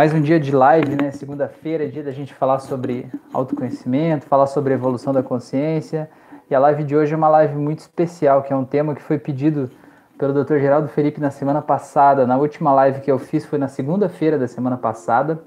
mais 0.00 0.14
um 0.14 0.20
dia 0.22 0.40
de 0.40 0.50
live, 0.50 0.96
né? 0.96 1.10
Segunda-feira 1.10 1.86
dia 1.86 2.02
da 2.02 2.10
gente 2.10 2.32
falar 2.32 2.58
sobre 2.60 3.06
autoconhecimento, 3.34 4.24
falar 4.24 4.46
sobre 4.46 4.72
evolução 4.72 5.12
da 5.12 5.22
consciência. 5.22 6.08
E 6.50 6.54
a 6.54 6.58
live 6.58 6.84
de 6.84 6.96
hoje 6.96 7.12
é 7.12 7.16
uma 7.18 7.28
live 7.28 7.54
muito 7.58 7.80
especial, 7.80 8.42
que 8.42 8.50
é 8.50 8.56
um 8.56 8.64
tema 8.64 8.94
que 8.94 9.02
foi 9.02 9.18
pedido 9.18 9.70
pelo 10.16 10.32
Dr. 10.32 10.56
Geraldo 10.56 10.88
Felipe 10.88 11.20
na 11.20 11.30
semana 11.30 11.60
passada. 11.60 12.26
Na 12.26 12.38
última 12.38 12.72
live 12.72 13.02
que 13.02 13.12
eu 13.12 13.18
fiz 13.18 13.44
foi 13.44 13.58
na 13.58 13.68
segunda-feira 13.68 14.38
da 14.38 14.48
semana 14.48 14.78
passada. 14.78 15.42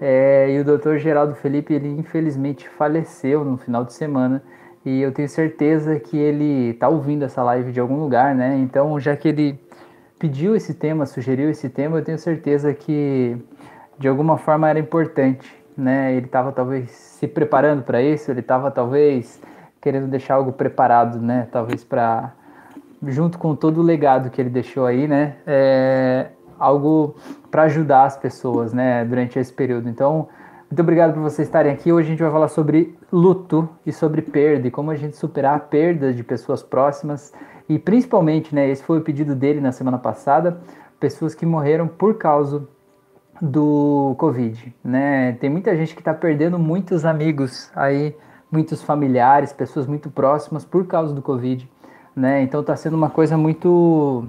É, 0.00 0.50
e 0.50 0.58
o 0.58 0.64
Dr. 0.64 0.96
Geraldo 0.96 1.36
Felipe, 1.36 1.72
ele 1.72 1.88
infelizmente 1.88 2.68
faleceu 2.70 3.44
no 3.44 3.56
final 3.56 3.84
de 3.84 3.92
semana. 3.92 4.42
E 4.84 5.00
eu 5.00 5.12
tenho 5.12 5.28
certeza 5.28 6.00
que 6.00 6.16
ele 6.16 6.70
está 6.70 6.88
ouvindo 6.88 7.24
essa 7.24 7.40
live 7.44 7.70
de 7.70 7.78
algum 7.78 8.00
lugar, 8.00 8.34
né? 8.34 8.58
Então, 8.58 8.98
já 8.98 9.14
que 9.14 9.28
ele 9.28 9.60
pediu 10.18 10.56
esse 10.56 10.74
tema, 10.74 11.06
sugeriu 11.06 11.48
esse 11.48 11.68
tema, 11.68 11.98
eu 11.98 12.04
tenho 12.04 12.18
certeza 12.18 12.74
que 12.74 13.40
de 14.02 14.08
alguma 14.08 14.36
forma 14.36 14.68
era 14.68 14.80
importante, 14.80 15.48
né? 15.76 16.12
Ele 16.12 16.26
estava 16.26 16.50
talvez 16.50 16.90
se 16.90 17.28
preparando 17.28 17.84
para 17.84 18.02
isso, 18.02 18.32
ele 18.32 18.40
estava 18.40 18.68
talvez 18.68 19.40
querendo 19.80 20.08
deixar 20.08 20.34
algo 20.34 20.52
preparado, 20.52 21.20
né? 21.20 21.46
Talvez 21.52 21.84
para 21.84 22.32
junto 23.06 23.38
com 23.38 23.54
todo 23.54 23.78
o 23.78 23.82
legado 23.82 24.28
que 24.28 24.40
ele 24.40 24.50
deixou 24.50 24.86
aí, 24.86 25.06
né? 25.06 25.36
É, 25.46 26.30
algo 26.58 27.14
para 27.48 27.62
ajudar 27.62 28.06
as 28.06 28.16
pessoas, 28.16 28.72
né? 28.72 29.04
Durante 29.04 29.38
esse 29.38 29.52
período. 29.52 29.88
Então, 29.88 30.28
muito 30.68 30.80
obrigado 30.80 31.14
por 31.14 31.22
vocês 31.22 31.46
estarem 31.46 31.72
aqui. 31.72 31.92
Hoje 31.92 32.08
a 32.08 32.10
gente 32.10 32.22
vai 32.22 32.32
falar 32.32 32.48
sobre 32.48 32.98
luto 33.12 33.68
e 33.86 33.92
sobre 33.92 34.20
perda 34.20 34.66
e 34.66 34.70
como 34.72 34.90
a 34.90 34.96
gente 34.96 35.16
superar 35.16 35.54
a 35.54 35.60
perda 35.60 36.12
de 36.12 36.24
pessoas 36.24 36.60
próximas 36.60 37.32
e 37.68 37.78
principalmente, 37.78 38.52
né? 38.52 38.68
Esse 38.68 38.82
foi 38.82 38.98
o 38.98 39.02
pedido 39.02 39.36
dele 39.36 39.60
na 39.60 39.70
semana 39.70 39.96
passada, 39.96 40.60
pessoas 40.98 41.36
que 41.36 41.46
morreram 41.46 41.86
por 41.86 42.18
causa 42.18 42.66
do 43.42 44.14
Covid, 44.18 44.72
né? 44.84 45.32
Tem 45.32 45.50
muita 45.50 45.76
gente 45.76 45.96
que 45.96 46.00
está 46.00 46.14
perdendo 46.14 46.60
muitos 46.60 47.04
amigos 47.04 47.72
aí, 47.74 48.14
muitos 48.48 48.80
familiares, 48.84 49.52
pessoas 49.52 49.84
muito 49.84 50.08
próximas 50.08 50.64
por 50.64 50.86
causa 50.86 51.12
do 51.12 51.20
Covid, 51.20 51.68
né? 52.14 52.40
Então 52.42 52.60
está 52.60 52.76
sendo 52.76 52.94
uma 52.94 53.10
coisa 53.10 53.36
muito 53.36 54.28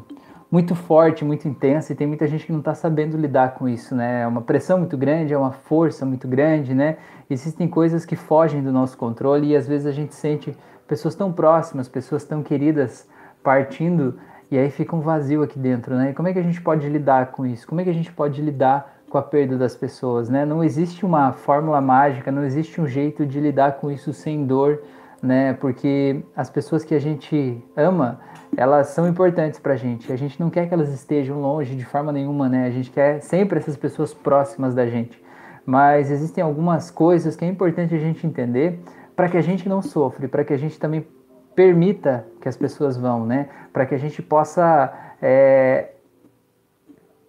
muito 0.49 0.75
forte, 0.75 1.25
muito 1.25 1.47
intensa 1.47 1.93
e 1.93 1.95
tem 1.95 2.05
muita 2.05 2.27
gente 2.27 2.45
que 2.45 2.51
não 2.51 2.59
está 2.59 2.75
sabendo 2.75 3.15
lidar 3.15 3.53
com 3.55 3.69
isso, 3.69 3.95
né? 3.95 4.21
É 4.21 4.27
uma 4.27 4.41
pressão 4.41 4.79
muito 4.79 4.97
grande, 4.97 5.31
é 5.31 5.37
uma 5.37 5.51
força 5.51 6.05
muito 6.07 6.27
grande, 6.27 6.73
né? 6.73 6.97
Existem 7.29 7.67
coisas 7.67 8.05
que 8.05 8.15
fogem 8.15 8.63
do 8.63 8.71
nosso 8.71 8.97
controle 8.97 9.47
e 9.47 9.55
às 9.55 9.67
vezes 9.67 9.85
a 9.85 9.91
gente 9.91 10.15
sente 10.15 10.57
pessoas 10.87 11.13
tão 11.13 11.31
próximas, 11.31 11.87
pessoas 11.87 12.23
tão 12.23 12.41
queridas 12.41 13.07
partindo 13.43 14.15
e 14.49 14.57
aí 14.57 14.69
fica 14.69 14.95
um 14.95 15.01
vazio 15.01 15.43
aqui 15.43 15.57
dentro, 15.57 15.95
né? 15.95 16.11
E 16.11 16.13
como 16.13 16.27
é 16.27 16.33
que 16.33 16.39
a 16.39 16.43
gente 16.43 16.61
pode 16.61 16.87
lidar 16.87 17.31
com 17.31 17.45
isso? 17.45 17.67
Como 17.67 17.81
é 17.81 17.83
que 17.83 17.89
a 17.89 17.93
gente 17.93 18.11
pode 18.11 18.41
lidar 18.41 19.02
com 19.13 19.19
a 19.19 19.21
perda 19.21 19.55
das 19.59 19.75
pessoas, 19.75 20.27
né? 20.27 20.43
Não 20.43 20.63
existe 20.63 21.05
uma 21.05 21.33
fórmula 21.33 21.79
mágica, 21.79 22.31
não 22.31 22.43
existe 22.43 22.81
um 22.81 22.87
jeito 22.87 23.27
de 23.27 23.39
lidar 23.39 23.73
com 23.73 23.91
isso 23.91 24.11
sem 24.11 24.43
dor, 24.43 24.81
né? 25.21 25.53
Porque 25.53 26.23
as 26.35 26.49
pessoas 26.49 26.83
que 26.83 26.95
a 26.95 26.99
gente 26.99 27.63
ama, 27.77 28.19
elas 28.57 28.87
são 28.87 29.07
importantes 29.07 29.59
para 29.59 29.73
a 29.73 29.75
gente. 29.75 30.11
A 30.11 30.15
gente 30.15 30.39
não 30.39 30.49
quer 30.49 30.67
que 30.67 30.73
elas 30.73 30.91
estejam 30.91 31.39
longe 31.39 31.75
de 31.75 31.85
forma 31.85 32.11
nenhuma, 32.11 32.49
né? 32.49 32.65
A 32.65 32.71
gente 32.71 32.89
quer 32.89 33.21
sempre 33.21 33.59
essas 33.59 33.77
pessoas 33.77 34.15
próximas 34.15 34.73
da 34.73 34.87
gente. 34.87 35.23
Mas 35.63 36.09
existem 36.09 36.43
algumas 36.43 36.89
coisas 36.89 37.35
que 37.35 37.45
é 37.45 37.47
importante 37.47 37.93
a 37.93 37.99
gente 37.99 38.25
entender 38.25 38.79
para 39.15 39.29
que 39.29 39.37
a 39.37 39.41
gente 39.41 39.69
não 39.69 39.83
sofre, 39.83 40.27
para 40.27 40.43
que 40.43 40.53
a 40.53 40.57
gente 40.57 40.79
também 40.79 41.05
permita 41.53 42.25
que 42.41 42.49
as 42.49 42.57
pessoas 42.57 42.97
vão, 42.97 43.27
né? 43.27 43.47
Para 43.71 43.85
que 43.85 43.93
a 43.93 43.99
gente 43.99 44.23
possa 44.23 44.91
é, 45.21 45.92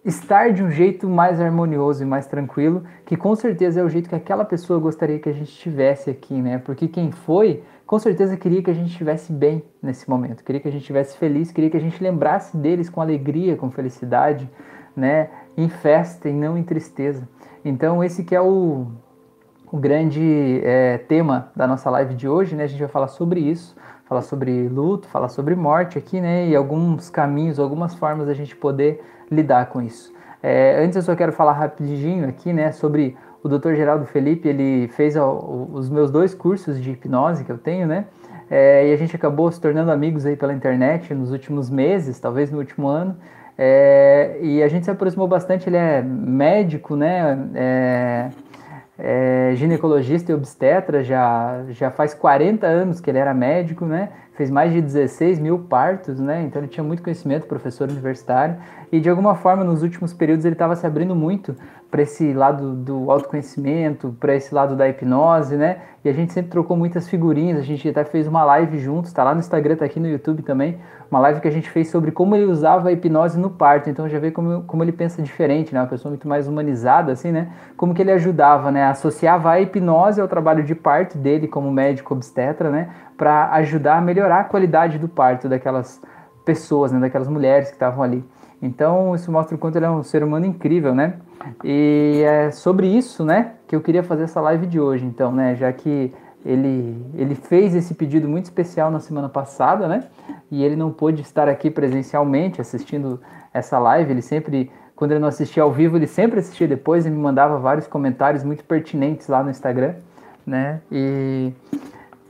estar 0.05 0.53
de 0.53 0.63
um 0.63 0.69
jeito 0.69 1.09
mais 1.09 1.41
harmonioso 1.41 2.03
e 2.03 2.05
mais 2.05 2.27
tranquilo, 2.27 2.83
que 3.05 3.17
com 3.17 3.35
certeza 3.35 3.81
é 3.81 3.83
o 3.83 3.89
jeito 3.89 4.07
que 4.07 4.13
aquela 4.13 4.45
pessoa 4.45 4.79
gostaria 4.79 5.17
que 5.17 5.27
a 5.27 5.33
gente 5.33 5.49
estivesse 5.49 6.11
aqui, 6.11 6.39
né? 6.39 6.59
Porque 6.59 6.87
quem 6.87 7.11
foi, 7.11 7.63
com 7.87 7.97
certeza 7.97 8.37
queria 8.37 8.61
que 8.61 8.69
a 8.69 8.73
gente 8.73 8.91
estivesse 8.91 9.33
bem 9.33 9.63
nesse 9.81 10.07
momento, 10.07 10.43
queria 10.43 10.61
que 10.61 10.67
a 10.67 10.71
gente 10.71 10.81
estivesse 10.81 11.17
feliz, 11.17 11.51
queria 11.51 11.71
que 11.71 11.77
a 11.77 11.81
gente 11.81 12.01
lembrasse 12.03 12.55
deles 12.55 12.87
com 12.87 13.01
alegria, 13.01 13.55
com 13.55 13.71
felicidade, 13.71 14.47
né? 14.95 15.29
Em 15.57 15.69
festa 15.69 16.29
e 16.29 16.33
não 16.33 16.55
em 16.55 16.63
tristeza. 16.63 17.27
Então 17.63 18.03
esse 18.03 18.23
que 18.23 18.35
é 18.35 18.41
o, 18.41 18.85
o 19.71 19.77
grande 19.77 20.61
é, 20.63 20.99
tema 20.99 21.51
da 21.55 21.65
nossa 21.65 21.89
live 21.89 22.13
de 22.13 22.29
hoje, 22.29 22.55
né? 22.55 22.65
A 22.65 22.67
gente 22.67 22.79
vai 22.79 22.89
falar 22.89 23.07
sobre 23.07 23.39
isso, 23.39 23.75
falar 24.03 24.21
sobre 24.21 24.69
luto, 24.69 25.07
falar 25.07 25.29
sobre 25.29 25.55
morte 25.55 25.97
aqui, 25.97 26.21
né? 26.21 26.47
E 26.47 26.55
alguns 26.55 27.09
caminhos, 27.09 27.57
algumas 27.57 27.95
formas 27.95 28.27
da 28.27 28.35
gente 28.35 28.55
poder 28.55 29.03
lidar 29.31 29.67
com 29.67 29.81
isso. 29.81 30.13
É, 30.41 30.79
antes 30.83 30.95
eu 30.95 31.01
só 31.01 31.15
quero 31.15 31.31
falar 31.31 31.53
rapidinho 31.53 32.27
aqui, 32.27 32.53
né, 32.53 32.71
sobre 32.71 33.17
o 33.43 33.49
Dr. 33.49 33.73
Geraldo 33.73 34.05
Felipe, 34.05 34.47
ele 34.47 34.87
fez 34.89 35.15
os 35.17 35.89
meus 35.89 36.11
dois 36.11 36.33
cursos 36.33 36.81
de 36.81 36.91
hipnose 36.91 37.43
que 37.43 37.51
eu 37.51 37.57
tenho, 37.57 37.87
né, 37.87 38.05
é, 38.49 38.87
e 38.87 38.93
a 38.93 38.97
gente 38.97 39.15
acabou 39.15 39.51
se 39.51 39.59
tornando 39.59 39.91
amigos 39.91 40.25
aí 40.25 40.35
pela 40.35 40.53
internet 40.53 41.13
nos 41.13 41.31
últimos 41.31 41.69
meses, 41.69 42.19
talvez 42.19 42.51
no 42.51 42.59
último 42.59 42.87
ano, 42.87 43.15
é, 43.57 44.37
e 44.41 44.61
a 44.61 44.67
gente 44.67 44.85
se 44.85 44.91
aproximou 44.91 45.27
bastante, 45.27 45.67
ele 45.67 45.77
é 45.77 46.01
médico, 46.01 46.95
né, 46.95 47.49
é, 47.55 48.29
é, 48.97 49.51
ginecologista 49.55 50.31
e 50.31 50.35
obstetra, 50.35 51.03
já, 51.03 51.63
já 51.69 51.91
faz 51.91 52.13
40 52.13 52.65
anos 52.65 53.01
que 53.01 53.09
ele 53.09 53.17
era 53.17 53.33
médico, 53.33 53.85
né? 53.85 54.09
Fez 54.35 54.51
mais 54.51 54.73
de 54.73 54.81
16 54.81 55.39
mil 55.39 55.59
partos, 55.59 56.19
né? 56.19 56.43
Então 56.43 56.61
ele 56.61 56.67
tinha 56.67 56.83
muito 56.83 57.01
conhecimento, 57.01 57.47
professor 57.47 57.89
universitário, 57.89 58.57
e 58.91 58.99
de 58.99 59.09
alguma 59.09 59.35
forma 59.35 59.63
nos 59.63 59.81
últimos 59.81 60.13
períodos 60.13 60.45
ele 60.45 60.55
estava 60.55 60.75
se 60.75 60.85
abrindo 60.85 61.15
muito 61.15 61.55
para 61.89 62.01
esse 62.01 62.33
lado 62.33 62.73
do 62.73 63.09
autoconhecimento, 63.09 64.13
para 64.19 64.35
esse 64.35 64.53
lado 64.53 64.75
da 64.75 64.87
hipnose, 64.89 65.55
né? 65.55 65.77
E 66.03 66.09
a 66.09 66.13
gente 66.13 66.33
sempre 66.33 66.51
trocou 66.51 66.75
muitas 66.75 67.07
figurinhas, 67.07 67.57
a 67.57 67.61
gente 67.61 67.87
até 67.87 68.03
fez 68.03 68.27
uma 68.27 68.43
live 68.43 68.77
juntos, 68.79 69.13
tá 69.13 69.23
lá 69.23 69.33
no 69.33 69.39
Instagram, 69.39 69.77
tá 69.77 69.85
aqui 69.85 69.99
no 69.99 70.07
YouTube 70.07 70.43
também, 70.43 70.77
uma 71.09 71.19
live 71.19 71.39
que 71.39 71.47
a 71.47 71.51
gente 71.51 71.69
fez 71.69 71.89
sobre 71.89 72.11
como 72.11 72.35
ele 72.35 72.45
usava 72.45 72.89
a 72.89 72.91
hipnose 72.91 73.39
no 73.39 73.49
parto. 73.49 73.89
Então 73.89 74.09
já 74.09 74.19
vê 74.19 74.29
como, 74.29 74.63
como 74.63 74.83
ele 74.83 74.91
pensa 74.91 75.21
diferente, 75.21 75.73
né? 75.73 75.79
Uma 75.79 75.87
pessoa 75.87 76.09
muito 76.09 76.27
mais 76.27 76.47
humanizada, 76.47 77.13
assim, 77.13 77.31
né? 77.31 77.47
Como 77.77 77.93
que 77.93 78.01
ele 78.01 78.11
ajudava, 78.11 78.71
né? 78.71 78.83
Associava 78.85 79.51
a 79.51 79.61
hipnose 79.61 80.19
ao 80.19 80.27
trabalho 80.27 80.63
de 80.63 80.75
parto 80.75 81.17
dele 81.17 81.47
como 81.47 81.71
médico 81.71 82.13
obstetra, 82.13 82.69
né? 82.69 82.89
Para 83.17 83.51
ajudar 83.53 83.97
a 83.97 84.01
melhorar 84.01 84.41
a 84.41 84.43
qualidade 84.43 84.97
do 84.97 85.07
parto 85.07 85.47
daquelas 85.47 86.01
pessoas, 86.43 86.91
né? 86.91 86.99
Daquelas 86.99 87.27
mulheres 87.27 87.69
que 87.69 87.75
estavam 87.75 88.03
ali. 88.03 88.23
Então 88.61 89.13
isso 89.13 89.31
mostra 89.31 89.55
o 89.55 89.59
quanto 89.59 89.75
ele 89.75 89.85
é 89.85 89.89
um 89.89 90.03
ser 90.03 90.23
humano 90.23 90.45
incrível, 90.45 90.95
né? 90.95 91.15
E 91.63 92.21
é 92.25 92.51
sobre 92.51 92.87
isso, 92.87 93.23
né, 93.23 93.51
que 93.67 93.75
eu 93.75 93.81
queria 93.81 94.03
fazer 94.03 94.23
essa 94.23 94.41
live 94.41 94.65
de 94.65 94.79
hoje, 94.79 95.05
então, 95.05 95.31
né, 95.31 95.55
já 95.55 95.71
que 95.71 96.11
ele, 96.43 97.05
ele 97.15 97.35
fez 97.35 97.75
esse 97.75 97.93
pedido 97.93 98.27
muito 98.27 98.45
especial 98.45 98.91
na 98.91 98.99
semana 98.99 99.27
passada, 99.27 99.87
né? 99.87 100.03
E 100.51 100.63
ele 100.63 100.75
não 100.75 100.91
pôde 100.91 101.21
estar 101.21 101.49
aqui 101.49 101.71
presencialmente 101.71 102.61
assistindo 102.61 103.19
essa 103.51 103.79
live. 103.79 104.11
Ele 104.11 104.21
sempre, 104.21 104.71
quando 104.95 105.11
ele 105.11 105.19
não 105.19 105.27
assistia 105.27 105.63
ao 105.63 105.71
vivo, 105.71 105.97
ele 105.97 106.05
sempre 106.05 106.39
assistia 106.39 106.67
depois 106.67 107.05
e 107.05 107.09
me 107.09 107.17
mandava 107.17 107.57
vários 107.57 107.87
comentários 107.87 108.43
muito 108.43 108.63
pertinentes 108.63 109.27
lá 109.27 109.43
no 109.43 109.49
Instagram, 109.49 109.95
né? 110.45 110.81
E, 110.91 111.51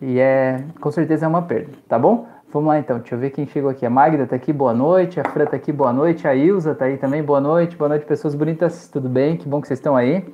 e 0.01 0.19
é, 0.19 0.63
com 0.79 0.91
certeza 0.91 1.25
é 1.25 1.29
uma 1.29 1.41
perda, 1.41 1.71
tá 1.87 1.97
bom? 1.97 2.27
Vamos 2.51 2.69
lá 2.69 2.79
então, 2.79 2.99
deixa 2.99 3.15
eu 3.15 3.19
ver 3.19 3.31
quem 3.31 3.45
chegou 3.45 3.69
aqui. 3.69 3.85
A 3.85 3.89
Magda 3.89 4.25
tá 4.25 4.35
aqui, 4.35 4.53
boa 4.53 4.73
noite. 4.73 5.19
A 5.19 5.25
Fran 5.25 5.45
tá 5.45 5.57
aqui, 5.57 5.73
boa 5.73 5.91
noite. 5.91 6.25
A 6.25 6.33
Ilza 6.33 6.73
tá 6.73 6.85
aí 6.85 6.95
também, 6.95 7.21
boa 7.21 7.41
noite. 7.41 7.75
Boa 7.75 7.89
noite, 7.89 8.05
pessoas 8.05 8.33
bonitas, 8.33 8.87
tudo 8.87 9.09
bem? 9.09 9.35
Que 9.35 9.45
bom 9.45 9.59
que 9.59 9.67
vocês 9.67 9.77
estão 9.77 9.93
aí. 9.93 10.25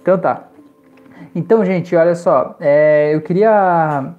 Então 0.00 0.16
tá. 0.16 0.48
Então, 1.34 1.62
gente, 1.66 1.94
olha 1.94 2.14
só. 2.14 2.56
É, 2.58 3.14
eu 3.14 3.20
queria 3.20 4.14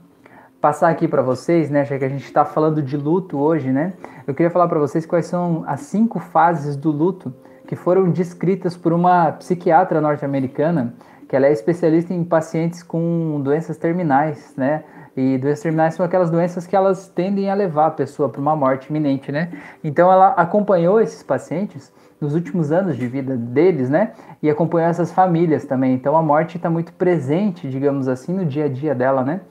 passar 0.61 0.89
aqui 0.89 1.07
para 1.07 1.23
vocês, 1.23 1.69
né, 1.71 1.83
já 1.83 1.97
que 1.97 2.05
a 2.05 2.09
gente 2.09 2.25
está 2.25 2.45
falando 2.45 2.79
de 2.81 2.95
luto 2.95 3.39
hoje, 3.39 3.71
né? 3.71 3.93
Eu 4.27 4.35
queria 4.35 4.51
falar 4.51 4.67
para 4.67 4.77
vocês 4.77 5.05
quais 5.05 5.25
são 5.25 5.63
as 5.65 5.81
cinco 5.81 6.19
fases 6.19 6.75
do 6.75 6.91
luto 6.91 7.33
que 7.67 7.75
foram 7.75 8.09
descritas 8.11 8.77
por 8.77 8.93
uma 8.93 9.31
psiquiatra 9.31 9.99
norte-americana, 9.99 10.93
que 11.27 11.35
ela 11.35 11.47
é 11.47 11.51
especialista 11.51 12.13
em 12.13 12.23
pacientes 12.23 12.81
com 12.81 13.41
doenças 13.41 13.77
terminais, 13.77 14.53
né? 14.55 14.83
E 15.15 15.37
doenças 15.37 15.63
terminais 15.63 15.95
são 15.95 16.05
aquelas 16.05 16.29
doenças 16.29 16.67
que 16.67 16.75
elas 16.75 17.07
tendem 17.07 17.49
a 17.49 17.53
levar 17.53 17.87
a 17.87 17.91
pessoa 17.91 18.29
para 18.29 18.39
uma 18.39 18.55
morte 18.55 18.89
iminente, 18.89 19.31
né? 19.31 19.49
Então 19.83 20.11
ela 20.11 20.29
acompanhou 20.29 21.01
esses 21.01 21.23
pacientes 21.23 21.91
nos 22.21 22.33
últimos 22.33 22.71
anos 22.71 22.95
de 22.95 23.07
vida 23.07 23.35
deles, 23.35 23.89
né? 23.89 24.13
E 24.41 24.49
acompanhou 24.49 24.89
essas 24.89 25.11
famílias 25.11 25.65
também. 25.65 25.93
Então 25.93 26.15
a 26.15 26.21
morte 26.21 26.57
está 26.57 26.69
muito 26.69 26.93
presente, 26.93 27.69
digamos 27.69 28.07
assim, 28.07 28.33
no 28.33 28.45
dia 28.45 28.65
a 28.65 28.69
dia 28.69 28.95
dela, 28.95 29.23
né? 29.23 29.41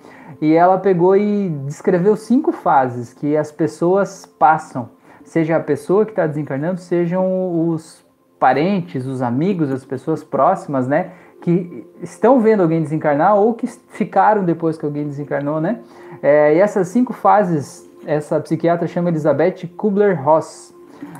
E 0.40 0.54
ela 0.54 0.78
pegou 0.78 1.16
e 1.16 1.48
descreveu 1.66 2.16
cinco 2.16 2.52
fases 2.52 3.12
que 3.12 3.36
as 3.36 3.50
pessoas 3.50 4.26
passam, 4.26 4.90
seja 5.24 5.56
a 5.56 5.60
pessoa 5.60 6.04
que 6.04 6.12
está 6.12 6.26
desencarnando, 6.26 6.80
sejam 6.80 7.68
os 7.68 8.04
parentes, 8.38 9.06
os 9.06 9.22
amigos, 9.22 9.70
as 9.70 9.84
pessoas 9.84 10.22
próximas, 10.22 10.86
né? 10.86 11.12
Que 11.42 11.86
estão 12.02 12.40
vendo 12.40 12.62
alguém 12.62 12.82
desencarnar 12.82 13.36
ou 13.36 13.54
que 13.54 13.66
ficaram 13.66 14.44
depois 14.44 14.76
que 14.76 14.84
alguém 14.84 15.06
desencarnou, 15.06 15.60
né? 15.60 15.80
É, 16.22 16.54
e 16.54 16.58
essas 16.58 16.88
cinco 16.88 17.12
fases, 17.12 17.88
essa 18.06 18.40
psiquiatra 18.40 18.86
chama 18.86 19.10
Elizabeth 19.10 19.66
Kubler-Ross. 19.76 20.74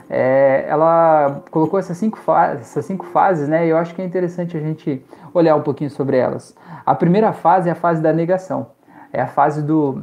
é, 0.09 0.65
ela 0.69 1.43
colocou 1.51 1.79
essas 1.79 1.97
cinco, 1.99 2.19
essas 2.61 2.85
cinco 2.85 3.07
fases, 3.07 3.49
né? 3.49 3.67
E 3.67 3.71
eu 3.71 3.77
acho 3.77 3.95
que 3.95 4.03
é 4.03 4.05
interessante 4.05 4.57
a 4.57 4.61
gente 4.61 5.05
olhar 5.35 5.55
um 5.55 5.63
pouquinho 5.63 5.91
sobre 5.91 6.17
elas. 6.17 6.55
A 6.85 6.95
primeira 6.95 7.33
fase 7.33 7.69
é 7.69 7.73
a 7.73 7.77
fase 7.77 8.01
da 8.01 8.13
negação. 8.13 8.69
É 9.13 9.21
a 9.21 9.27
fase 9.27 9.63
do 9.63 10.03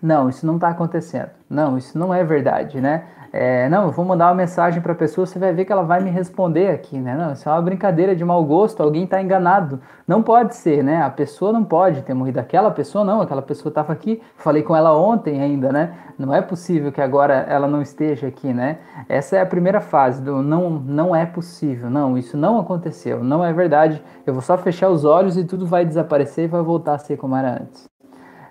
não, 0.00 0.28
isso 0.28 0.46
não 0.46 0.56
está 0.56 0.68
acontecendo. 0.68 1.30
Não, 1.48 1.76
isso 1.78 1.98
não 1.98 2.12
é 2.12 2.22
verdade, 2.22 2.80
né? 2.80 3.04
É, 3.32 3.68
não, 3.68 3.84
eu 3.84 3.90
vou 3.90 4.04
mandar 4.04 4.28
uma 4.28 4.34
mensagem 4.34 4.80
para 4.80 4.92
a 4.92 4.96
pessoa, 4.96 5.26
você 5.26 5.38
vai 5.38 5.52
ver 5.52 5.64
que 5.64 5.72
ela 5.72 5.82
vai 5.82 6.00
me 6.00 6.10
responder 6.10 6.70
aqui, 6.70 6.98
né? 6.98 7.16
Não, 7.16 7.32
isso 7.32 7.48
é 7.48 7.52
uma 7.52 7.62
brincadeira 7.62 8.14
de 8.14 8.24
mau 8.24 8.44
gosto, 8.44 8.82
alguém 8.82 9.04
está 9.04 9.20
enganado. 9.20 9.80
Não 10.06 10.22
pode 10.22 10.54
ser, 10.54 10.84
né? 10.84 11.02
A 11.02 11.10
pessoa 11.10 11.52
não 11.52 11.64
pode 11.64 12.02
ter 12.02 12.14
morrido. 12.14 12.38
Aquela 12.38 12.70
pessoa 12.70 13.04
não, 13.04 13.20
aquela 13.20 13.42
pessoa 13.42 13.70
estava 13.70 13.92
aqui, 13.92 14.22
falei 14.36 14.62
com 14.62 14.74
ela 14.76 14.96
ontem 14.96 15.42
ainda, 15.42 15.72
né? 15.72 15.94
Não 16.18 16.32
é 16.32 16.40
possível 16.40 16.92
que 16.92 17.00
agora 17.00 17.44
ela 17.48 17.66
não 17.66 17.82
esteja 17.82 18.28
aqui, 18.28 18.52
né? 18.52 18.78
Essa 19.08 19.36
é 19.36 19.40
a 19.40 19.46
primeira 19.46 19.80
fase 19.80 20.22
do 20.22 20.42
não, 20.42 20.70
não 20.70 21.14
é 21.14 21.26
possível, 21.26 21.90
não, 21.90 22.16
isso 22.16 22.36
não 22.36 22.58
aconteceu, 22.58 23.22
não 23.22 23.44
é 23.44 23.52
verdade. 23.52 24.02
Eu 24.26 24.32
vou 24.32 24.42
só 24.42 24.56
fechar 24.56 24.88
os 24.88 25.04
olhos 25.04 25.36
e 25.36 25.44
tudo 25.44 25.66
vai 25.66 25.84
desaparecer 25.84 26.44
e 26.44 26.48
vai 26.48 26.62
voltar 26.62 26.94
a 26.94 26.98
ser 26.98 27.16
como 27.16 27.36
era 27.36 27.62
antes. 27.62 27.95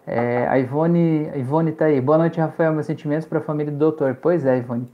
É, 0.07 0.47
a 0.47 0.59
Ivone, 0.59 1.29
a 1.33 1.37
Ivone 1.37 1.71
tá 1.71 1.85
aí. 1.85 1.99
Boa 1.99 2.17
noite, 2.17 2.39
Rafael. 2.39 2.71
Meus 2.73 2.85
sentimentos 2.85 3.27
para 3.27 3.39
a 3.39 3.41
família 3.41 3.71
do 3.71 3.77
doutor. 3.77 4.17
Pois 4.21 4.45
é, 4.45 4.57
Ivone. 4.57 4.87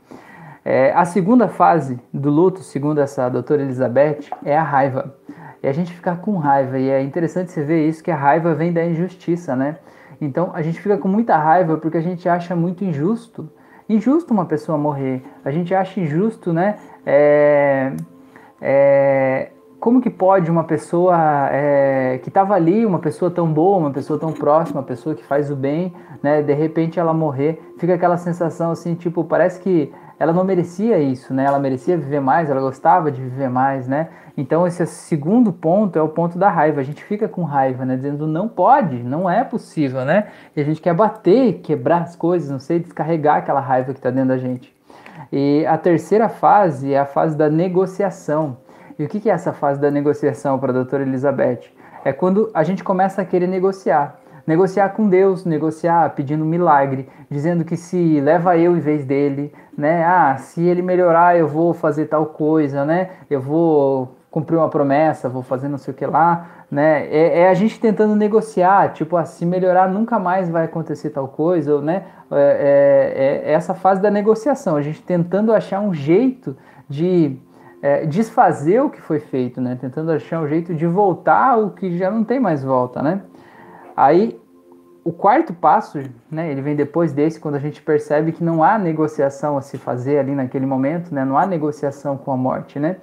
É, 0.63 0.93
a 0.93 1.05
segunda 1.05 1.47
fase 1.47 1.99
do 2.13 2.29
luto, 2.29 2.59
segundo 2.59 3.01
essa 3.01 3.27
doutora 3.27 3.61
Elizabeth, 3.61 4.29
é 4.45 4.55
a 4.55 4.63
raiva. 4.63 5.15
E 5.61 5.67
a 5.67 5.71
gente 5.73 5.93
ficar 5.93 6.17
com 6.17 6.37
raiva. 6.37 6.79
E 6.79 6.89
é 6.89 7.01
interessante 7.01 7.51
você 7.51 7.63
ver 7.63 7.87
isso, 7.87 8.03
que 8.03 8.11
a 8.11 8.15
raiva 8.15 8.53
vem 8.53 8.71
da 8.71 8.85
injustiça, 8.85 9.55
né? 9.55 9.77
Então 10.19 10.51
a 10.53 10.61
gente 10.61 10.79
fica 10.79 10.97
com 10.97 11.07
muita 11.07 11.35
raiva 11.35 11.77
porque 11.77 11.97
a 11.97 12.01
gente 12.01 12.29
acha 12.29 12.55
muito 12.55 12.85
injusto. 12.85 13.49
Injusto 13.89 14.33
uma 14.33 14.45
pessoa 14.45 14.77
morrer. 14.77 15.23
A 15.43 15.51
gente 15.51 15.73
acha 15.73 15.99
injusto, 15.99 16.53
né? 16.53 16.77
É, 17.05 17.91
é, 18.61 19.49
como 19.81 20.00
que 20.00 20.12
pode 20.12 20.51
uma 20.51 20.63
pessoa 20.63 21.50
é, 21.51 22.19
que 22.22 22.30
estava 22.30 22.54
ali, 22.54 22.86
uma 22.86 23.00
pessoa 23.00 23.31
tão 23.31 23.51
boa, 23.51 23.78
uma 23.78 23.92
pessoa 23.92 24.19
tão 24.19 24.31
próxima, 24.31 24.80
uma 24.80 24.86
pessoa 24.86 25.16
que 25.16 25.24
faz 25.24 25.50
o 25.50 25.56
bem, 25.56 25.92
né, 26.22 26.44
de 26.44 26.54
repente 26.54 27.00
ela 27.00 27.16
morrer, 27.16 27.60
fica 27.80 27.95
aquela 27.95 28.16
sensação 28.16 28.69
assim, 28.69 28.94
tipo, 28.94 29.24
parece 29.24 29.60
que 29.60 29.92
ela 30.19 30.31
não 30.31 30.44
merecia 30.44 31.00
isso, 31.00 31.33
né? 31.33 31.45
Ela 31.45 31.57
merecia 31.57 31.98
viver 31.98 32.19
mais, 32.19 32.48
ela 32.48 32.62
gostava 32.62 33.12
de 33.12 33.19
viver 33.19 33.50
mais, 33.50 33.88
né? 33.88 34.10
Então 34.38 34.68
esse 34.68 34.86
segundo 34.86 35.51
ponto 35.51 35.98
é 35.98 36.01
o 36.04 36.10
ponto 36.10 36.38
da 36.38 36.48
raiva. 36.48 36.80
A 36.80 36.83
gente 36.83 37.04
fica 37.04 37.28
com 37.28 37.42
raiva, 37.42 37.83
né? 37.86 37.95
Dizendo 37.95 38.28
não 38.28 38.48
pode, 38.48 39.01
não 39.01 39.28
é 39.28 39.44
possível, 39.44 40.06
né? 40.06 40.28
E 40.56 40.62
a 40.62 40.63
gente 40.63 40.80
quer 40.80 40.94
bater, 40.94 41.54
quebrar 41.63 42.04
as 42.04 42.16
coisas, 42.16 42.51
não 42.51 42.60
sei, 42.60 42.78
descarregar 42.78 43.38
aquela 43.38 43.60
raiva 43.60 43.94
que 43.94 44.00
está 44.00 44.12
dentro 44.12 44.30
da 44.30 44.38
gente. 44.38 44.72
E 45.31 45.66
a 45.66 45.75
terceira 45.75 46.30
fase 46.30 46.94
é 46.94 47.00
a 47.00 47.06
fase 47.06 47.36
da 47.36 47.50
negociação. 47.50 48.57
E 48.97 49.03
o 49.03 49.07
que 49.07 49.29
é 49.29 49.33
essa 49.33 49.53
fase 49.53 49.79
da 49.79 49.89
negociação 49.89 50.59
para 50.59 50.71
a 50.71 50.75
doutora 50.75 51.03
Elizabeth? 51.03 51.71
É 52.03 52.11
quando 52.11 52.49
a 52.53 52.63
gente 52.63 52.83
começa 52.83 53.21
a 53.21 53.25
querer 53.25 53.47
negociar. 53.47 54.19
Negociar 54.45 54.89
com 54.89 55.07
Deus, 55.07 55.45
negociar 55.45 56.09
pedindo 56.15 56.43
milagre, 56.43 57.07
dizendo 57.29 57.63
que 57.63 57.77
se 57.77 58.19
leva 58.19 58.57
eu 58.57 58.75
em 58.75 58.79
vez 58.79 59.05
dele, 59.05 59.53
né? 59.77 60.03
Ah, 60.03 60.35
se 60.38 60.61
ele 60.61 60.81
melhorar, 60.81 61.38
eu 61.38 61.47
vou 61.47 61.73
fazer 61.73 62.07
tal 62.07 62.25
coisa, 62.25 62.83
né? 62.83 63.11
Eu 63.29 63.39
vou 63.39 64.15
cumprir 64.31 64.57
uma 64.57 64.69
promessa, 64.69 65.29
vou 65.29 65.44
fazer 65.44 65.67
não 65.67 65.77
sei 65.77 65.94
o 65.94 65.97
que 65.97 66.05
lá, 66.05 66.47
né? 66.71 67.05
É, 67.07 67.41
é 67.41 67.49
a 67.49 67.53
gente 67.53 67.79
tentando 67.79 68.15
negociar, 68.15 68.94
tipo, 68.94 69.15
ah, 69.15 69.25
se 69.25 69.45
melhorar 69.45 69.89
nunca 69.89 70.17
mais 70.17 70.49
vai 70.49 70.65
acontecer 70.65 71.11
tal 71.11 71.27
coisa, 71.27 71.79
né? 71.81 72.03
É, 72.31 73.41
é, 73.45 73.51
é 73.51 73.53
essa 73.53 73.73
fase 73.73 74.01
da 74.01 74.09
negociação, 74.09 74.75
a 74.75 74.81
gente 74.81 75.01
tentando 75.01 75.53
achar 75.53 75.81
um 75.81 75.94
jeito 75.94 76.57
de 76.89 77.37
é, 77.81 78.06
desfazer 78.06 78.81
o 78.81 78.89
que 78.89 79.01
foi 79.01 79.19
feito, 79.19 79.60
né? 79.60 79.78
Tentando 79.80 80.12
achar 80.12 80.42
um 80.42 80.48
jeito 80.48 80.74
de 80.74 80.86
voltar 80.86 81.57
o 81.57 81.72
que 81.72 81.98
já 81.98 82.12
não 82.12 82.24
tem 82.24 82.39
mais 82.39 82.63
volta, 82.63 83.01
né? 83.01 83.22
Aí 83.98 84.39
o 85.04 85.12
quarto 85.12 85.54
passo, 85.54 86.00
né? 86.30 86.51
Ele 86.51 86.62
vem 86.62 86.75
depois 86.75 87.12
desse, 87.12 87.39
quando 87.39 87.56
a 87.56 87.60
gente 87.60 87.81
percebe 87.81 88.31
que 88.31 88.44
não 88.44 88.63
há 88.63 88.78
negociação 88.78 89.57
a 89.57 89.62
se 89.62 89.78
fazer 89.78 90.19
ali 90.19 90.36
naquele 90.36 90.66
momento, 90.66 91.13
né? 91.13 91.25
Não 91.25 91.38
há 91.38 91.45
negociação 91.45 92.18
com 92.18 92.31
a 92.31 92.38
morte, 92.38 92.80
né? 92.80 92.98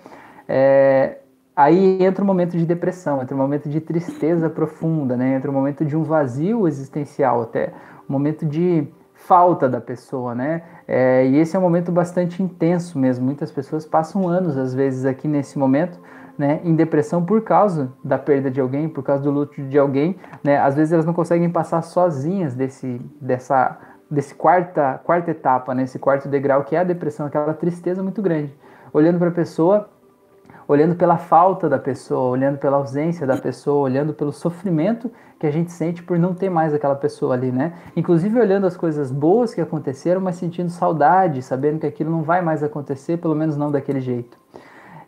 É, 0.47 1.19
aí 1.57 2.03
entra 2.03 2.23
o 2.23 2.27
momento 2.27 2.57
de 2.57 2.65
depressão, 2.65 3.21
entra 3.21 3.35
um 3.35 3.39
momento 3.39 3.69
de 3.69 3.81
tristeza 3.81 4.49
profunda, 4.49 5.17
né? 5.17 5.35
Entra 5.35 5.51
um 5.51 5.55
momento 5.55 5.85
de 5.85 5.97
um 5.97 6.05
vazio 6.05 6.69
existencial 6.69 7.43
até, 7.43 7.73
um 8.09 8.13
momento 8.13 8.47
de 8.47 8.87
falta 9.27 9.69
da 9.69 9.81
pessoa, 9.81 10.35
né? 10.35 10.63
É, 10.87 11.27
e 11.27 11.37
esse 11.37 11.57
é 11.57 11.59
um 11.59 11.63
momento 11.63 11.91
bastante 11.91 12.43
intenso 12.43 12.99
mesmo. 12.99 13.25
Muitas 13.25 13.51
pessoas 13.51 13.85
passam 13.85 14.29
anos, 14.29 14.57
às 14.57 14.73
vezes, 14.73 15.05
aqui 15.05 15.27
nesse 15.27 15.59
momento, 15.59 15.99
né, 16.37 16.61
em 16.65 16.75
depressão 16.75 17.25
por 17.25 17.43
causa 17.43 17.93
da 18.03 18.17
perda 18.17 18.49
de 18.51 18.61
alguém, 18.61 18.89
por 18.89 19.03
causa 19.03 19.23
do 19.23 19.31
luto 19.31 19.61
de 19.61 19.77
alguém, 19.77 20.17
né? 20.43 20.57
Às 20.59 20.77
vezes 20.77 20.93
elas 20.93 21.05
não 21.05 21.13
conseguem 21.13 21.51
passar 21.51 21.83
sozinhas 21.83 22.55
desse, 22.55 23.01
dessa, 23.21 23.77
desse 24.09 24.35
quarta, 24.35 25.01
quarta 25.05 25.33
etapa, 25.33 25.75
né? 25.75 25.83
Esse 25.83 25.99
quarto 25.99 26.29
degrau 26.29 26.63
que 26.63 26.77
é 26.77 26.79
a 26.79 26.85
depressão, 26.85 27.27
aquela 27.27 27.53
tristeza 27.53 28.03
muito 28.03 28.23
grande. 28.23 28.57
Olhando 28.93 29.19
para 29.19 29.29
a 29.29 29.33
pessoa 29.33 29.91
olhando 30.69 30.95
pela 30.95 31.17
falta 31.17 31.67
da 31.67 31.79
pessoa, 31.79 32.29
olhando 32.29 32.59
pela 32.59 32.77
ausência 32.77 33.27
da 33.27 33.39
pessoa, 33.39 33.81
olhando 33.81 34.13
pelo 34.13 34.31
sofrimento 34.31 35.11
que 35.41 35.47
a 35.47 35.51
gente 35.51 35.73
sente 35.73 36.03
por 36.03 36.19
não 36.19 36.35
ter 36.35 36.51
mais 36.51 36.75
aquela 36.75 36.95
pessoa 36.95 37.35
ali, 37.35 37.51
né? 37.51 37.73
Inclusive 37.97 38.39
olhando 38.39 38.67
as 38.67 38.77
coisas 38.77 39.11
boas 39.11 39.55
que 39.55 39.63
aconteceram, 39.63 40.21
mas 40.21 40.37
sentindo 40.37 40.69
saudade, 40.69 41.41
sabendo 41.41 41.81
que 41.81 41.87
aquilo 41.87 42.11
não 42.11 42.23
vai 42.23 42.43
mais 42.43 42.63
acontecer, 42.63 43.17
pelo 43.17 43.35
menos 43.35 43.57
não 43.57 43.71
daquele 43.71 44.01
jeito. 44.01 44.37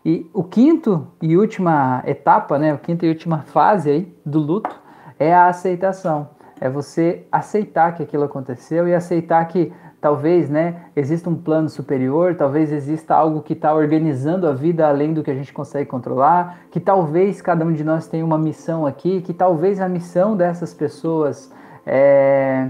E 0.03 0.31
o 0.33 0.43
quinto 0.43 1.07
e 1.21 1.37
última 1.37 2.03
etapa, 2.07 2.59
né, 2.59 2.73
a 2.73 2.79
quinta 2.79 3.05
e 3.05 3.11
última 3.11 3.41
fase 3.41 3.91
aí 3.91 4.17
do 4.25 4.39
luto 4.39 4.75
é 5.19 5.35
a 5.35 5.49
aceitação. 5.49 6.31
É 6.59 6.71
você 6.71 7.27
aceitar 7.31 7.95
que 7.95 8.03
aquilo 8.03 8.25
aconteceu 8.25 8.89
e 8.89 8.95
aceitar 8.95 9.45
que 9.47 9.73
talvez 10.00 10.49
né, 10.49 10.87
exista 10.97 11.29
um 11.29 11.35
plano 11.35 11.69
superior, 11.69 12.35
talvez 12.35 12.73
exista 12.73 13.14
algo 13.14 13.43
que 13.43 13.52
está 13.52 13.75
organizando 13.75 14.49
a 14.49 14.52
vida 14.52 14.88
além 14.88 15.12
do 15.12 15.23
que 15.23 15.31
a 15.31 15.35
gente 15.35 15.52
consegue 15.52 15.88
controlar, 15.88 16.61
que 16.70 16.81
talvez 16.81 17.43
cada 17.43 17.64
um 17.64 17.73
de 17.73 17.85
nós 17.85 18.06
tenha 18.06 18.25
uma 18.25 18.38
missão 18.38 18.87
aqui, 18.87 19.20
que 19.20 19.35
talvez 19.35 19.81
a 19.81 19.88
missão 19.88 20.37
dessas 20.37 20.73
pessoas 20.73 21.52
é, 21.87 22.69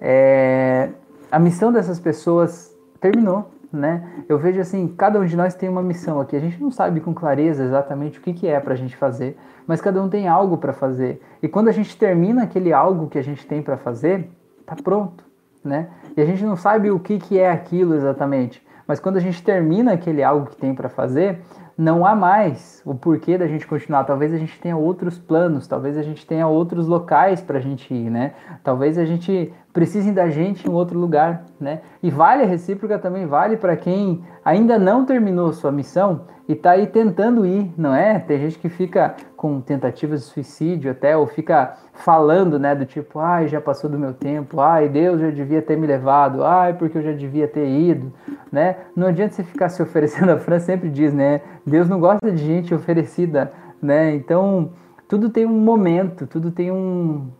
é, 0.00 0.90
a 1.30 1.38
missão 1.38 1.72
dessas 1.72 2.00
pessoas 2.00 2.74
terminou, 3.00 3.50
né? 3.72 4.24
Eu 4.28 4.38
vejo 4.38 4.60
assim, 4.60 4.88
cada 4.88 5.20
um 5.20 5.24
de 5.24 5.36
nós 5.36 5.54
tem 5.54 5.68
uma 5.68 5.82
missão 5.82 6.20
aqui. 6.20 6.34
A 6.34 6.40
gente 6.40 6.60
não 6.60 6.70
sabe 6.70 7.00
com 7.00 7.14
clareza 7.14 7.62
exatamente 7.62 8.18
o 8.18 8.22
que, 8.22 8.32
que 8.32 8.48
é 8.48 8.58
para 8.58 8.74
a 8.74 8.76
gente 8.76 8.96
fazer, 8.96 9.38
mas 9.66 9.80
cada 9.80 10.02
um 10.02 10.08
tem 10.08 10.26
algo 10.26 10.58
para 10.58 10.72
fazer. 10.72 11.22
E 11.42 11.48
quando 11.48 11.68
a 11.68 11.72
gente 11.72 11.96
termina 11.96 12.42
aquele 12.42 12.72
algo 12.72 13.08
que 13.08 13.18
a 13.18 13.22
gente 13.22 13.46
tem 13.46 13.62
para 13.62 13.76
fazer, 13.76 14.28
tá 14.66 14.74
pronto, 14.82 15.24
né? 15.62 15.88
E 16.20 16.22
a 16.22 16.26
gente 16.26 16.44
não 16.44 16.54
sabe 16.54 16.90
o 16.90 17.00
que, 17.00 17.18
que 17.18 17.38
é 17.38 17.50
aquilo 17.50 17.94
exatamente. 17.94 18.62
Mas 18.86 19.00
quando 19.00 19.16
a 19.16 19.20
gente 19.20 19.42
termina 19.42 19.94
aquele 19.94 20.22
algo 20.22 20.50
que 20.50 20.56
tem 20.56 20.74
para 20.74 20.90
fazer, 20.90 21.40
não 21.78 22.04
há 22.04 22.14
mais 22.14 22.82
o 22.84 22.94
porquê 22.94 23.38
da 23.38 23.46
gente 23.46 23.66
continuar. 23.66 24.04
Talvez 24.04 24.30
a 24.34 24.36
gente 24.36 24.60
tenha 24.60 24.76
outros 24.76 25.18
planos, 25.18 25.66
talvez 25.66 25.96
a 25.96 26.02
gente 26.02 26.26
tenha 26.26 26.46
outros 26.46 26.86
locais 26.86 27.40
para 27.40 27.56
a 27.56 27.60
gente 27.60 27.94
ir, 27.94 28.10
né? 28.10 28.34
Talvez 28.62 28.98
a 28.98 29.06
gente 29.06 29.50
precise 29.72 30.12
da 30.12 30.28
gente 30.28 30.68
em 30.68 30.72
outro 30.72 30.98
lugar, 30.98 31.44
né? 31.60 31.80
E 32.02 32.10
vale 32.10 32.42
a 32.42 32.46
recíproca 32.46 32.98
também 32.98 33.26
vale 33.26 33.56
para 33.56 33.76
quem 33.76 34.22
ainda 34.44 34.78
não 34.78 35.04
terminou 35.04 35.52
sua 35.52 35.70
missão 35.70 36.22
e 36.48 36.52
está 36.52 36.72
aí 36.72 36.88
tentando 36.88 37.46
ir, 37.46 37.72
não 37.78 37.94
é? 37.94 38.18
Tem 38.18 38.38
gente 38.40 38.58
que 38.58 38.68
fica 38.68 39.14
com 39.36 39.60
tentativas 39.60 40.22
de 40.22 40.26
suicídio 40.26 40.90
até, 40.90 41.16
ou 41.16 41.24
fica 41.26 41.76
falando, 41.92 42.58
né, 42.58 42.74
do 42.74 42.84
tipo, 42.84 43.20
ai, 43.20 43.46
já 43.46 43.60
passou 43.60 43.88
do 43.88 43.96
meu 43.96 44.12
tempo, 44.12 44.60
ai, 44.60 44.88
Deus 44.88 45.20
já 45.20 45.30
devia 45.30 45.62
ter 45.62 45.76
me 45.76 45.86
levado, 45.86 46.42
ai, 46.42 46.74
porque 46.74 46.98
eu 46.98 47.02
já 47.02 47.12
devia 47.12 47.46
ter 47.46 47.68
ido, 47.68 48.12
né? 48.50 48.76
Não 48.96 49.06
adianta 49.06 49.34
você 49.34 49.44
ficar 49.44 49.68
se 49.70 49.80
oferecendo, 49.80 50.32
a 50.32 50.38
Fran 50.38 50.58
sempre 50.58 50.88
diz, 50.90 51.14
né, 51.14 51.40
Deus 51.64 51.88
não 51.88 52.00
gosta 52.00 52.32
de 52.32 52.44
gente 52.44 52.74
oferecida, 52.74 53.52
né? 53.80 54.12
Então, 54.16 54.72
tudo 55.06 55.30
tem 55.30 55.46
um 55.46 55.60
momento, 55.60 56.26
tudo 56.26 56.50
tem 56.50 56.72
um, 56.72 57.30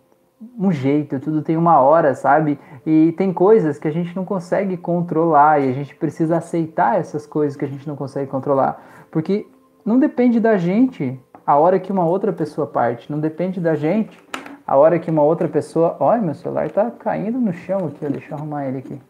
um 0.59 0.73
jeito, 0.73 1.21
tudo 1.21 1.43
tem 1.43 1.57
uma 1.57 1.81
hora, 1.81 2.15
sabe? 2.15 2.59
E 2.87 3.13
tem 3.13 3.33
coisas 3.33 3.79
que 3.79 3.87
a 3.87 3.91
gente 3.91 4.17
não 4.17 4.25
consegue 4.25 4.77
controlar 4.77 5.61
e 5.61 5.69
a 5.69 5.73
gente 5.73 5.95
precisa 5.95 6.39
aceitar 6.39 6.99
essas 6.99 7.27
coisas 7.27 7.57
que 7.57 7.65
a 7.65 7.69
gente 7.69 7.87
não 7.87 7.95
consegue 7.95 8.31
controlar. 8.31 8.83
Porque 9.11 9.47
não 9.85 9.99
depende 9.99 10.41
da 10.41 10.57
gente 10.57 11.21
a 11.47 11.57
hora 11.57 11.79
que 11.79 11.93
uma 11.93 12.05
outra 12.05 12.33
pessoa 12.33 12.67
parte, 12.67 13.11
não 13.11 13.19
depende 13.19 13.61
da 13.61 13.75
gente 13.75 14.19
a 14.67 14.77
hora 14.77 14.99
que 14.99 15.11
uma 15.11 15.23
outra 15.23 15.49
pessoa. 15.49 15.97
Olha, 15.99 16.23
meu 16.23 16.35
celular 16.35 16.67
está 16.67 16.91
caindo 16.91 17.39
no 17.39 17.53
chão 17.53 17.87
aqui, 17.87 18.07
deixa 18.07 18.33
eu 18.33 18.39
arrumar 18.39 18.67
ele 18.67 18.79
aqui. 18.79 19.01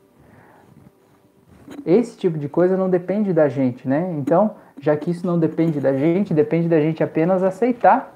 Esse 1.84 2.16
tipo 2.16 2.38
de 2.38 2.48
coisa 2.48 2.76
não 2.76 2.88
depende 2.88 3.32
da 3.32 3.48
gente, 3.48 3.86
né? 3.86 4.12
Então, 4.18 4.52
já 4.80 4.96
que 4.96 5.10
isso 5.10 5.26
não 5.26 5.38
depende 5.38 5.78
da 5.78 5.92
gente, 5.92 6.34
depende 6.34 6.66
da 6.68 6.80
gente 6.80 7.02
apenas 7.02 7.42
aceitar. 7.42 8.12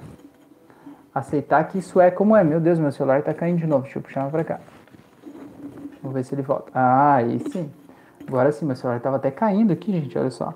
Aceitar 1.14 1.64
que 1.64 1.78
isso 1.78 2.00
é 2.00 2.10
como 2.10 2.34
é. 2.34 2.42
Meu 2.42 2.60
Deus, 2.60 2.78
meu 2.78 2.90
celular 2.90 3.20
está 3.20 3.32
caindo 3.32 3.58
de 3.58 3.66
novo. 3.66 3.82
Deixa 3.82 3.98
eu 3.98 4.02
puxar 4.02 4.28
para 4.30 4.42
cá. 4.42 4.60
Vamos 6.02 6.16
ver 6.16 6.24
se 6.24 6.34
ele 6.34 6.42
volta. 6.42 6.70
Ah, 6.74 7.14
aí 7.14 7.38
sim. 7.50 7.70
Agora 8.26 8.50
sim, 8.50 8.64
meu 8.64 8.74
celular 8.74 8.96
estava 8.96 9.16
até 9.16 9.30
caindo 9.30 9.72
aqui, 9.72 9.92
gente, 9.92 10.18
olha 10.18 10.30
só. 10.30 10.52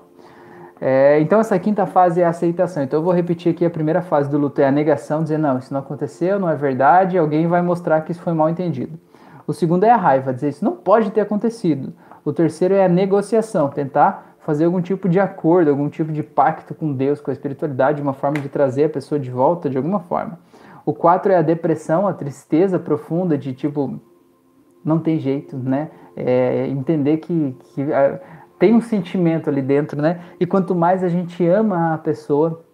É, 0.81 1.19
então, 1.19 1.39
essa 1.39 1.57
quinta 1.59 1.85
fase 1.85 2.21
é 2.21 2.25
a 2.25 2.29
aceitação. 2.29 2.83
Então, 2.83 2.99
eu 2.99 3.03
vou 3.03 3.13
repetir 3.13 3.51
aqui 3.51 3.65
a 3.65 3.69
primeira 3.69 4.01
fase 4.01 4.29
do 4.29 4.37
luto: 4.37 4.61
é 4.61 4.67
a 4.67 4.71
negação, 4.71 5.23
dizer, 5.23 5.37
não, 5.37 5.57
isso 5.57 5.73
não 5.73 5.81
aconteceu, 5.81 6.39
não 6.39 6.49
é 6.49 6.55
verdade, 6.55 7.17
alguém 7.17 7.47
vai 7.47 7.61
mostrar 7.61 8.01
que 8.01 8.11
isso 8.11 8.21
foi 8.21 8.33
mal 8.33 8.49
entendido. 8.49 8.97
O 9.45 9.53
segundo 9.53 9.83
é 9.83 9.89
a 9.89 9.97
raiva, 9.97 10.33
dizer, 10.33 10.49
isso 10.49 10.63
não 10.63 10.75
pode 10.75 11.11
ter 11.11 11.21
acontecido. 11.21 11.93
O 12.23 12.31
terceiro 12.31 12.73
é 12.73 12.85
a 12.85 12.89
negociação, 12.89 13.69
tentar 13.69 14.28
fazer 14.49 14.65
algum 14.65 14.81
tipo 14.81 15.07
de 15.07 15.19
acordo, 15.19 15.69
algum 15.69 15.87
tipo 15.89 16.11
de 16.11 16.23
pacto 16.23 16.73
com 16.73 16.91
Deus, 16.91 17.21
com 17.21 17.29
a 17.29 17.33
espiritualidade, 17.33 18.01
uma 18.01 18.13
forma 18.13 18.39
de 18.39 18.49
trazer 18.49 18.85
a 18.85 18.89
pessoa 18.89 19.19
de 19.19 19.29
volta 19.29 19.69
de 19.69 19.77
alguma 19.77 19.99
forma. 19.99 20.39
O 20.83 20.91
quatro 20.91 21.31
é 21.31 21.35
a 21.35 21.43
depressão, 21.43 22.07
a 22.07 22.13
tristeza 22.13 22.79
profunda 22.79 23.37
de 23.37 23.53
tipo, 23.53 23.99
não 24.83 24.97
tem 24.97 25.19
jeito, 25.19 25.55
né? 25.55 25.91
É, 26.15 26.65
entender 26.65 27.17
que, 27.17 27.55
que 27.59 27.85
tem 28.57 28.73
um 28.73 28.81
sentimento 28.81 29.51
ali 29.51 29.61
dentro, 29.61 30.01
né? 30.01 30.19
E 30.39 30.47
quanto 30.47 30.73
mais 30.73 31.03
a 31.03 31.09
gente 31.09 31.45
ama 31.45 31.93
a 31.93 31.99
pessoa, 31.99 32.65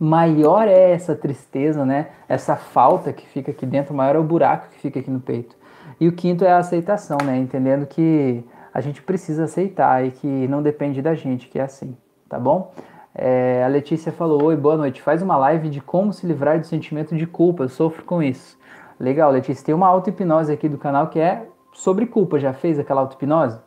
maior 0.00 0.66
é 0.66 0.92
essa 0.92 1.14
tristeza, 1.14 1.84
né? 1.84 2.06
Essa 2.26 2.56
falta 2.56 3.12
que 3.12 3.28
fica 3.28 3.50
aqui 3.50 3.66
dentro, 3.66 3.94
maior 3.94 4.16
é 4.16 4.18
o 4.18 4.24
buraco 4.24 4.70
que 4.70 4.78
fica 4.78 4.98
aqui 4.98 5.10
no 5.10 5.20
peito. 5.20 5.54
E 6.00 6.08
o 6.08 6.12
quinto 6.12 6.42
é 6.42 6.52
a 6.52 6.56
aceitação, 6.56 7.18
né? 7.22 7.36
Entendendo 7.36 7.84
que 7.84 8.42
a 8.72 8.80
gente 8.80 9.02
precisa 9.02 9.44
aceitar 9.44 10.04
e 10.04 10.10
que 10.10 10.26
não 10.48 10.62
depende 10.62 11.02
da 11.02 11.14
gente, 11.14 11.48
que 11.48 11.58
é 11.58 11.62
assim, 11.62 11.96
tá 12.28 12.38
bom? 12.38 12.72
É, 13.14 13.64
a 13.64 13.68
Letícia 13.68 14.12
falou: 14.12 14.44
Oi, 14.44 14.56
boa 14.56 14.76
noite. 14.76 15.02
Faz 15.02 15.22
uma 15.22 15.36
live 15.36 15.68
de 15.70 15.80
como 15.80 16.12
se 16.12 16.26
livrar 16.26 16.60
do 16.60 16.66
sentimento 16.66 17.16
de 17.16 17.26
culpa. 17.26 17.64
Eu 17.64 17.68
sofro 17.68 18.04
com 18.04 18.22
isso. 18.22 18.58
Legal, 19.00 19.30
Letícia. 19.30 19.64
Tem 19.64 19.74
uma 19.74 19.88
auto-hipnose 19.88 20.52
aqui 20.52 20.68
do 20.68 20.78
canal 20.78 21.08
que 21.08 21.18
é 21.18 21.46
sobre 21.72 22.06
culpa. 22.06 22.38
Já 22.38 22.52
fez 22.52 22.78
aquela 22.78 23.00
auto-hipnose? 23.00 23.58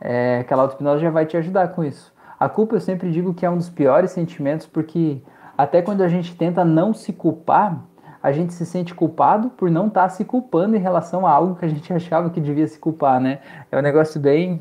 é, 0.00 0.38
aquela 0.40 0.62
auto-hipnose 0.62 1.02
já 1.02 1.10
vai 1.10 1.26
te 1.26 1.36
ajudar 1.36 1.68
com 1.68 1.84
isso. 1.84 2.12
A 2.38 2.48
culpa 2.48 2.76
eu 2.76 2.80
sempre 2.80 3.10
digo 3.10 3.32
que 3.34 3.46
é 3.46 3.50
um 3.50 3.56
dos 3.56 3.70
piores 3.70 4.10
sentimentos, 4.10 4.66
porque 4.66 5.22
até 5.56 5.80
quando 5.80 6.02
a 6.02 6.08
gente 6.08 6.36
tenta 6.36 6.64
não 6.64 6.92
se 6.92 7.12
culpar, 7.12 7.82
a 8.26 8.32
gente 8.32 8.52
se 8.52 8.66
sente 8.66 8.92
culpado 8.92 9.50
por 9.50 9.70
não 9.70 9.86
estar 9.86 10.02
tá 10.02 10.08
se 10.08 10.24
culpando 10.24 10.74
em 10.74 10.80
relação 10.80 11.24
a 11.24 11.30
algo 11.30 11.54
que 11.54 11.64
a 11.64 11.68
gente 11.68 11.92
achava 11.92 12.28
que 12.28 12.40
devia 12.40 12.66
se 12.66 12.76
culpar, 12.76 13.20
né? 13.20 13.38
É 13.70 13.78
um 13.78 13.80
negócio 13.80 14.20
bem, 14.20 14.60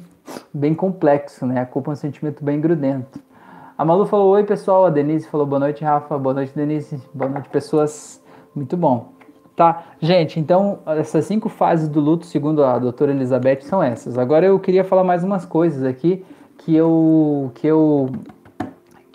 bem 0.54 0.76
complexo, 0.76 1.48
né? 1.48 1.62
A 1.62 1.66
culpa 1.66 1.90
é 1.90 1.94
um 1.94 1.96
sentimento 1.96 2.46
bem 2.46 2.62
grudento. 2.62 3.20
A 3.76 3.84
Malu 3.84 4.06
falou: 4.06 4.34
Oi, 4.34 4.44
pessoal. 4.44 4.86
A 4.86 4.92
Denise 4.92 5.28
falou: 5.28 5.48
Boa 5.48 5.60
noite, 5.60 5.84
Rafa. 5.84 6.16
Boa 6.16 6.36
noite, 6.36 6.54
Denise. 6.56 7.02
Boa 7.12 7.28
noite, 7.28 7.50
pessoas. 7.50 8.22
Muito 8.54 8.78
bom. 8.78 9.10
Tá, 9.56 9.86
gente, 10.00 10.40
então 10.40 10.78
essas 10.86 11.26
cinco 11.26 11.50
fases 11.50 11.90
do 11.90 12.00
luto, 12.00 12.28
segundo 12.28 12.64
a 12.64 12.78
doutora 12.78 13.14
Elizabeth, 13.14 13.62
são 13.62 13.82
essas. 13.82 14.16
Agora 14.16 14.46
eu 14.46 14.60
queria 14.60 14.84
falar 14.84 15.04
mais 15.04 15.24
umas 15.24 15.44
coisas 15.44 15.84
aqui 15.84 16.24
que 16.60 16.76
eu 16.76 17.52
que 17.56 17.66
eu 17.66 18.12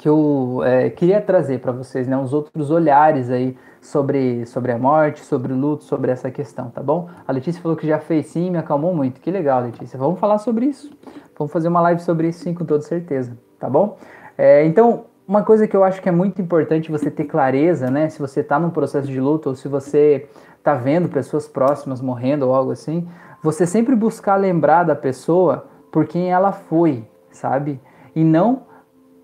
que 0.00 0.08
eu 0.08 0.62
é, 0.64 0.88
queria 0.88 1.20
trazer 1.20 1.60
para 1.60 1.72
vocês, 1.72 2.08
né, 2.08 2.16
uns 2.16 2.32
outros 2.32 2.70
olhares 2.70 3.28
aí 3.28 3.54
sobre 3.82 4.46
sobre 4.46 4.72
a 4.72 4.78
morte, 4.78 5.22
sobre 5.22 5.52
o 5.52 5.56
luto, 5.56 5.84
sobre 5.84 6.10
essa 6.10 6.30
questão, 6.30 6.70
tá 6.70 6.82
bom? 6.82 7.10
A 7.28 7.30
Letícia 7.30 7.60
falou 7.60 7.76
que 7.76 7.86
já 7.86 7.98
fez 7.98 8.28
sim, 8.28 8.50
me 8.50 8.56
acalmou 8.56 8.94
muito. 8.94 9.20
Que 9.20 9.30
legal, 9.30 9.60
Letícia. 9.60 9.98
Vamos 9.98 10.18
falar 10.18 10.38
sobre 10.38 10.64
isso. 10.64 10.90
Vamos 11.38 11.52
fazer 11.52 11.68
uma 11.68 11.82
live 11.82 12.00
sobre 12.00 12.28
isso 12.28 12.44
sim, 12.44 12.54
com 12.54 12.64
toda 12.64 12.82
certeza, 12.82 13.36
tá 13.58 13.68
bom? 13.68 13.98
É, 14.38 14.64
então 14.64 15.04
uma 15.28 15.42
coisa 15.42 15.68
que 15.68 15.76
eu 15.76 15.84
acho 15.84 16.00
que 16.00 16.08
é 16.08 16.12
muito 16.12 16.40
importante 16.40 16.90
você 16.90 17.10
ter 17.10 17.24
clareza, 17.24 17.90
né? 17.90 18.08
Se 18.08 18.18
você 18.18 18.40
está 18.40 18.58
num 18.58 18.70
processo 18.70 19.06
de 19.06 19.20
luto 19.20 19.50
ou 19.50 19.54
se 19.54 19.68
você 19.68 20.30
está 20.56 20.74
vendo 20.74 21.10
pessoas 21.10 21.46
próximas 21.46 22.00
morrendo 22.00 22.46
ou 22.46 22.54
algo 22.54 22.72
assim, 22.72 23.06
você 23.42 23.66
sempre 23.66 23.94
buscar 23.94 24.36
lembrar 24.36 24.84
da 24.84 24.94
pessoa 24.94 25.66
por 25.92 26.06
quem 26.06 26.32
ela 26.32 26.52
foi, 26.52 27.04
sabe? 27.30 27.78
E 28.16 28.24
não 28.24 28.69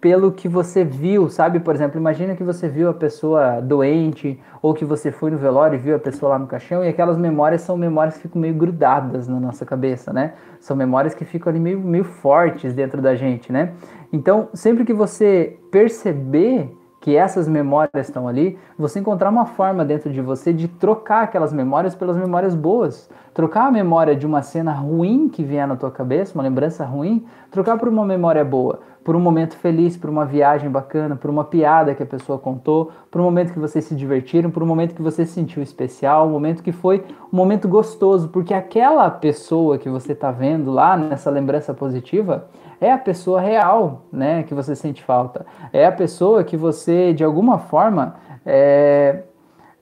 pelo 0.00 0.30
que 0.30 0.46
você 0.48 0.84
viu, 0.84 1.28
sabe? 1.28 1.60
Por 1.60 1.74
exemplo, 1.74 1.98
imagina 1.98 2.36
que 2.36 2.44
você 2.44 2.68
viu 2.68 2.88
a 2.88 2.94
pessoa 2.94 3.60
doente 3.60 4.38
ou 4.60 4.74
que 4.74 4.84
você 4.84 5.10
foi 5.10 5.30
no 5.30 5.38
velório 5.38 5.76
e 5.76 5.78
viu 5.78 5.96
a 5.96 5.98
pessoa 5.98 6.30
lá 6.30 6.38
no 6.38 6.46
caixão 6.46 6.84
e 6.84 6.88
aquelas 6.88 7.16
memórias 7.16 7.62
são 7.62 7.76
memórias 7.76 8.16
que 8.16 8.22
ficam 8.22 8.40
meio 8.40 8.54
grudadas 8.54 9.26
na 9.26 9.40
nossa 9.40 9.64
cabeça, 9.64 10.12
né? 10.12 10.34
São 10.60 10.76
memórias 10.76 11.14
que 11.14 11.24
ficam 11.24 11.50
ali 11.50 11.58
meio, 11.58 11.80
meio 11.80 12.04
fortes 12.04 12.74
dentro 12.74 13.00
da 13.00 13.14
gente, 13.14 13.50
né? 13.50 13.72
Então, 14.12 14.48
sempre 14.52 14.84
que 14.84 14.92
você 14.92 15.58
perceber 15.70 16.70
que 17.06 17.14
essas 17.14 17.46
memórias 17.46 18.08
estão 18.08 18.26
ali, 18.26 18.58
você 18.76 18.98
encontrar 18.98 19.30
uma 19.30 19.46
forma 19.46 19.84
dentro 19.84 20.12
de 20.12 20.20
você 20.20 20.52
de 20.52 20.66
trocar 20.66 21.22
aquelas 21.22 21.52
memórias 21.52 21.94
pelas 21.94 22.16
memórias 22.16 22.52
boas. 22.52 23.08
Trocar 23.32 23.68
a 23.68 23.70
memória 23.70 24.16
de 24.16 24.26
uma 24.26 24.42
cena 24.42 24.72
ruim 24.72 25.28
que 25.28 25.44
vier 25.44 25.68
na 25.68 25.76
tua 25.76 25.92
cabeça, 25.92 26.34
uma 26.34 26.42
lembrança 26.42 26.84
ruim, 26.84 27.25
trocar 27.48 27.78
por 27.78 27.86
uma 27.86 28.04
memória 28.04 28.44
boa, 28.44 28.80
por 29.04 29.14
um 29.14 29.20
momento 29.20 29.56
feliz, 29.56 29.96
por 29.96 30.10
uma 30.10 30.25
viagem 30.25 30.68
bacana, 30.68 31.14
por 31.14 31.30
uma 31.30 31.44
piada 31.44 31.94
que 31.94 32.02
a 32.02 32.06
pessoa 32.06 32.40
contou, 32.40 32.90
por 33.08 33.20
um 33.20 33.25
momento 33.25 33.52
que 33.52 33.60
vocês 33.60 33.84
se 33.84 33.94
divertiram, 33.94 34.50
por 34.50 34.64
um 34.64 34.66
momento 34.66 34.92
que 34.92 35.00
você 35.00 35.25
se 35.25 35.30
sentiu 35.30 35.62
especial, 35.62 36.26
um 36.26 36.32
momento 36.32 36.60
que 36.60 36.72
foi 36.72 37.04
um 37.32 37.36
momento 37.36 37.68
gostoso, 37.68 38.30
porque 38.30 38.52
aquela 38.52 39.08
pessoa 39.10 39.78
que 39.78 39.88
você 39.88 40.10
está 40.10 40.32
vendo 40.32 40.72
lá 40.72 40.96
nessa 40.96 41.30
lembrança 41.30 41.72
positiva, 41.72 42.48
é 42.80 42.92
a 42.92 42.99
pessoa 42.99 43.40
real, 43.40 44.02
né, 44.12 44.42
que 44.42 44.54
você 44.54 44.75
sente 44.75 45.02
falta. 45.02 45.47
É 45.73 45.87
a 45.87 45.92
pessoa 45.92 46.45
que 46.45 46.56
você, 46.56 47.12
de 47.12 47.25
alguma 47.25 47.59
forma, 47.59 48.16
é, 48.45 49.23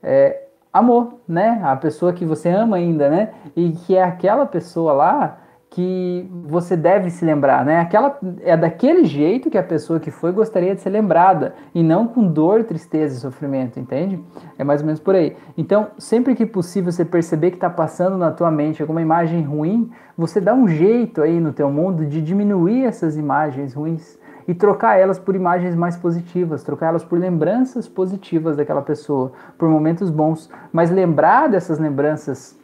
é, 0.03 0.45
amou, 0.73 1.21
né? 1.27 1.61
A 1.63 1.77
pessoa 1.77 2.13
que 2.13 2.25
você 2.25 2.49
ama 2.49 2.77
ainda, 2.77 3.09
né? 3.09 3.33
E 3.55 3.71
que 3.71 3.97
é 3.97 4.03
aquela 4.03 4.45
pessoa 4.45 4.93
lá 4.93 5.39
que 5.75 6.31
você 6.47 6.77
deve 6.77 7.11
se 7.11 7.25
lembrar, 7.25 7.65
né? 7.65 7.81
Aquela 7.81 8.17
é 8.43 8.57
daquele 8.57 9.05
jeito 9.05 9.51
que 9.51 9.59
a 9.59 9.63
pessoa 9.63 9.99
que 9.99 10.09
foi 10.09 10.31
gostaria 10.31 10.73
de 10.73 10.81
ser 10.81 10.91
lembrada 10.91 11.53
e 11.75 11.83
não 11.83 12.07
com 12.07 12.25
dor, 12.29 12.63
tristeza 12.63 13.17
e 13.17 13.21
sofrimento, 13.21 13.81
entende? 13.81 14.23
É 14.57 14.63
mais 14.63 14.83
ou 14.83 14.87
menos 14.87 15.01
por 15.01 15.17
aí. 15.17 15.37
Então, 15.59 15.89
sempre 15.99 16.37
que 16.37 16.47
possível 16.47 16.93
você 16.93 17.05
perceber 17.05 17.51
que 17.51 17.57
está 17.57 17.69
passando 17.69 18.17
na 18.17 18.31
tua 18.31 18.53
mente 18.53 18.83
alguma 18.83 19.03
imagem 19.03 19.43
ruim, 19.43 19.91
você 20.17 20.41
dá 20.41 20.55
um 20.55 20.69
jeito 20.69 21.21
aí 21.21 21.41
no 21.41 21.53
teu 21.53 21.69
mundo 21.69 22.07
de 22.07 22.23
diminuir 22.23 22.85
essas 22.85 23.17
imagens 23.17 23.75
ruins 23.75 24.17
e 24.47 24.55
trocar 24.55 24.97
elas 24.97 25.19
por 25.19 25.35
imagens 25.35 25.75
mais 25.75 25.97
positivas, 25.97 26.63
trocar 26.63 26.91
elas 26.91 27.03
por 27.03 27.19
lembranças 27.19 27.89
positivas 27.89 28.57
daquela 28.57 28.83
pessoa, 28.83 29.33
por 29.59 29.69
momentos 29.69 30.09
bons, 30.09 30.49
mas 30.73 30.89
lembrar 30.89 31.49
dessas 31.49 31.81
lembranças 31.81 32.57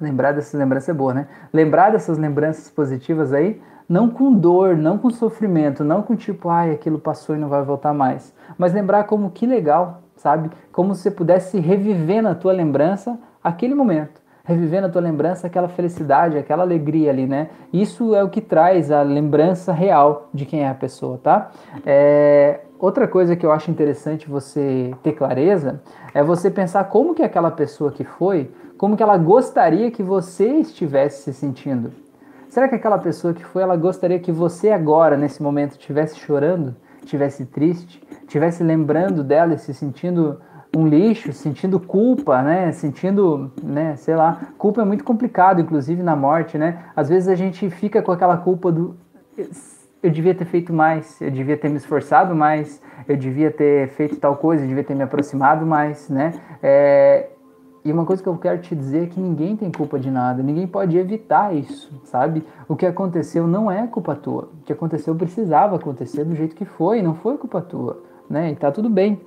Lembrar 0.00 0.32
dessas 0.32 0.58
lembranças 0.58 0.88
é 0.88 0.92
boa, 0.92 1.12
né? 1.12 1.26
Lembrar 1.52 1.90
dessas 1.90 2.18
lembranças 2.18 2.70
positivas 2.70 3.32
aí, 3.32 3.60
não 3.88 4.08
com 4.08 4.32
dor, 4.32 4.76
não 4.76 4.98
com 4.98 5.10
sofrimento, 5.10 5.82
não 5.82 6.02
com 6.02 6.14
tipo, 6.14 6.48
ai, 6.48 6.72
aquilo 6.72 6.98
passou 6.98 7.34
e 7.34 7.38
não 7.38 7.48
vai 7.48 7.62
voltar 7.62 7.94
mais. 7.94 8.34
Mas 8.56 8.74
lembrar 8.74 9.04
como 9.04 9.30
que 9.30 9.46
legal, 9.46 10.02
sabe? 10.14 10.50
Como 10.70 10.94
se 10.94 11.02
você 11.02 11.10
pudesse 11.10 11.58
reviver 11.58 12.22
na 12.22 12.34
tua 12.34 12.52
lembrança 12.52 13.18
aquele 13.42 13.74
momento. 13.74 14.20
Reviver 14.44 14.80
na 14.80 14.88
tua 14.88 15.02
lembrança 15.02 15.46
aquela 15.46 15.68
felicidade, 15.68 16.38
aquela 16.38 16.62
alegria 16.62 17.10
ali, 17.10 17.26
né? 17.26 17.48
Isso 17.72 18.14
é 18.14 18.22
o 18.22 18.30
que 18.30 18.40
traz 18.40 18.90
a 18.90 19.02
lembrança 19.02 19.72
real 19.72 20.28
de 20.32 20.46
quem 20.46 20.64
é 20.64 20.68
a 20.68 20.74
pessoa, 20.74 21.18
tá? 21.22 21.50
É, 21.84 22.60
outra 22.78 23.06
coisa 23.06 23.36
que 23.36 23.44
eu 23.44 23.52
acho 23.52 23.70
interessante 23.70 24.28
você 24.28 24.94
ter 25.02 25.12
clareza 25.12 25.82
é 26.14 26.22
você 26.22 26.50
pensar 26.50 26.84
como 26.84 27.14
que 27.14 27.22
aquela 27.22 27.50
pessoa 27.50 27.92
que 27.92 28.04
foi 28.04 28.50
como 28.78 28.96
que 28.96 29.02
ela 29.02 29.18
gostaria 29.18 29.90
que 29.90 30.02
você 30.02 30.46
estivesse 30.46 31.24
se 31.24 31.34
sentindo. 31.34 31.90
Será 32.48 32.68
que 32.68 32.76
aquela 32.76 32.96
pessoa 32.96 33.34
que 33.34 33.44
foi, 33.44 33.62
ela 33.62 33.76
gostaria 33.76 34.18
que 34.18 34.32
você 34.32 34.70
agora, 34.70 35.16
nesse 35.16 35.42
momento, 35.42 35.72
estivesse 35.72 36.18
chorando, 36.18 36.74
estivesse 37.02 37.44
triste, 37.44 38.02
estivesse 38.22 38.62
lembrando 38.62 39.22
dela 39.22 39.54
e 39.54 39.58
se 39.58 39.74
sentindo 39.74 40.40
um 40.76 40.86
lixo, 40.86 41.32
sentindo 41.32 41.80
culpa, 41.80 42.40
né? 42.42 42.72
Sentindo, 42.72 43.50
né, 43.62 43.96
sei 43.96 44.14
lá, 44.14 44.40
culpa 44.56 44.82
é 44.82 44.84
muito 44.84 45.02
complicado, 45.04 45.60
inclusive 45.60 46.02
na 46.02 46.14
morte, 46.14 46.56
né? 46.56 46.84
Às 46.94 47.08
vezes 47.08 47.28
a 47.28 47.34
gente 47.34 47.68
fica 47.68 48.00
com 48.00 48.12
aquela 48.12 48.36
culpa 48.36 48.70
do 48.70 48.96
eu 50.00 50.10
devia 50.10 50.34
ter 50.34 50.44
feito 50.44 50.72
mais, 50.72 51.20
eu 51.20 51.30
devia 51.30 51.56
ter 51.56 51.68
me 51.68 51.76
esforçado 51.76 52.34
mais, 52.34 52.80
eu 53.08 53.16
devia 53.16 53.50
ter 53.50 53.88
feito 53.88 54.16
tal 54.16 54.36
coisa, 54.36 54.62
eu 54.62 54.68
devia 54.68 54.84
ter 54.84 54.94
me 54.94 55.02
aproximado 55.02 55.66
mais, 55.66 56.08
né? 56.08 56.34
É, 56.62 57.28
e 57.84 57.92
uma 57.92 58.04
coisa 58.04 58.22
que 58.22 58.28
eu 58.28 58.36
quero 58.36 58.60
te 58.60 58.74
dizer 58.74 59.04
é 59.04 59.06
que 59.06 59.20
ninguém 59.20 59.56
tem 59.56 59.70
culpa 59.70 59.98
de 59.98 60.10
nada, 60.10 60.42
ninguém 60.42 60.66
pode 60.66 60.96
evitar 60.96 61.54
isso, 61.54 61.92
sabe? 62.04 62.44
O 62.68 62.76
que 62.76 62.84
aconteceu 62.84 63.46
não 63.46 63.70
é 63.70 63.86
culpa 63.86 64.14
tua. 64.14 64.48
O 64.60 64.64
que 64.64 64.72
aconteceu 64.72 65.14
precisava 65.14 65.76
acontecer 65.76 66.24
do 66.24 66.34
jeito 66.34 66.54
que 66.54 66.64
foi, 66.64 67.00
não 67.02 67.14
foi 67.14 67.38
culpa 67.38 67.60
tua, 67.60 68.02
né? 68.28 68.50
E 68.50 68.56
tá 68.56 68.70
tudo 68.70 68.90
bem, 68.90 69.20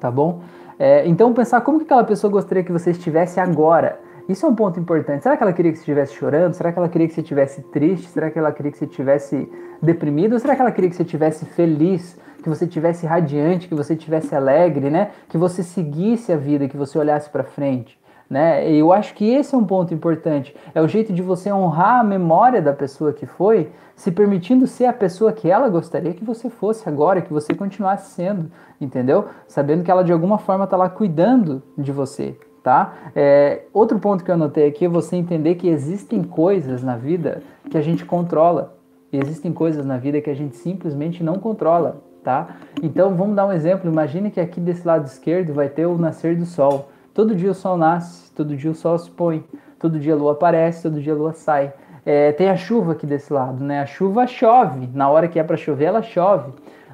tá 0.00 0.10
bom? 0.10 0.40
É, 0.78 1.06
então 1.06 1.32
pensar 1.32 1.60
como 1.60 1.78
que 1.78 1.84
aquela 1.84 2.04
pessoa 2.04 2.30
gostaria 2.30 2.64
que 2.64 2.72
você 2.72 2.90
estivesse 2.90 3.38
agora. 3.38 4.00
Isso 4.28 4.46
é 4.46 4.48
um 4.48 4.54
ponto 4.54 4.78
importante. 4.78 5.22
Será 5.22 5.36
que 5.36 5.42
ela 5.42 5.52
queria 5.52 5.72
que 5.72 5.78
você 5.78 5.82
estivesse 5.82 6.14
chorando? 6.14 6.54
Será 6.54 6.72
que 6.72 6.78
ela 6.78 6.88
queria 6.88 7.08
que 7.08 7.14
você 7.14 7.20
estivesse 7.20 7.62
triste? 7.62 8.08
Será 8.08 8.30
que 8.30 8.38
ela 8.38 8.52
queria 8.52 8.70
que 8.70 8.78
você 8.78 8.84
estivesse 8.84 9.50
deprimido? 9.82 10.34
Ou 10.34 10.38
será 10.38 10.54
que 10.54 10.62
ela 10.62 10.72
queria 10.72 10.88
que 10.88 10.96
você 10.96 11.02
estivesse 11.02 11.44
feliz? 11.44 12.16
que 12.42 12.48
você 12.48 12.66
tivesse 12.66 13.06
radiante, 13.06 13.68
que 13.68 13.74
você 13.74 13.96
tivesse 13.96 14.34
alegre, 14.34 14.90
né? 14.90 15.12
Que 15.28 15.38
você 15.38 15.62
seguisse 15.62 16.32
a 16.32 16.36
vida, 16.36 16.68
que 16.68 16.76
você 16.76 16.98
olhasse 16.98 17.30
para 17.30 17.44
frente, 17.44 17.98
Né? 18.28 18.72
Eu 18.72 18.92
acho 18.94 19.14
que 19.14 19.28
esse 19.28 19.54
é 19.54 19.58
um 19.58 19.64
ponto 19.64 19.92
importante. 19.92 20.56
É 20.74 20.80
o 20.80 20.88
jeito 20.88 21.12
de 21.12 21.20
você 21.20 21.52
honrar 21.52 22.00
a 22.00 22.04
memória 22.04 22.62
da 22.62 22.72
pessoa 22.72 23.12
que 23.12 23.26
foi, 23.26 23.70
se 23.94 24.10
permitindo 24.10 24.66
ser 24.66 24.86
a 24.86 24.92
pessoa 24.92 25.32
que 25.32 25.50
ela 25.50 25.68
gostaria 25.68 26.14
que 26.14 26.24
você 26.24 26.48
fosse 26.48 26.88
agora, 26.88 27.20
que 27.20 27.32
você 27.32 27.54
continuasse 27.54 28.12
sendo, 28.12 28.50
entendeu? 28.80 29.26
Sabendo 29.46 29.84
que 29.84 29.90
ela 29.90 30.02
de 30.02 30.12
alguma 30.12 30.38
forma 30.38 30.64
está 30.64 30.78
lá 30.78 30.88
cuidando 30.88 31.62
de 31.76 31.92
você, 31.92 32.34
tá? 32.62 32.94
É, 33.14 33.62
outro 33.72 33.98
ponto 33.98 34.24
que 34.24 34.30
eu 34.30 34.34
anotei 34.34 34.68
aqui 34.68 34.84
é 34.84 34.88
você 34.88 35.16
entender 35.16 35.56
que 35.56 35.68
existem 35.68 36.22
coisas 36.22 36.82
na 36.82 36.96
vida 36.96 37.42
que 37.70 37.76
a 37.76 37.82
gente 37.82 38.04
controla 38.04 38.74
e 39.12 39.18
existem 39.18 39.52
coisas 39.52 39.84
na 39.84 39.98
vida 39.98 40.20
que 40.20 40.30
a 40.30 40.34
gente 40.34 40.56
simplesmente 40.56 41.22
não 41.22 41.34
controla, 41.34 42.00
tá? 42.24 42.56
Então 42.82 43.14
vamos 43.14 43.36
dar 43.36 43.46
um 43.46 43.52
exemplo. 43.52 43.90
Imagine 43.90 44.30
que 44.30 44.40
aqui 44.40 44.60
desse 44.60 44.86
lado 44.86 45.06
esquerdo 45.06 45.52
vai 45.52 45.68
ter 45.68 45.86
o 45.86 45.98
nascer 45.98 46.36
do 46.36 46.46
sol. 46.46 46.88
Todo 47.12 47.34
dia 47.34 47.50
o 47.50 47.54
sol 47.54 47.76
nasce, 47.76 48.32
todo 48.32 48.56
dia 48.56 48.70
o 48.70 48.74
sol 48.74 48.98
se 48.98 49.10
põe, 49.10 49.44
todo 49.78 49.98
dia 49.98 50.14
a 50.14 50.16
lua 50.16 50.32
aparece, 50.32 50.82
todo 50.82 51.00
dia 51.00 51.12
a 51.12 51.16
lua 51.16 51.32
sai. 51.32 51.72
É, 52.06 52.32
tem 52.32 52.48
a 52.48 52.56
chuva 52.56 52.92
aqui 52.92 53.06
desse 53.06 53.32
lado, 53.32 53.62
né? 53.62 53.80
A 53.80 53.86
chuva 53.86 54.26
chove, 54.26 54.88
na 54.94 55.10
hora 55.10 55.28
que 55.28 55.38
é 55.38 55.44
para 55.44 55.56
chover, 55.56 55.84
ela 55.84 56.02
chove, 56.02 56.52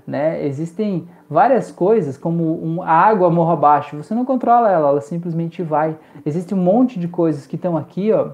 né? 0.09 0.43
Existem 0.47 1.07
várias 1.29 1.71
coisas, 1.71 2.17
como 2.17 2.65
um, 2.65 2.83
a 2.83 2.91
água 2.91 3.29
morro 3.29 3.53
abaixo, 3.53 3.95
você 3.95 4.15
não 4.15 4.25
controla 4.25 4.71
ela, 4.71 4.88
ela 4.88 5.00
simplesmente 5.03 5.62
vai. 5.62 5.99
Existe 6.25 6.55
um 6.55 6.59
monte 6.59 6.99
de 6.99 7.07
coisas 7.07 7.47
que 7.47 7.57
estão 7.57 7.77
aqui, 7.77 8.11
ó, 8.11 8.31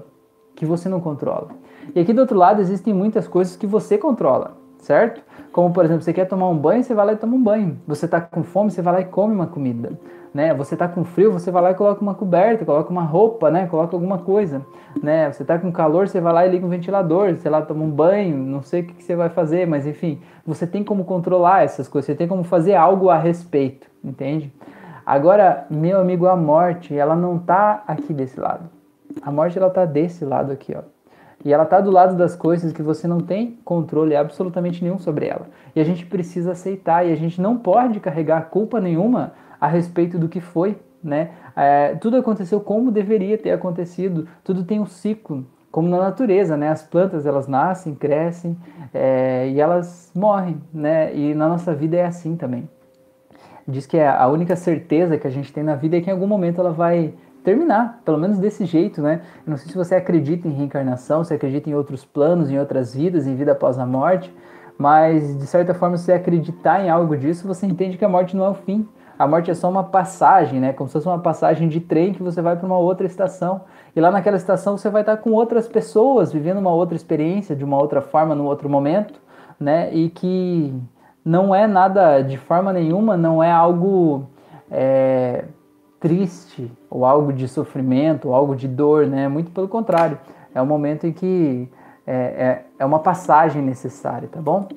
que 0.55 0.65
você 0.65 0.87
não 0.87 1.01
controla. 1.01 1.49
E 1.93 1.99
aqui 1.99 2.13
do 2.13 2.21
outro 2.21 2.37
lado 2.37 2.61
existem 2.61 2.93
muitas 2.93 3.27
coisas 3.27 3.57
que 3.57 3.67
você 3.67 3.97
controla, 3.97 4.55
certo? 4.79 5.21
Como, 5.51 5.73
por 5.73 5.83
exemplo, 5.83 6.01
você 6.01 6.13
quer 6.13 6.25
tomar 6.25 6.47
um 6.47 6.57
banho, 6.57 6.81
você 6.81 6.93
vai 6.93 7.07
lá 7.07 7.13
e 7.13 7.17
toma 7.17 7.35
um 7.35 7.43
banho. 7.43 7.77
Você 7.85 8.05
está 8.05 8.21
com 8.21 8.41
fome, 8.41 8.71
você 8.71 8.81
vai 8.81 8.93
lá 8.93 9.01
e 9.01 9.05
come 9.05 9.35
uma 9.35 9.47
comida. 9.47 9.99
Né? 10.35 10.53
Você 10.53 10.75
está 10.75 10.85
com 10.85 11.05
frio, 11.05 11.31
você 11.31 11.49
vai 11.49 11.61
lá 11.63 11.71
e 11.71 11.75
coloca 11.75 12.01
uma 12.01 12.13
coberta, 12.13 12.65
coloca 12.65 12.91
uma 12.91 13.03
roupa, 13.03 13.49
né? 13.49 13.67
Coloca 13.67 13.95
alguma 13.95 14.17
coisa. 14.17 14.65
Né? 15.01 15.31
Você 15.31 15.43
está 15.43 15.57
com 15.57 15.71
calor, 15.71 16.09
você 16.09 16.19
vai 16.19 16.33
lá 16.33 16.45
e 16.45 16.49
liga 16.49 16.65
um 16.65 16.69
ventilador, 16.69 17.37
sei 17.37 17.49
lá, 17.49 17.61
toma 17.61 17.85
um 17.85 17.89
banho, 17.89 18.35
não 18.35 18.61
sei 18.61 18.81
o 18.81 18.83
que, 18.85 18.95
que 18.95 19.03
você 19.05 19.15
vai 19.15 19.29
fazer, 19.29 19.65
mas 19.65 19.87
enfim, 19.87 20.19
você 20.45 20.67
tem 20.67 20.83
como 20.83 21.05
controlar 21.05 21.63
essas 21.63 21.87
coisas, 21.87 22.07
você 22.07 22.15
tem 22.15 22.27
como 22.27 22.43
fazer 22.43 22.75
algo 22.75 23.09
a 23.09 23.17
respeito, 23.17 23.87
entende? 24.03 24.51
Agora, 25.05 25.67
meu 25.69 26.01
amigo, 26.01 26.27
a 26.27 26.35
morte, 26.35 26.93
ela 26.93 27.15
não 27.15 27.37
está 27.37 27.85
aqui 27.87 28.13
desse 28.13 28.37
lado. 28.37 28.69
A 29.21 29.31
morte, 29.31 29.57
ela 29.57 29.67
está 29.67 29.85
desse 29.85 30.25
lado 30.25 30.51
aqui, 30.51 30.75
ó. 30.77 30.81
E 31.45 31.53
ela 31.53 31.63
está 31.63 31.79
do 31.79 31.91
lado 31.91 32.17
das 32.17 32.35
coisas 32.35 32.73
que 32.73 32.81
você 32.81 33.07
não 33.07 33.21
tem 33.21 33.57
controle 33.63 34.13
absolutamente 34.17 34.83
nenhum 34.83 34.99
sobre 34.99 35.27
ela. 35.27 35.47
E 35.73 35.79
a 35.79 35.83
gente 35.85 36.05
precisa 36.05 36.51
aceitar 36.51 37.07
e 37.07 37.13
a 37.13 37.15
gente 37.15 37.39
não 37.39 37.55
pode 37.55 38.01
carregar 38.01 38.49
culpa 38.49 38.81
nenhuma 38.81 39.31
a 39.65 39.67
respeito 39.67 40.17
do 40.17 40.29
que 40.29 40.39
foi, 40.39 40.77
né? 41.03 41.31
É, 41.55 41.95
tudo 41.95 42.17
aconteceu 42.17 42.59
como 42.59 42.91
deveria 42.91 43.37
ter 43.37 43.51
acontecido. 43.51 44.27
Tudo 44.43 44.63
tem 44.63 44.79
um 44.79 44.85
ciclo, 44.85 45.45
como 45.71 45.87
na 45.89 45.97
natureza, 45.97 46.55
né? 46.55 46.69
As 46.69 46.83
plantas 46.83 47.25
elas 47.25 47.47
nascem, 47.47 47.95
crescem 47.95 48.57
é, 48.93 49.49
e 49.49 49.59
elas 49.59 50.11
morrem, 50.15 50.61
né? 50.73 51.15
E 51.15 51.33
na 51.33 51.47
nossa 51.47 51.73
vida 51.73 51.97
é 51.97 52.05
assim 52.05 52.35
também. 52.35 52.69
Diz 53.67 53.85
que 53.85 53.97
é 53.97 54.07
a 54.07 54.27
única 54.27 54.55
certeza 54.55 55.17
que 55.17 55.25
a 55.25 55.31
gente 55.31 55.51
tem 55.51 55.63
na 55.63 55.75
vida 55.75 55.97
é 55.97 56.01
que 56.01 56.09
em 56.09 56.13
algum 56.13 56.27
momento 56.27 56.61
ela 56.61 56.71
vai 56.71 57.13
terminar, 57.43 58.01
pelo 58.05 58.17
menos 58.17 58.37
desse 58.37 58.65
jeito, 58.65 59.01
né? 59.01 59.21
Eu 59.45 59.51
não 59.51 59.57
sei 59.57 59.71
se 59.71 59.77
você 59.77 59.95
acredita 59.95 60.47
em 60.47 60.51
reencarnação, 60.51 61.23
se 61.23 61.33
acredita 61.33 61.69
em 61.69 61.73
outros 61.73 62.05
planos, 62.05 62.49
em 62.49 62.59
outras 62.59 62.93
vidas, 62.93 63.25
em 63.25 63.35
vida 63.35 63.51
após 63.53 63.79
a 63.79 63.85
morte, 63.85 64.33
mas 64.77 65.37
de 65.37 65.47
certa 65.47 65.73
forma, 65.73 65.97
se 65.97 66.05
você 66.05 66.13
acreditar 66.13 66.83
em 66.83 66.89
algo 66.89 67.15
disso, 67.15 67.47
você 67.47 67.65
entende 67.65 67.97
que 67.97 68.05
a 68.05 68.09
morte 68.09 68.35
não 68.35 68.45
é 68.45 68.49
o 68.49 68.53
fim. 68.53 68.87
A 69.17 69.27
morte 69.27 69.49
é 69.49 69.53
só 69.53 69.69
uma 69.69 69.83
passagem, 69.83 70.59
né? 70.59 70.73
Como 70.73 70.89
se 70.89 70.93
fosse 70.93 71.07
uma 71.07 71.19
passagem 71.19 71.69
de 71.69 71.79
trem 71.79 72.13
que 72.13 72.21
você 72.21 72.41
vai 72.41 72.55
para 72.55 72.65
uma 72.65 72.77
outra 72.77 73.05
estação. 73.05 73.61
E 73.95 74.01
lá 74.01 74.11
naquela 74.11 74.35
estação 74.35 74.77
você 74.77 74.89
vai 74.89 75.01
estar 75.01 75.17
com 75.17 75.31
outras 75.31 75.67
pessoas, 75.67 76.33
vivendo 76.33 76.57
uma 76.57 76.71
outra 76.71 76.95
experiência, 76.95 77.55
de 77.55 77.63
uma 77.63 77.77
outra 77.77 78.01
forma, 78.01 78.35
num 78.35 78.45
outro 78.45 78.69
momento, 78.69 79.19
né? 79.59 79.93
E 79.93 80.09
que 80.09 80.73
não 81.23 81.55
é 81.55 81.65
nada, 81.65 82.21
de 82.21 82.37
forma 82.37 82.73
nenhuma, 82.73 83.15
não 83.15 83.41
é 83.41 83.51
algo 83.51 84.27
é, 84.69 85.45
triste 85.99 86.71
ou 86.89 87.05
algo 87.05 87.31
de 87.31 87.47
sofrimento 87.47 88.27
ou 88.27 88.35
algo 88.35 88.55
de 88.55 88.67
dor, 88.67 89.07
né? 89.07 89.27
Muito 89.27 89.49
pelo 89.51 89.67
contrário, 89.67 90.19
é 90.53 90.61
um 90.61 90.65
momento 90.65 91.07
em 91.07 91.13
que 91.13 91.69
é, 92.05 92.15
é, 92.15 92.65
é 92.79 92.85
uma 92.85 92.99
passagem 92.99 93.61
necessária, 93.61 94.27
tá 94.31 94.41
bom? 94.41 94.67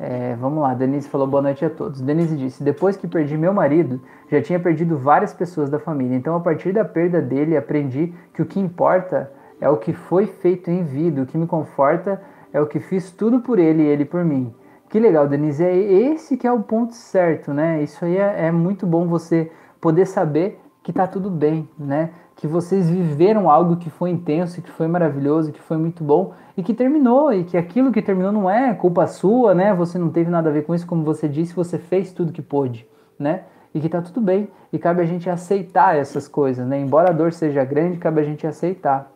É, 0.00 0.36
vamos 0.36 0.62
lá, 0.62 0.74
Denise 0.74 1.08
falou 1.08 1.26
boa 1.26 1.42
noite 1.42 1.64
a 1.64 1.70
todos. 1.70 2.00
Denise 2.00 2.36
disse: 2.36 2.62
Depois 2.62 2.96
que 2.96 3.08
perdi 3.08 3.36
meu 3.36 3.52
marido, 3.52 4.00
já 4.30 4.40
tinha 4.40 4.60
perdido 4.60 4.96
várias 4.96 5.34
pessoas 5.34 5.68
da 5.68 5.80
família. 5.80 6.16
Então, 6.16 6.36
a 6.36 6.40
partir 6.40 6.72
da 6.72 6.84
perda 6.84 7.20
dele, 7.20 7.56
aprendi 7.56 8.14
que 8.32 8.40
o 8.40 8.46
que 8.46 8.60
importa 8.60 9.30
é 9.60 9.68
o 9.68 9.76
que 9.76 9.92
foi 9.92 10.26
feito 10.26 10.70
em 10.70 10.84
vida. 10.84 11.22
O 11.22 11.26
que 11.26 11.36
me 11.36 11.48
conforta 11.48 12.22
é 12.52 12.60
o 12.60 12.66
que 12.66 12.78
fiz 12.78 13.10
tudo 13.10 13.40
por 13.40 13.58
ele 13.58 13.82
e 13.82 13.86
ele 13.86 14.04
por 14.04 14.24
mim. 14.24 14.54
Que 14.88 15.00
legal, 15.00 15.26
Denise. 15.26 15.64
É 15.64 15.76
esse 15.76 16.36
que 16.36 16.46
é 16.46 16.52
o 16.52 16.62
ponto 16.62 16.94
certo, 16.94 17.52
né? 17.52 17.82
Isso 17.82 18.04
aí 18.04 18.16
é, 18.16 18.46
é 18.46 18.52
muito 18.52 18.86
bom 18.86 19.08
você 19.08 19.50
poder 19.80 20.06
saber 20.06 20.60
que 20.88 20.92
tá 20.94 21.06
tudo 21.06 21.28
bem, 21.28 21.68
né? 21.78 22.12
Que 22.34 22.46
vocês 22.46 22.88
viveram 22.88 23.50
algo 23.50 23.76
que 23.76 23.90
foi 23.90 24.08
intenso, 24.08 24.62
que 24.62 24.70
foi 24.70 24.86
maravilhoso, 24.86 25.52
que 25.52 25.60
foi 25.60 25.76
muito 25.76 26.02
bom 26.02 26.32
e 26.56 26.62
que 26.62 26.72
terminou 26.72 27.30
e 27.30 27.44
que 27.44 27.58
aquilo 27.58 27.92
que 27.92 28.00
terminou 28.00 28.32
não 28.32 28.48
é 28.48 28.72
culpa 28.72 29.06
sua, 29.06 29.54
né? 29.54 29.74
Você 29.74 29.98
não 29.98 30.08
teve 30.08 30.30
nada 30.30 30.48
a 30.48 30.52
ver 30.52 30.64
com 30.64 30.74
isso, 30.74 30.86
como 30.86 31.04
você 31.04 31.28
disse, 31.28 31.52
você 31.52 31.76
fez 31.76 32.10
tudo 32.10 32.32
que 32.32 32.40
pôde, 32.40 32.88
né? 33.18 33.42
E 33.74 33.80
que 33.80 33.88
tá 33.90 34.00
tudo 34.00 34.18
bem 34.18 34.48
e 34.72 34.78
cabe 34.78 35.02
a 35.02 35.04
gente 35.04 35.28
aceitar 35.28 35.94
essas 35.94 36.26
coisas, 36.26 36.66
né? 36.66 36.80
Embora 36.80 37.10
a 37.10 37.12
dor 37.12 37.34
seja 37.34 37.62
grande, 37.66 37.98
cabe 37.98 38.22
a 38.22 38.24
gente 38.24 38.46
aceitar. 38.46 39.12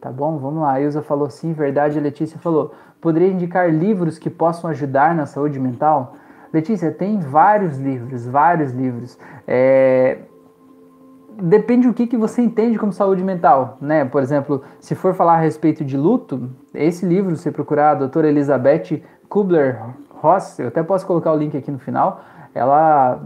Tá 0.00 0.10
bom? 0.10 0.38
Vamos 0.38 0.60
lá. 0.60 0.72
A 0.72 0.80
Ilza 0.80 1.02
falou 1.02 1.30
sim, 1.30 1.52
verdade. 1.52 2.00
A 2.00 2.02
Letícia 2.02 2.36
falou: 2.40 2.74
poderia 3.00 3.28
indicar 3.28 3.72
livros 3.72 4.18
que 4.18 4.28
possam 4.28 4.68
ajudar 4.70 5.14
na 5.14 5.24
saúde 5.24 5.60
mental? 5.60 6.16
Letícia, 6.52 6.90
tem 6.90 7.20
vários 7.20 7.78
livros, 7.78 8.26
vários 8.26 8.72
livros. 8.72 9.16
É, 9.46 10.18
depende 11.40 11.86
do 11.86 11.94
que, 11.94 12.06
que 12.06 12.16
você 12.16 12.42
entende 12.42 12.78
como 12.78 12.92
saúde 12.92 13.22
mental, 13.22 13.76
né? 13.80 14.04
Por 14.04 14.22
exemplo, 14.22 14.62
se 14.80 14.94
for 14.94 15.14
falar 15.14 15.34
a 15.34 15.40
respeito 15.40 15.84
de 15.84 15.96
luto, 15.96 16.50
esse 16.74 17.06
livro, 17.06 17.36
se 17.36 17.50
procurar 17.50 17.92
a 17.92 17.94
doutora 17.94 18.28
Elizabeth 18.28 19.02
Kubler-Ross, 19.28 20.58
eu 20.58 20.68
até 20.68 20.82
posso 20.82 21.06
colocar 21.06 21.32
o 21.32 21.36
link 21.36 21.56
aqui 21.56 21.70
no 21.70 21.78
final, 21.78 22.22
ela 22.54 23.20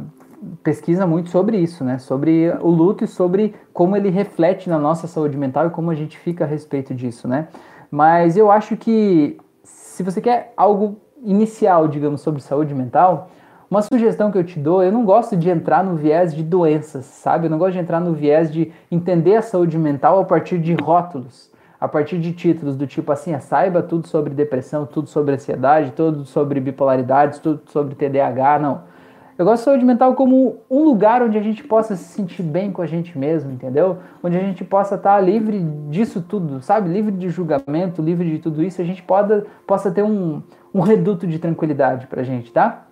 pesquisa 0.62 1.06
muito 1.06 1.30
sobre 1.30 1.58
isso, 1.58 1.84
né? 1.84 1.98
Sobre 1.98 2.50
o 2.60 2.68
luto 2.68 3.04
e 3.04 3.06
sobre 3.06 3.54
como 3.72 3.96
ele 3.96 4.10
reflete 4.10 4.68
na 4.68 4.78
nossa 4.78 5.06
saúde 5.06 5.36
mental 5.36 5.66
e 5.66 5.70
como 5.70 5.90
a 5.90 5.94
gente 5.94 6.18
fica 6.18 6.44
a 6.44 6.46
respeito 6.46 6.94
disso, 6.94 7.26
né? 7.26 7.48
Mas 7.90 8.36
eu 8.36 8.50
acho 8.50 8.76
que 8.76 9.38
se 9.62 10.02
você 10.02 10.20
quer 10.20 10.52
algo 10.56 11.00
inicial, 11.22 11.88
digamos, 11.88 12.20
sobre 12.20 12.40
saúde 12.42 12.74
mental, 12.74 13.30
uma 13.70 13.82
sugestão 13.82 14.30
que 14.30 14.38
eu 14.38 14.44
te 14.44 14.58
dou, 14.58 14.82
eu 14.82 14.92
não 14.92 15.04
gosto 15.04 15.36
de 15.36 15.50
entrar 15.50 15.82
no 15.82 15.96
viés 15.96 16.34
de 16.34 16.42
doenças, 16.42 17.04
sabe? 17.04 17.46
Eu 17.46 17.50
não 17.50 17.58
gosto 17.58 17.72
de 17.72 17.80
entrar 17.80 18.00
no 18.00 18.12
viés 18.12 18.52
de 18.52 18.72
entender 18.90 19.36
a 19.36 19.42
saúde 19.42 19.76
mental 19.76 20.20
a 20.20 20.24
partir 20.24 20.58
de 20.58 20.74
rótulos, 20.74 21.50
a 21.80 21.88
partir 21.88 22.18
de 22.18 22.32
títulos 22.32 22.76
do 22.76 22.86
tipo 22.86 23.10
assim, 23.10 23.38
saiba 23.40 23.82
tudo 23.82 24.06
sobre 24.06 24.32
depressão, 24.34 24.86
tudo 24.86 25.08
sobre 25.08 25.34
ansiedade, 25.34 25.92
tudo 25.92 26.24
sobre 26.24 26.60
bipolaridade, 26.60 27.40
tudo 27.40 27.62
sobre 27.66 27.94
TDAH, 27.94 28.58
não. 28.60 28.96
Eu 29.38 29.44
gosto 29.44 29.58
de 29.58 29.64
saúde 29.64 29.84
mental 29.84 30.14
como 30.14 30.60
um 30.70 30.82
lugar 30.82 31.20
onde 31.22 31.36
a 31.36 31.42
gente 31.42 31.62
possa 31.62 31.94
se 31.94 32.04
sentir 32.04 32.42
bem 32.42 32.72
com 32.72 32.80
a 32.80 32.86
gente 32.86 33.18
mesmo, 33.18 33.52
entendeu? 33.52 33.98
Onde 34.22 34.34
a 34.34 34.40
gente 34.40 34.64
possa 34.64 34.94
estar 34.94 35.20
livre 35.20 35.60
disso 35.90 36.22
tudo, 36.22 36.62
sabe? 36.62 36.88
Livre 36.88 37.12
de 37.12 37.28
julgamento, 37.28 38.00
livre 38.00 38.30
de 38.30 38.38
tudo 38.38 38.62
isso, 38.62 38.80
a 38.80 38.84
gente 38.84 39.04
possa 39.66 39.90
ter 39.90 40.02
um, 40.02 40.42
um 40.72 40.80
reduto 40.80 41.26
de 41.26 41.38
tranquilidade 41.38 42.06
pra 42.06 42.22
gente, 42.22 42.50
tá? 42.50 42.86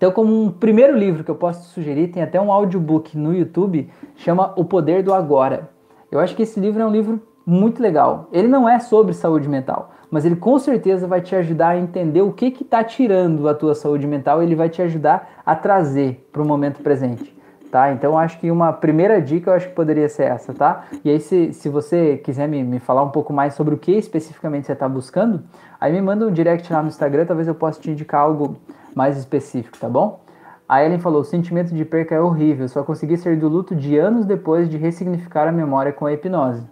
Então, 0.00 0.10
como 0.10 0.44
um 0.44 0.50
primeiro 0.50 0.96
livro 0.96 1.22
que 1.22 1.30
eu 1.30 1.34
posso 1.34 1.68
sugerir, 1.74 2.08
tem 2.08 2.22
até 2.22 2.40
um 2.40 2.50
audiobook 2.50 3.18
no 3.18 3.34
YouTube, 3.34 3.90
chama 4.16 4.50
O 4.56 4.64
Poder 4.64 5.02
do 5.02 5.12
Agora. 5.12 5.68
Eu 6.10 6.18
acho 6.18 6.34
que 6.34 6.44
esse 6.44 6.58
livro 6.58 6.80
é 6.80 6.86
um 6.86 6.90
livro 6.90 7.20
muito 7.44 7.82
legal. 7.82 8.26
Ele 8.32 8.48
não 8.48 8.66
é 8.66 8.78
sobre 8.78 9.12
saúde 9.12 9.46
mental, 9.46 9.90
mas 10.10 10.24
ele 10.24 10.36
com 10.36 10.58
certeza 10.58 11.06
vai 11.06 11.20
te 11.20 11.36
ajudar 11.36 11.68
a 11.68 11.78
entender 11.78 12.22
o 12.22 12.32
que 12.32 12.46
está 12.46 12.82
tirando 12.82 13.46
a 13.46 13.52
tua 13.52 13.74
saúde 13.74 14.06
mental 14.06 14.42
ele 14.42 14.54
vai 14.54 14.70
te 14.70 14.80
ajudar 14.80 15.42
a 15.44 15.54
trazer 15.54 16.26
para 16.32 16.40
o 16.40 16.46
momento 16.46 16.82
presente. 16.82 17.38
Tá? 17.70 17.92
Então 17.92 18.18
acho 18.18 18.40
que 18.40 18.50
uma 18.50 18.72
primeira 18.72 19.20
dica 19.20 19.50
eu 19.50 19.54
acho 19.54 19.68
que 19.68 19.74
poderia 19.74 20.08
ser 20.08 20.24
essa, 20.24 20.54
tá? 20.54 20.86
E 21.04 21.10
aí 21.10 21.20
se, 21.20 21.52
se 21.52 21.68
você 21.68 22.16
quiser 22.16 22.48
me, 22.48 22.64
me 22.64 22.78
falar 22.78 23.02
um 23.02 23.10
pouco 23.10 23.34
mais 23.34 23.52
sobre 23.52 23.74
o 23.74 23.78
que 23.78 23.92
especificamente 23.92 24.66
você 24.66 24.72
está 24.72 24.88
buscando, 24.88 25.42
aí 25.78 25.92
me 25.92 26.00
manda 26.00 26.26
um 26.26 26.32
direct 26.32 26.72
lá 26.72 26.82
no 26.82 26.88
Instagram, 26.88 27.26
talvez 27.26 27.46
eu 27.46 27.54
possa 27.54 27.78
te 27.78 27.90
indicar 27.90 28.22
algo 28.22 28.56
mais 28.94 29.16
específico, 29.16 29.78
tá 29.78 29.88
bom? 29.88 30.20
A 30.68 30.84
Ellen 30.84 30.98
falou: 30.98 31.22
o 31.22 31.24
sentimento 31.24 31.74
de 31.74 31.84
perca 31.84 32.14
é 32.14 32.20
horrível, 32.20 32.68
só 32.68 32.82
consegui 32.82 33.16
sair 33.16 33.36
do 33.36 33.48
luto 33.48 33.74
de 33.74 33.98
anos 33.98 34.24
depois 34.24 34.68
de 34.68 34.76
ressignificar 34.76 35.48
a 35.48 35.52
memória 35.52 35.92
com 35.92 36.06
a 36.06 36.12
hipnose. 36.12 36.64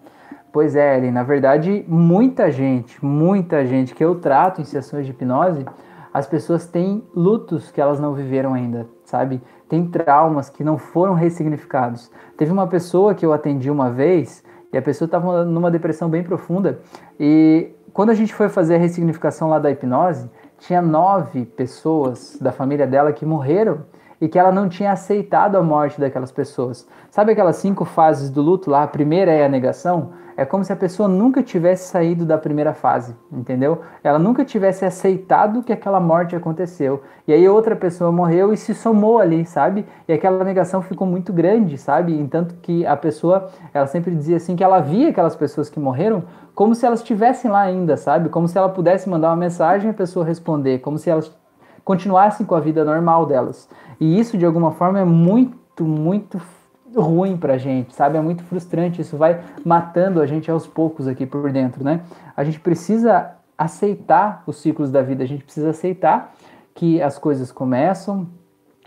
Pois 0.52 0.76
é, 0.76 0.96
Ellen, 0.96 1.10
na 1.10 1.22
verdade, 1.22 1.84
muita 1.86 2.50
gente, 2.50 3.04
muita 3.04 3.66
gente 3.66 3.94
que 3.94 4.04
eu 4.04 4.20
trato 4.20 4.60
em 4.60 4.64
sessões 4.64 5.04
de 5.04 5.12
hipnose, 5.12 5.66
as 6.12 6.26
pessoas 6.26 6.66
têm 6.66 7.04
lutos 7.14 7.70
que 7.70 7.80
elas 7.80 8.00
não 8.00 8.14
viveram 8.14 8.54
ainda, 8.54 8.86
sabe? 9.04 9.42
Tem 9.68 9.86
traumas 9.86 10.48
que 10.48 10.64
não 10.64 10.78
foram 10.78 11.14
ressignificados. 11.14 12.10
Teve 12.36 12.50
uma 12.50 12.66
pessoa 12.66 13.14
que 13.14 13.26
eu 13.26 13.32
atendi 13.32 13.70
uma 13.70 13.90
vez 13.90 14.42
e 14.72 14.78
a 14.78 14.82
pessoa 14.82 15.06
estava 15.06 15.44
numa 15.44 15.70
depressão 15.70 16.08
bem 16.08 16.22
profunda 16.22 16.80
e 17.20 17.72
quando 17.92 18.10
a 18.10 18.14
gente 18.14 18.32
foi 18.32 18.48
fazer 18.48 18.76
a 18.76 18.78
ressignificação 18.78 19.48
lá 19.48 19.58
da 19.58 19.70
hipnose, 19.70 20.30
tinha 20.58 20.82
nove 20.82 21.44
pessoas 21.44 22.36
da 22.40 22.52
família 22.52 22.86
dela 22.86 23.12
que 23.12 23.24
morreram 23.24 23.84
e 24.20 24.28
que 24.28 24.38
ela 24.38 24.52
não 24.52 24.68
tinha 24.68 24.92
aceitado 24.92 25.56
a 25.56 25.62
morte 25.62 26.00
daquelas 26.00 26.32
pessoas. 26.32 26.86
Sabe 27.10 27.32
aquelas 27.32 27.56
cinco 27.56 27.84
fases 27.84 28.30
do 28.30 28.42
luto 28.42 28.70
lá? 28.70 28.82
A 28.82 28.88
primeira 28.88 29.32
é 29.32 29.44
a 29.44 29.48
negação. 29.48 30.10
É 30.38 30.44
como 30.44 30.62
se 30.62 30.72
a 30.72 30.76
pessoa 30.76 31.08
nunca 31.08 31.42
tivesse 31.42 31.88
saído 31.88 32.24
da 32.24 32.38
primeira 32.38 32.72
fase, 32.72 33.12
entendeu? 33.32 33.80
Ela 34.04 34.20
nunca 34.20 34.44
tivesse 34.44 34.84
aceitado 34.84 35.64
que 35.64 35.72
aquela 35.72 35.98
morte 35.98 36.36
aconteceu. 36.36 37.02
E 37.26 37.32
aí 37.32 37.48
outra 37.48 37.74
pessoa 37.74 38.12
morreu 38.12 38.52
e 38.52 38.56
se 38.56 38.72
somou 38.72 39.18
ali, 39.18 39.44
sabe? 39.44 39.84
E 40.06 40.12
aquela 40.12 40.44
negação 40.44 40.80
ficou 40.80 41.08
muito 41.08 41.32
grande, 41.32 41.76
sabe? 41.76 42.16
Entanto 42.16 42.54
que 42.62 42.86
a 42.86 42.96
pessoa, 42.96 43.50
ela 43.74 43.88
sempre 43.88 44.14
dizia 44.14 44.36
assim 44.36 44.54
que 44.54 44.62
ela 44.62 44.78
via 44.78 45.08
aquelas 45.08 45.34
pessoas 45.34 45.68
que 45.68 45.80
morreram 45.80 46.22
como 46.54 46.72
se 46.72 46.86
elas 46.86 47.00
estivessem 47.00 47.50
lá 47.50 47.62
ainda, 47.62 47.96
sabe? 47.96 48.28
Como 48.28 48.46
se 48.46 48.56
ela 48.56 48.68
pudesse 48.68 49.08
mandar 49.08 49.30
uma 49.30 49.36
mensagem 49.36 49.88
e 49.88 49.90
a 49.90 49.94
pessoa 49.94 50.24
responder, 50.24 50.78
como 50.78 50.98
se 50.98 51.10
elas 51.10 51.36
continuassem 51.88 52.44
com 52.44 52.54
a 52.54 52.60
vida 52.60 52.84
normal 52.84 53.24
delas. 53.24 53.66
E 53.98 54.20
isso 54.20 54.36
de 54.36 54.44
alguma 54.44 54.72
forma 54.72 55.00
é 55.00 55.06
muito, 55.06 55.82
muito 55.86 56.38
ruim 56.94 57.34
pra 57.34 57.56
gente, 57.56 57.94
sabe? 57.94 58.18
É 58.18 58.20
muito 58.20 58.44
frustrante, 58.44 59.00
isso 59.00 59.16
vai 59.16 59.40
matando 59.64 60.20
a 60.20 60.26
gente 60.26 60.50
aos 60.50 60.66
poucos 60.66 61.08
aqui 61.08 61.24
por 61.24 61.50
dentro, 61.50 61.82
né? 61.82 62.02
A 62.36 62.44
gente 62.44 62.60
precisa 62.60 63.30
aceitar 63.56 64.42
os 64.46 64.58
ciclos 64.60 64.90
da 64.90 65.00
vida, 65.00 65.24
a 65.24 65.26
gente 65.26 65.42
precisa 65.42 65.70
aceitar 65.70 66.34
que 66.74 67.00
as 67.00 67.18
coisas 67.18 67.50
começam, 67.50 68.28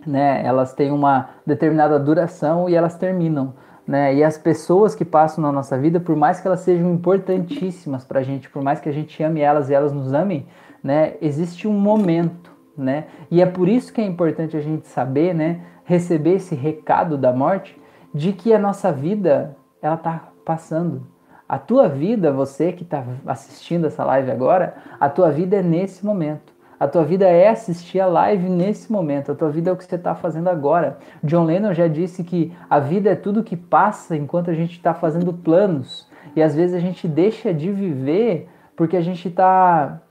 né? 0.05 0.45
Elas 0.45 0.71
têm 0.71 0.91
uma 0.91 1.29
determinada 1.43 1.99
duração 1.99 2.69
e 2.69 2.75
elas 2.75 2.95
terminam, 2.95 3.55
né? 3.87 4.13
E 4.13 4.23
as 4.23 4.37
pessoas 4.37 4.93
que 4.93 5.03
passam 5.03 5.43
na 5.43 5.51
nossa 5.51 5.75
vida, 5.75 5.99
por 5.99 6.15
mais 6.15 6.39
que 6.39 6.45
elas 6.45 6.59
sejam 6.59 6.93
importantíssimas 6.93 8.05
pra 8.05 8.21
gente, 8.21 8.47
por 8.47 8.61
mais 8.61 8.79
que 8.79 8.89
a 8.89 8.93
gente 8.93 9.23
ame 9.23 9.41
elas 9.41 9.71
e 9.71 9.73
elas 9.73 9.91
nos 9.91 10.13
amem, 10.13 10.45
né? 10.83 11.15
Existe 11.19 11.67
um 11.67 11.73
momento, 11.73 12.50
né? 12.77 13.05
E 13.29 13.41
é 13.41 13.45
por 13.45 13.67
isso 13.67 13.93
que 13.93 14.01
é 14.01 14.05
importante 14.05 14.55
a 14.55 14.61
gente 14.61 14.87
saber, 14.87 15.33
né? 15.33 15.61
Receber 15.83 16.35
esse 16.35 16.55
recado 16.55 17.17
da 17.17 17.33
morte, 17.33 17.79
de 18.13 18.33
que 18.33 18.53
a 18.53 18.59
nossa 18.59 18.91
vida 18.91 19.55
ela 19.81 19.95
está 19.95 20.29
passando. 20.45 21.07
A 21.47 21.57
tua 21.57 21.89
vida, 21.89 22.31
você 22.31 22.71
que 22.71 22.83
está 22.83 23.03
assistindo 23.25 23.87
essa 23.87 24.05
live 24.05 24.31
agora, 24.31 24.75
a 24.99 25.09
tua 25.09 25.29
vida 25.31 25.57
é 25.57 25.61
nesse 25.61 26.05
momento. 26.05 26.53
A 26.79 26.87
tua 26.87 27.03
vida 27.03 27.27
é 27.27 27.47
assistir 27.47 27.99
a 27.99 28.07
live 28.07 28.49
nesse 28.49 28.91
momento. 28.91 29.31
A 29.31 29.35
tua 29.35 29.49
vida 29.49 29.69
é 29.69 29.73
o 29.73 29.75
que 29.75 29.83
você 29.83 29.95
está 29.95 30.15
fazendo 30.15 30.47
agora. 30.47 30.97
John 31.23 31.43
Lennon 31.43 31.73
já 31.73 31.87
disse 31.87 32.23
que 32.23 32.51
a 32.69 32.79
vida 32.79 33.11
é 33.11 33.15
tudo 33.15 33.43
que 33.43 33.55
passa 33.55 34.15
enquanto 34.15 34.49
a 34.49 34.53
gente 34.53 34.71
está 34.71 34.93
fazendo 34.93 35.31
planos. 35.31 36.09
E 36.35 36.41
às 36.41 36.55
vezes 36.55 36.75
a 36.75 36.79
gente 36.79 37.07
deixa 37.07 37.53
de 37.53 37.71
viver 37.71 38.49
porque 38.75 38.97
a 38.97 39.01
gente 39.01 39.27
está 39.27 40.01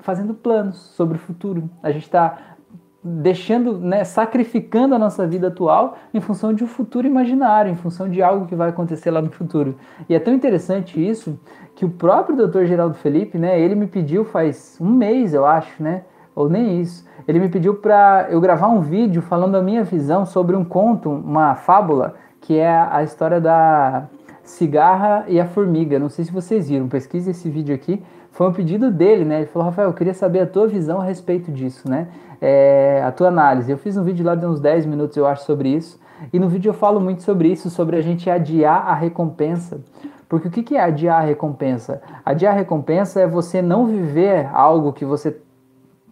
fazendo 0.00 0.34
planos 0.34 0.76
sobre 0.76 1.16
o 1.16 1.20
futuro. 1.20 1.68
A 1.82 1.90
gente 1.90 2.04
está 2.04 2.36
deixando, 3.02 3.78
né, 3.78 4.04
sacrificando 4.04 4.94
a 4.94 4.98
nossa 4.98 5.26
vida 5.26 5.48
atual 5.48 5.96
em 6.12 6.20
função 6.20 6.52
de 6.52 6.64
um 6.64 6.66
futuro 6.66 7.06
imaginário, 7.06 7.70
em 7.70 7.76
função 7.76 8.08
de 8.08 8.22
algo 8.22 8.46
que 8.46 8.54
vai 8.54 8.70
acontecer 8.70 9.10
lá 9.10 9.22
no 9.22 9.30
futuro. 9.30 9.76
E 10.08 10.14
é 10.14 10.18
tão 10.18 10.34
interessante 10.34 11.00
isso 11.00 11.38
que 11.74 11.84
o 11.84 11.90
próprio 11.90 12.36
Dr. 12.36 12.64
Geraldo 12.64 12.94
Felipe, 12.94 13.38
né, 13.38 13.58
ele 13.60 13.74
me 13.74 13.86
pediu 13.86 14.24
faz 14.24 14.76
um 14.80 14.90
mês, 14.90 15.32
eu 15.32 15.46
acho, 15.46 15.82
né, 15.82 16.02
ou 16.34 16.48
nem 16.48 16.80
isso. 16.80 17.06
Ele 17.26 17.38
me 17.38 17.48
pediu 17.48 17.74
para 17.74 18.26
eu 18.30 18.40
gravar 18.40 18.68
um 18.68 18.80
vídeo 18.80 19.22
falando 19.22 19.56
a 19.56 19.62
minha 19.62 19.84
visão 19.84 20.26
sobre 20.26 20.56
um 20.56 20.64
conto, 20.64 21.08
uma 21.08 21.54
fábula, 21.54 22.14
que 22.40 22.56
é 22.56 22.70
a 22.90 23.02
história 23.02 23.40
da 23.40 24.08
cigarra 24.42 25.24
e 25.28 25.38
a 25.38 25.44
formiga. 25.44 25.98
Não 25.98 26.08
sei 26.08 26.24
se 26.24 26.32
vocês 26.32 26.68
viram, 26.68 26.88
pesquise 26.88 27.30
esse 27.30 27.48
vídeo 27.50 27.74
aqui. 27.74 28.02
Foi 28.38 28.46
um 28.46 28.52
pedido 28.52 28.90
dele, 28.90 29.24
né? 29.24 29.40
Ele 29.40 29.46
falou, 29.46 29.66
Rafael, 29.66 29.88
eu 29.88 29.94
queria 29.94 30.14
saber 30.14 30.38
a 30.38 30.46
tua 30.46 30.66
visão 30.66 31.00
a 31.00 31.04
respeito 31.04 31.50
disso, 31.50 31.90
né? 31.90 32.06
é, 32.40 33.02
a 33.04 33.12
tua 33.12 33.28
análise. 33.28 33.70
Eu 33.70 33.78
fiz 33.78 33.96
um 33.96 34.02
vídeo 34.02 34.24
lá 34.24 34.34
de 34.34 34.46
uns 34.46 34.60
10 34.60 34.86
minutos, 34.86 35.16
eu 35.16 35.26
acho, 35.26 35.44
sobre 35.44 35.68
isso. 35.68 36.00
E 36.32 36.38
no 36.38 36.48
vídeo 36.48 36.70
eu 36.70 36.74
falo 36.74 37.00
muito 37.00 37.22
sobre 37.22 37.48
isso, 37.48 37.70
sobre 37.70 37.96
a 37.96 38.00
gente 38.00 38.28
adiar 38.28 38.88
a 38.88 38.94
recompensa. 38.94 39.80
Porque 40.28 40.48
o 40.48 40.50
que 40.50 40.76
é 40.76 40.80
adiar 40.80 41.22
a 41.22 41.24
recompensa? 41.24 42.02
Adiar 42.24 42.52
a 42.52 42.56
recompensa 42.56 43.20
é 43.20 43.26
você 43.26 43.62
não 43.62 43.86
viver 43.86 44.48
algo 44.52 44.92
que 44.92 45.04
você. 45.04 45.40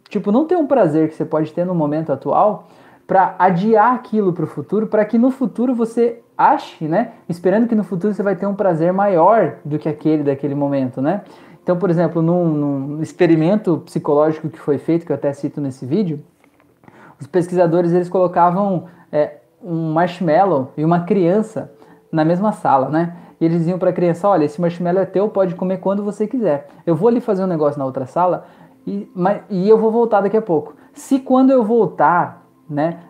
Tipo, 0.09 0.31
não 0.31 0.47
ter 0.47 0.57
um 0.57 0.67
prazer 0.67 1.09
que 1.09 1.15
você 1.15 1.25
pode 1.25 1.53
ter 1.53 1.67
no 1.67 1.75
momento 1.75 2.13
atual 2.13 2.69
para 3.07 3.35
adiar 3.39 3.95
aquilo 3.95 4.33
para 4.33 4.45
o 4.45 4.47
futuro, 4.49 4.87
para 4.87 5.05
que 5.05 5.19
no 5.19 5.31
futuro 5.31 5.75
você 5.75 6.23
ache, 6.37 6.87
né? 6.87 7.13
Esperando 7.29 7.69
que 7.69 7.75
no 7.75 7.85
futuro 7.85 8.15
você 8.15 8.23
vai 8.23 8.37
ter 8.37 8.47
um 8.47 8.55
prazer 8.55 8.93
maior 8.93 9.57
do 9.65 9.79
que 9.79 9.89
aquele 9.89 10.23
daquele 10.23 10.55
momento, 10.55 11.03
né? 11.03 11.23
Então, 11.67 11.77
por 11.77 11.91
exemplo, 11.91 12.23
num, 12.23 12.49
num, 12.49 13.03
experimento 13.03 13.79
psicológico 13.79 14.49
que 14.49 14.57
foi 14.57 14.79
feito, 14.79 15.05
que 15.05 15.11
eu 15.11 15.17
até 15.17 15.33
cito 15.33 15.61
nesse 15.61 15.85
vídeo, 15.85 16.23
os 17.21 17.27
pesquisadores 17.27 17.93
eles 17.93 18.09
colocavam 18.09 18.85
é, 19.11 19.39
um 19.61 19.93
marshmallow 19.93 20.71
e 20.77 20.85
uma 20.85 21.01
criança 21.01 21.73
na 22.13 22.25
mesma 22.25 22.53
sala, 22.53 22.89
né? 22.89 23.17
E 23.41 23.45
eles 23.45 23.59
diziam 23.59 23.81
para 23.81 23.91
a 23.91 23.93
criança: 23.93 24.29
olha, 24.29 24.45
esse 24.45 24.61
marshmallow 24.61 25.03
é 25.03 25.07
teu, 25.07 25.29
pode 25.29 25.57
comer 25.57 25.79
quando 25.79 26.05
você 26.05 26.29
quiser. 26.29 26.69
Eu 26.87 26.95
vou 26.95 27.09
ali 27.09 27.21
fazer 27.21 27.43
um 27.43 27.49
negócio 27.49 27.81
na 27.81 27.85
outra 27.85 28.07
sala 28.07 28.47
e, 28.87 29.11
mas, 29.13 29.43
e 29.51 29.69
eu 29.69 29.77
vou 29.77 29.91
voltar 29.91 30.21
daqui 30.21 30.37
a 30.37 30.43
pouco. 30.43 30.77
Se 30.93 31.19
quando 31.19 31.51
eu 31.51 31.65
voltar, 31.65 32.47
né, 32.71 33.01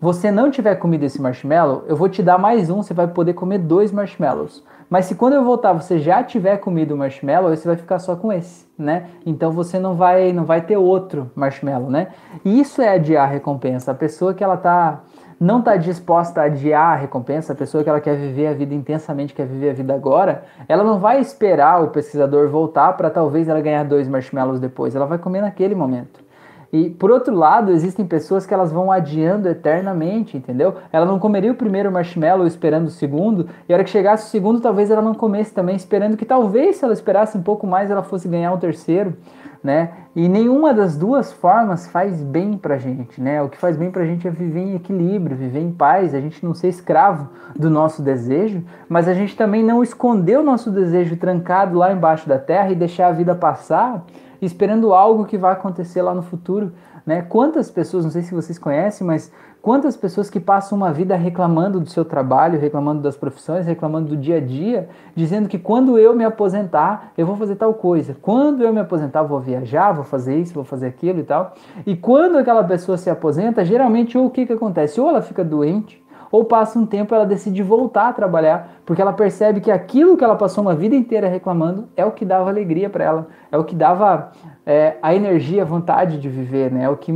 você 0.00 0.30
não 0.30 0.50
tiver 0.50 0.76
comido 0.76 1.04
esse 1.04 1.20
marshmallow, 1.20 1.84
eu 1.86 1.94
vou 1.94 2.08
te 2.08 2.22
dar 2.22 2.38
mais 2.38 2.70
um, 2.70 2.82
você 2.82 2.94
vai 2.94 3.06
poder 3.06 3.34
comer 3.34 3.58
dois 3.58 3.92
marshmallows. 3.92 4.64
Mas 4.88 5.04
se 5.04 5.14
quando 5.14 5.34
eu 5.34 5.44
voltar 5.44 5.74
você 5.74 5.98
já 5.98 6.24
tiver 6.24 6.56
comido 6.56 6.94
o 6.94 6.96
marshmallow, 6.96 7.54
você 7.54 7.68
vai 7.68 7.76
ficar 7.76 7.98
só 7.98 8.16
com 8.16 8.32
esse, 8.32 8.66
né? 8.78 9.08
Então 9.26 9.52
você 9.52 9.78
não 9.78 9.94
vai 9.94 10.32
não 10.32 10.44
vai 10.44 10.62
ter 10.62 10.78
outro 10.78 11.30
marshmallow, 11.34 11.90
né? 11.90 12.08
E 12.44 12.58
isso 12.58 12.80
é 12.80 12.88
adiar 12.88 13.28
a 13.28 13.30
recompensa. 13.30 13.90
A 13.90 13.94
pessoa 13.94 14.32
que 14.32 14.42
ela 14.42 14.56
tá 14.56 15.02
não 15.38 15.58
está 15.58 15.76
disposta 15.76 16.40
a 16.40 16.44
adiar 16.44 16.92
a 16.92 16.96
recompensa, 16.96 17.52
a 17.52 17.56
pessoa 17.56 17.84
que 17.84 17.88
ela 17.88 18.00
quer 18.00 18.16
viver 18.16 18.46
a 18.46 18.52
vida 18.52 18.74
intensamente, 18.74 19.32
quer 19.32 19.46
viver 19.46 19.70
a 19.70 19.72
vida 19.74 19.94
agora, 19.94 20.44
ela 20.68 20.82
não 20.82 20.98
vai 20.98 21.20
esperar 21.20 21.82
o 21.82 21.88
pesquisador 21.88 22.48
voltar 22.48 22.94
para 22.94 23.08
talvez 23.10 23.48
ela 23.48 23.60
ganhar 23.60 23.84
dois 23.84 24.08
marshmallows 24.08 24.60
depois. 24.60 24.96
Ela 24.96 25.06
vai 25.06 25.18
comer 25.18 25.40
naquele 25.40 25.74
momento. 25.74 26.29
E 26.72 26.88
por 26.88 27.10
outro 27.10 27.34
lado, 27.34 27.72
existem 27.72 28.06
pessoas 28.06 28.46
que 28.46 28.54
elas 28.54 28.70
vão 28.70 28.92
adiando 28.92 29.48
eternamente, 29.48 30.36
entendeu? 30.36 30.74
Ela 30.92 31.04
não 31.04 31.18
comeria 31.18 31.50
o 31.50 31.56
primeiro 31.56 31.90
marshmallow 31.90 32.46
esperando 32.46 32.86
o 32.86 32.90
segundo, 32.90 33.48
e 33.68 33.72
a 33.72 33.76
hora 33.76 33.84
que 33.84 33.90
chegasse 33.90 34.26
o 34.26 34.30
segundo, 34.30 34.60
talvez 34.60 34.90
ela 34.90 35.02
não 35.02 35.14
comesse 35.14 35.52
também, 35.52 35.74
esperando 35.74 36.16
que 36.16 36.24
talvez 36.24 36.76
se 36.76 36.84
ela 36.84 36.94
esperasse 36.94 37.36
um 37.36 37.42
pouco 37.42 37.66
mais, 37.66 37.90
ela 37.90 38.02
fosse 38.02 38.28
ganhar 38.28 38.52
o 38.52 38.54
um 38.54 38.58
terceiro, 38.58 39.16
né? 39.62 39.90
E 40.14 40.28
nenhuma 40.28 40.72
das 40.72 40.96
duas 40.96 41.32
formas 41.32 41.86
faz 41.88 42.22
bem 42.22 42.56
pra 42.56 42.78
gente, 42.78 43.20
né? 43.20 43.42
O 43.42 43.48
que 43.48 43.58
faz 43.58 43.76
bem 43.76 43.90
pra 43.90 44.04
gente 44.04 44.26
é 44.26 44.30
viver 44.30 44.60
em 44.60 44.74
equilíbrio, 44.74 45.36
viver 45.36 45.60
em 45.60 45.72
paz, 45.72 46.14
a 46.14 46.20
gente 46.20 46.44
não 46.44 46.54
ser 46.54 46.68
escravo 46.68 47.28
do 47.54 47.68
nosso 47.68 48.00
desejo, 48.00 48.64
mas 48.88 49.08
a 49.08 49.12
gente 49.12 49.36
também 49.36 49.62
não 49.62 49.82
esconder 49.82 50.38
o 50.38 50.42
nosso 50.42 50.70
desejo 50.70 51.16
trancado 51.16 51.76
lá 51.76 51.92
embaixo 51.92 52.28
da 52.28 52.38
terra 52.38 52.70
e 52.70 52.74
deixar 52.74 53.08
a 53.08 53.12
vida 53.12 53.34
passar 53.34 54.04
esperando 54.40 54.92
algo 54.94 55.24
que 55.24 55.36
vai 55.36 55.52
acontecer 55.52 56.02
lá 56.02 56.14
no 56.14 56.22
futuro. 56.22 56.72
Né? 57.04 57.22
Quantas 57.22 57.70
pessoas, 57.70 58.04
não 58.04 58.10
sei 58.10 58.22
se 58.22 58.34
vocês 58.34 58.58
conhecem, 58.58 59.06
mas 59.06 59.32
quantas 59.62 59.96
pessoas 59.96 60.30
que 60.30 60.38
passam 60.38 60.76
uma 60.76 60.92
vida 60.92 61.16
reclamando 61.16 61.80
do 61.80 61.88
seu 61.88 62.04
trabalho, 62.04 62.58
reclamando 62.58 63.02
das 63.02 63.16
profissões, 63.16 63.66
reclamando 63.66 64.10
do 64.10 64.16
dia 64.16 64.36
a 64.36 64.40
dia, 64.40 64.88
dizendo 65.14 65.48
que 65.48 65.58
quando 65.58 65.98
eu 65.98 66.14
me 66.14 66.24
aposentar, 66.24 67.12
eu 67.16 67.26
vou 67.26 67.36
fazer 67.36 67.56
tal 67.56 67.74
coisa. 67.74 68.16
Quando 68.20 68.62
eu 68.62 68.72
me 68.72 68.80
aposentar, 68.80 69.22
vou 69.22 69.40
viajar, 69.40 69.92
vou 69.92 70.04
fazer 70.04 70.38
isso, 70.38 70.54
vou 70.54 70.64
fazer 70.64 70.86
aquilo 70.86 71.20
e 71.20 71.24
tal. 71.24 71.54
E 71.86 71.96
quando 71.96 72.38
aquela 72.38 72.64
pessoa 72.64 72.96
se 72.96 73.10
aposenta, 73.10 73.64
geralmente 73.64 74.16
ou 74.16 74.26
o 74.26 74.30
que, 74.30 74.46
que 74.46 74.52
acontece? 74.52 75.00
Ou 75.00 75.08
ela 75.08 75.22
fica 75.22 75.44
doente, 75.44 75.99
ou 76.30 76.44
passa 76.44 76.78
um 76.78 76.86
tempo 76.86 77.14
ela 77.14 77.26
decide 77.26 77.62
voltar 77.62 78.08
a 78.08 78.12
trabalhar, 78.12 78.80
porque 78.86 79.02
ela 79.02 79.12
percebe 79.12 79.60
que 79.60 79.70
aquilo 79.70 80.16
que 80.16 80.22
ela 80.22 80.36
passou 80.36 80.62
uma 80.62 80.74
vida 80.74 80.94
inteira 80.94 81.28
reclamando 81.28 81.88
é 81.96 82.04
o 82.04 82.12
que 82.12 82.24
dava 82.24 82.48
alegria 82.48 82.88
para 82.88 83.04
ela, 83.04 83.28
é 83.50 83.58
o 83.58 83.64
que 83.64 83.74
dava 83.74 84.30
é, 84.64 84.96
a 85.02 85.14
energia, 85.14 85.62
a 85.62 85.64
vontade 85.64 86.18
de 86.18 86.28
viver, 86.28 86.70
né? 86.70 86.84
É 86.84 86.88
o 86.88 86.96
que 86.96 87.12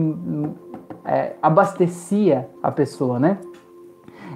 é, 1.05 1.33
abastecia 1.41 2.49
a 2.63 2.73
pessoa, 2.73 3.21
né? 3.21 3.39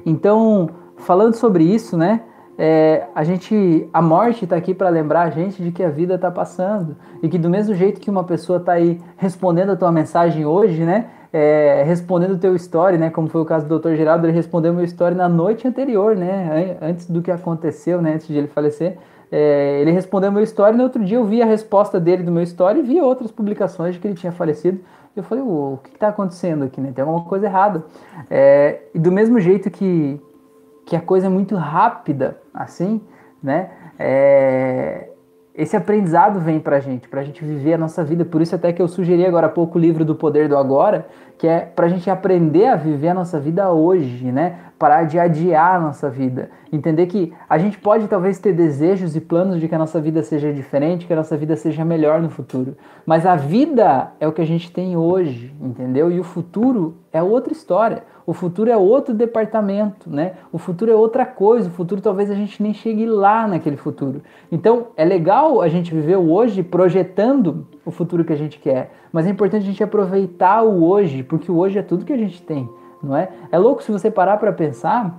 Então, 0.06 0.70
falando 0.96 1.34
sobre 1.34 1.64
isso, 1.64 1.96
né? 1.96 2.22
É, 2.60 3.06
a 3.14 3.22
gente, 3.22 3.88
a 3.92 4.02
morte 4.02 4.44
está 4.44 4.56
aqui 4.56 4.74
para 4.74 4.88
lembrar 4.88 5.22
a 5.22 5.30
gente 5.30 5.62
de 5.62 5.70
que 5.70 5.82
a 5.82 5.90
vida 5.90 6.16
está 6.16 6.28
passando 6.28 6.96
e 7.22 7.28
que 7.28 7.38
do 7.38 7.48
mesmo 7.48 7.72
jeito 7.72 8.00
que 8.00 8.10
uma 8.10 8.24
pessoa 8.24 8.58
está 8.58 8.72
aí 8.72 9.00
respondendo 9.16 9.70
a 9.70 9.76
tua 9.76 9.92
mensagem 9.92 10.44
hoje, 10.44 10.82
né? 10.84 11.06
É, 11.32 11.82
respondendo 11.86 12.32
o 12.32 12.38
teu 12.38 12.54
story, 12.56 12.98
né? 12.98 13.10
Como 13.10 13.28
foi 13.28 13.40
o 13.40 13.44
caso 13.44 13.66
do 13.66 13.78
Dr. 13.78 13.94
Geraldo, 13.94 14.26
ele 14.26 14.32
respondeu 14.32 14.72
meu 14.72 14.84
story 14.84 15.14
na 15.14 15.28
noite 15.28 15.66
anterior, 15.66 16.16
né? 16.16 16.76
Antes 16.80 17.08
do 17.08 17.20
que 17.20 17.30
aconteceu, 17.30 18.00
né? 18.00 18.14
Antes 18.14 18.26
de 18.26 18.36
ele 18.36 18.48
falecer. 18.48 18.96
É, 19.30 19.80
ele 19.80 19.90
respondeu 19.90 20.32
meu 20.32 20.42
story, 20.42 20.76
no 20.76 20.84
outro 20.84 21.04
dia 21.04 21.18
eu 21.18 21.24
vi 21.24 21.42
a 21.42 21.44
resposta 21.44 22.00
dele 22.00 22.22
do 22.22 22.32
meu 22.32 22.42
story 22.44 22.78
e 22.78 22.82
vi 22.82 23.00
outras 23.00 23.30
publicações 23.30 23.94
de 23.94 24.00
que 24.00 24.08
ele 24.08 24.14
tinha 24.14 24.32
falecido. 24.32 24.80
Eu 25.14 25.22
falei, 25.22 25.42
o 25.44 25.78
que 25.82 25.90
está 25.90 26.08
acontecendo 26.08 26.64
aqui, 26.64 26.80
né? 26.80 26.92
Tem 26.94 27.02
alguma 27.02 27.24
coisa 27.24 27.46
errada. 27.46 27.84
É, 28.30 28.82
e 28.94 28.98
do 28.98 29.12
mesmo 29.12 29.38
jeito 29.40 29.70
que, 29.70 30.20
que 30.86 30.96
a 30.96 31.00
coisa 31.00 31.26
é 31.26 31.28
muito 31.28 31.56
rápida, 31.56 32.38
assim, 32.54 33.00
né? 33.42 33.70
É, 33.98 35.08
esse 35.58 35.76
aprendizado 35.76 36.38
vem 36.38 36.60
pra 36.60 36.78
gente, 36.78 37.08
pra 37.08 37.24
gente 37.24 37.44
viver 37.44 37.74
a 37.74 37.78
nossa 37.78 38.04
vida. 38.04 38.24
Por 38.24 38.40
isso 38.40 38.54
até 38.54 38.72
que 38.72 38.80
eu 38.80 38.86
sugeri 38.86 39.26
agora 39.26 39.48
há 39.48 39.50
pouco 39.50 39.76
o 39.76 39.80
livro 39.80 40.04
do 40.04 40.14
Poder 40.14 40.48
do 40.48 40.56
Agora, 40.56 41.08
que 41.36 41.48
é 41.48 41.58
pra 41.62 41.88
gente 41.88 42.08
aprender 42.08 42.66
a 42.66 42.76
viver 42.76 43.08
a 43.08 43.14
nossa 43.14 43.40
vida 43.40 43.68
hoje, 43.72 44.30
né? 44.30 44.56
Parar 44.78 45.02
de 45.02 45.18
adiar 45.18 45.74
a 45.74 45.80
nossa 45.80 46.08
vida. 46.08 46.48
Entender 46.72 47.06
que 47.06 47.32
a 47.48 47.58
gente 47.58 47.76
pode 47.76 48.06
talvez 48.06 48.38
ter 48.38 48.52
desejos 48.52 49.16
e 49.16 49.20
planos 49.20 49.58
de 49.58 49.66
que 49.66 49.74
a 49.74 49.78
nossa 49.78 50.00
vida 50.00 50.22
seja 50.22 50.52
diferente, 50.52 51.08
que 51.08 51.12
a 51.12 51.16
nossa 51.16 51.36
vida 51.36 51.56
seja 51.56 51.84
melhor 51.84 52.22
no 52.22 52.30
futuro. 52.30 52.76
Mas 53.04 53.26
a 53.26 53.34
vida 53.34 54.12
é 54.20 54.28
o 54.28 54.32
que 54.32 54.40
a 54.40 54.46
gente 54.46 54.70
tem 54.70 54.96
hoje, 54.96 55.52
entendeu? 55.60 56.08
E 56.08 56.20
o 56.20 56.24
futuro 56.24 56.98
é 57.12 57.20
outra 57.20 57.52
história. 57.52 58.04
O 58.28 58.34
futuro 58.34 58.70
é 58.70 58.76
outro 58.76 59.14
departamento, 59.14 60.10
né? 60.10 60.34
O 60.52 60.58
futuro 60.58 60.92
é 60.92 60.94
outra 60.94 61.24
coisa. 61.24 61.70
O 61.70 61.72
futuro 61.72 61.98
talvez 61.98 62.30
a 62.30 62.34
gente 62.34 62.62
nem 62.62 62.74
chegue 62.74 63.06
lá 63.06 63.48
naquele 63.48 63.78
futuro. 63.78 64.20
Então 64.52 64.88
é 64.98 65.04
legal 65.06 65.62
a 65.62 65.68
gente 65.68 65.94
viver 65.94 66.18
o 66.18 66.30
hoje 66.30 66.62
projetando 66.62 67.66
o 67.86 67.90
futuro 67.90 68.26
que 68.26 68.32
a 68.34 68.36
gente 68.36 68.58
quer, 68.58 68.92
mas 69.10 69.26
é 69.26 69.30
importante 69.30 69.62
a 69.62 69.66
gente 69.66 69.82
aproveitar 69.82 70.62
o 70.62 70.84
hoje, 70.84 71.22
porque 71.22 71.50
o 71.50 71.56
hoje 71.56 71.78
é 71.78 71.82
tudo 71.82 72.04
que 72.04 72.12
a 72.12 72.18
gente 72.18 72.42
tem, 72.42 72.68
não 73.02 73.16
é? 73.16 73.30
É 73.50 73.56
louco 73.56 73.82
se 73.82 73.90
você 73.90 74.10
parar 74.10 74.36
para 74.36 74.52
pensar, 74.52 75.18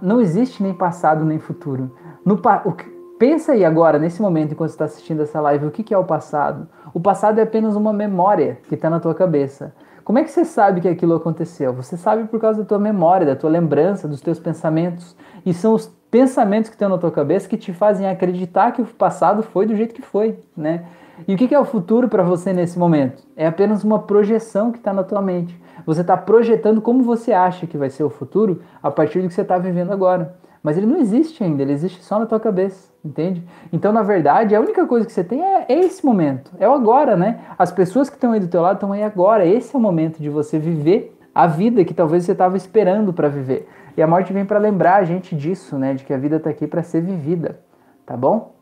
não 0.00 0.18
existe 0.18 0.62
nem 0.62 0.72
passado 0.72 1.26
nem 1.26 1.38
futuro. 1.38 1.90
No, 2.24 2.36
o, 2.36 2.72
pensa 3.18 3.52
aí 3.52 3.62
agora, 3.62 3.98
nesse 3.98 4.22
momento, 4.22 4.52
enquanto 4.52 4.70
está 4.70 4.86
assistindo 4.86 5.20
essa 5.20 5.38
live, 5.38 5.66
o 5.66 5.70
que, 5.70 5.82
que 5.82 5.92
é 5.92 5.98
o 5.98 6.04
passado? 6.04 6.66
O 6.94 7.00
passado 7.00 7.40
é 7.40 7.42
apenas 7.42 7.76
uma 7.76 7.92
memória 7.92 8.58
que 8.70 8.74
está 8.74 8.88
na 8.88 9.00
tua 9.00 9.14
cabeça. 9.14 9.74
Como 10.04 10.18
é 10.18 10.24
que 10.24 10.30
você 10.30 10.44
sabe 10.44 10.80
que 10.80 10.88
aquilo 10.88 11.14
aconteceu? 11.14 11.72
Você 11.74 11.96
sabe 11.96 12.24
por 12.24 12.40
causa 12.40 12.60
da 12.60 12.64
tua 12.64 12.78
memória, 12.78 13.26
da 13.26 13.36
tua 13.36 13.50
lembrança, 13.50 14.08
dos 14.08 14.20
teus 14.20 14.38
pensamentos. 14.38 15.16
E 15.46 15.54
são 15.54 15.74
os 15.74 15.86
pensamentos 16.10 16.68
que 16.68 16.74
estão 16.74 16.88
na 16.88 16.98
tua 16.98 17.10
cabeça 17.10 17.48
que 17.48 17.56
te 17.56 17.72
fazem 17.72 18.08
acreditar 18.08 18.72
que 18.72 18.82
o 18.82 18.86
passado 18.86 19.42
foi 19.42 19.64
do 19.64 19.76
jeito 19.76 19.94
que 19.94 20.02
foi, 20.02 20.38
né? 20.56 20.84
E 21.26 21.34
o 21.34 21.38
que 21.38 21.54
é 21.54 21.58
o 21.58 21.64
futuro 21.64 22.08
para 22.08 22.22
você 22.22 22.52
nesse 22.52 22.78
momento? 22.78 23.22
É 23.36 23.46
apenas 23.46 23.84
uma 23.84 24.00
projeção 24.00 24.72
que 24.72 24.78
está 24.78 24.92
na 24.92 25.04
tua 25.04 25.22
mente. 25.22 25.60
Você 25.86 26.00
está 26.00 26.16
projetando 26.16 26.80
como 26.80 27.02
você 27.02 27.32
acha 27.32 27.66
que 27.66 27.78
vai 27.78 27.90
ser 27.90 28.02
o 28.02 28.10
futuro 28.10 28.60
a 28.82 28.90
partir 28.90 29.20
do 29.20 29.28
que 29.28 29.34
você 29.34 29.42
está 29.42 29.58
vivendo 29.58 29.92
agora. 29.92 30.34
Mas 30.62 30.78
ele 30.78 30.86
não 30.86 30.98
existe 30.98 31.42
ainda, 31.42 31.62
ele 31.62 31.72
existe 31.72 32.02
só 32.04 32.18
na 32.18 32.26
tua 32.26 32.38
cabeça, 32.38 32.92
entende? 33.04 33.42
Então, 33.72 33.92
na 33.92 34.02
verdade, 34.02 34.54
a 34.54 34.60
única 34.60 34.86
coisa 34.86 35.04
que 35.04 35.12
você 35.12 35.24
tem 35.24 35.42
é, 35.42 35.66
é 35.68 35.80
esse 35.80 36.06
momento, 36.06 36.52
é 36.58 36.68
o 36.68 36.72
agora, 36.72 37.16
né? 37.16 37.40
As 37.58 37.72
pessoas 37.72 38.08
que 38.08 38.14
estão 38.16 38.32
aí 38.32 38.38
do 38.38 38.46
teu 38.46 38.62
lado 38.62 38.76
estão 38.76 38.92
aí 38.92 39.02
agora. 39.02 39.44
Esse 39.44 39.74
é 39.74 39.78
o 39.78 39.82
momento 39.82 40.20
de 40.20 40.30
você 40.30 40.58
viver 40.58 41.18
a 41.34 41.46
vida 41.46 41.84
que 41.84 41.92
talvez 41.92 42.24
você 42.24 42.32
estava 42.32 42.56
esperando 42.56 43.12
para 43.12 43.28
viver. 43.28 43.68
E 43.96 44.02
a 44.02 44.06
morte 44.06 44.32
vem 44.32 44.44
para 44.44 44.58
lembrar 44.58 44.96
a 44.96 45.04
gente 45.04 45.34
disso, 45.34 45.76
né? 45.76 45.94
De 45.94 46.04
que 46.04 46.12
a 46.12 46.18
vida 46.18 46.36
está 46.36 46.50
aqui 46.50 46.66
para 46.66 46.82
ser 46.82 47.02
vivida, 47.02 47.60
tá 48.06 48.16
bom? 48.16 48.54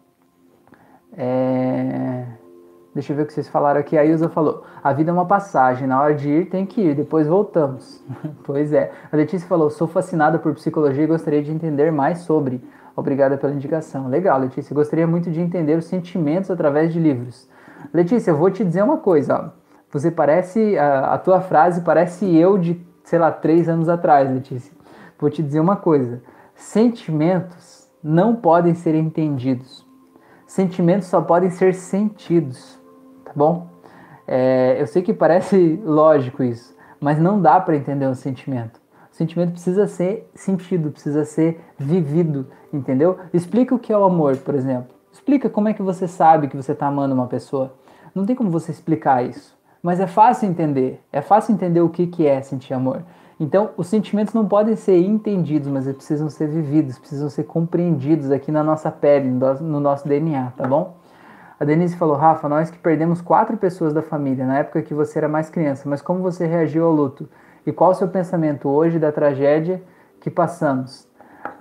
É... 1.16 2.24
Deixa 2.92 3.12
eu 3.12 3.16
ver 3.16 3.22
o 3.22 3.26
que 3.26 3.32
vocês 3.32 3.48
falaram 3.48 3.78
aqui. 3.78 3.96
A 3.96 4.04
Ilza 4.04 4.28
falou: 4.28 4.64
a 4.82 4.92
vida 4.92 5.10
é 5.10 5.14
uma 5.14 5.26
passagem, 5.26 5.86
na 5.86 6.00
hora 6.00 6.14
de 6.14 6.28
ir 6.28 6.46
tem 6.46 6.66
que 6.66 6.80
ir, 6.80 6.94
depois 6.94 7.26
voltamos. 7.26 8.02
pois 8.42 8.72
é. 8.72 8.90
A 9.12 9.16
Letícia 9.16 9.48
falou: 9.48 9.70
sou 9.70 9.86
fascinada 9.86 10.38
por 10.38 10.54
psicologia 10.54 11.04
e 11.04 11.06
gostaria 11.06 11.42
de 11.42 11.52
entender 11.52 11.92
mais 11.92 12.20
sobre. 12.20 12.60
Obrigada 12.96 13.36
pela 13.36 13.52
indicação. 13.52 14.08
Legal, 14.08 14.40
Letícia. 14.40 14.74
Gostaria 14.74 15.06
muito 15.06 15.30
de 15.30 15.40
entender 15.40 15.78
os 15.78 15.84
sentimentos 15.84 16.50
através 16.50 16.92
de 16.92 16.98
livros. 16.98 17.48
Letícia, 17.94 18.32
eu 18.32 18.36
vou 18.36 18.50
te 18.50 18.64
dizer 18.64 18.82
uma 18.82 18.98
coisa. 18.98 19.36
Ó. 19.36 19.60
Você 19.92 20.10
parece. 20.10 20.76
A, 20.76 21.14
a 21.14 21.18
tua 21.18 21.40
frase 21.40 21.82
parece 21.82 22.36
eu 22.36 22.58
de, 22.58 22.84
sei 23.04 23.20
lá, 23.20 23.30
três 23.30 23.68
anos 23.68 23.88
atrás, 23.88 24.28
Letícia. 24.28 24.72
Vou 25.16 25.30
te 25.30 25.44
dizer 25.44 25.60
uma 25.60 25.76
coisa. 25.76 26.22
Sentimentos 26.56 27.88
não 28.02 28.34
podem 28.34 28.74
ser 28.74 28.96
entendidos. 28.96 29.86
Sentimentos 30.44 31.06
só 31.06 31.20
podem 31.20 31.50
ser 31.50 31.74
sentidos 31.74 32.79
tá 33.30 33.34
bom? 33.36 33.68
É, 34.26 34.76
eu 34.80 34.86
sei 34.86 35.02
que 35.02 35.14
parece 35.14 35.80
lógico 35.86 36.42
isso, 36.42 36.76
mas 37.00 37.18
não 37.18 37.40
dá 37.40 37.60
para 37.60 37.76
entender 37.76 38.06
um 38.06 38.14
sentimento. 38.14 38.80
O 39.12 39.14
sentimento 39.14 39.52
precisa 39.52 39.86
ser 39.86 40.28
sentido, 40.34 40.90
precisa 40.90 41.24
ser 41.24 41.60
vivido, 41.78 42.46
entendeu? 42.72 43.18
Explica 43.32 43.74
o 43.74 43.78
que 43.78 43.92
é 43.92 43.96
o 43.98 44.04
amor, 44.04 44.36
por 44.38 44.54
exemplo. 44.54 44.94
Explica 45.12 45.48
como 45.48 45.68
é 45.68 45.74
que 45.74 45.82
você 45.82 46.08
sabe 46.08 46.48
que 46.48 46.56
você 46.56 46.72
está 46.72 46.86
amando 46.86 47.14
uma 47.14 47.26
pessoa. 47.26 47.74
Não 48.14 48.24
tem 48.24 48.34
como 48.34 48.50
você 48.50 48.72
explicar 48.72 49.24
isso, 49.24 49.56
mas 49.82 50.00
é 50.00 50.06
fácil 50.06 50.48
entender. 50.48 51.00
É 51.12 51.20
fácil 51.20 51.52
entender 51.52 51.80
o 51.80 51.88
que, 51.88 52.06
que 52.06 52.26
é 52.26 52.40
sentir 52.40 52.74
amor. 52.74 53.02
Então, 53.38 53.70
os 53.76 53.86
sentimentos 53.86 54.34
não 54.34 54.46
podem 54.46 54.76
ser 54.76 54.98
entendidos, 54.98 55.68
mas 55.68 55.86
eles 55.86 55.96
precisam 55.96 56.28
ser 56.28 56.48
vividos, 56.48 56.98
precisam 56.98 57.30
ser 57.30 57.44
compreendidos 57.44 58.30
aqui 58.30 58.52
na 58.52 58.62
nossa 58.62 58.90
pele, 58.90 59.28
no 59.28 59.80
nosso 59.80 60.06
DNA, 60.06 60.52
tá 60.56 60.68
bom? 60.68 60.99
A 61.60 61.64
Denise 61.66 61.94
falou: 61.94 62.16
Rafa, 62.16 62.48
nós 62.48 62.70
que 62.70 62.78
perdemos 62.78 63.20
quatro 63.20 63.54
pessoas 63.58 63.92
da 63.92 64.00
família 64.00 64.46
na 64.46 64.60
época 64.60 64.80
que 64.80 64.94
você 64.94 65.18
era 65.18 65.28
mais 65.28 65.50
criança, 65.50 65.86
mas 65.86 66.00
como 66.00 66.22
você 66.22 66.46
reagiu 66.46 66.86
ao 66.86 66.90
luto? 66.90 67.28
E 67.66 67.70
qual 67.70 67.90
o 67.90 67.94
seu 67.94 68.08
pensamento 68.08 68.66
hoje 68.66 68.98
da 68.98 69.12
tragédia 69.12 69.82
que 70.22 70.30
passamos? 70.30 71.06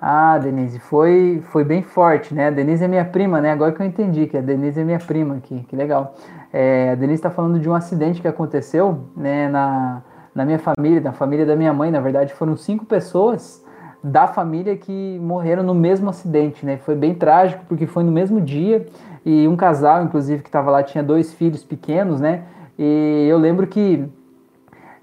Ah, 0.01 0.37
Denise, 0.37 0.79
foi, 0.79 1.43
foi 1.51 1.65
bem 1.65 1.83
forte, 1.83 2.33
né? 2.33 2.47
A 2.47 2.49
Denise 2.49 2.85
é 2.85 2.87
minha 2.87 3.03
prima, 3.03 3.41
né? 3.41 3.51
Agora 3.51 3.73
que 3.73 3.81
eu 3.81 3.85
entendi 3.85 4.25
que 4.25 4.37
a 4.37 4.41
Denise 4.41 4.79
é 4.79 4.83
minha 4.85 4.99
prima 4.99 5.35
aqui, 5.35 5.65
que 5.67 5.75
legal. 5.75 6.15
É, 6.53 6.91
a 6.91 6.95
Denise 6.95 7.19
está 7.19 7.29
falando 7.29 7.59
de 7.59 7.69
um 7.69 7.73
acidente 7.73 8.21
que 8.21 8.27
aconteceu 8.27 9.01
né, 9.17 9.49
na, 9.49 10.01
na 10.33 10.45
minha 10.45 10.59
família, 10.59 11.01
na 11.01 11.11
família 11.11 11.45
da 11.45 11.57
minha 11.57 11.73
mãe, 11.73 11.91
na 11.91 11.99
verdade, 11.99 12.33
foram 12.33 12.55
cinco 12.55 12.85
pessoas 12.85 13.65
da 14.01 14.27
família 14.27 14.77
que 14.77 15.19
morreram 15.21 15.61
no 15.61 15.75
mesmo 15.75 16.09
acidente, 16.09 16.65
né? 16.65 16.77
Foi 16.77 16.95
bem 16.95 17.13
trágico 17.13 17.65
porque 17.67 17.85
foi 17.85 18.03
no 18.03 18.11
mesmo 18.11 18.39
dia 18.39 18.85
e 19.25 19.47
um 19.47 19.55
casal, 19.55 20.03
inclusive, 20.03 20.41
que 20.41 20.49
estava 20.49 20.71
lá 20.71 20.83
tinha 20.83 21.03
dois 21.03 21.33
filhos 21.33 21.63
pequenos, 21.63 22.19
né? 22.19 22.43
E 22.77 23.27
eu 23.29 23.37
lembro 23.37 23.67
que 23.67 24.07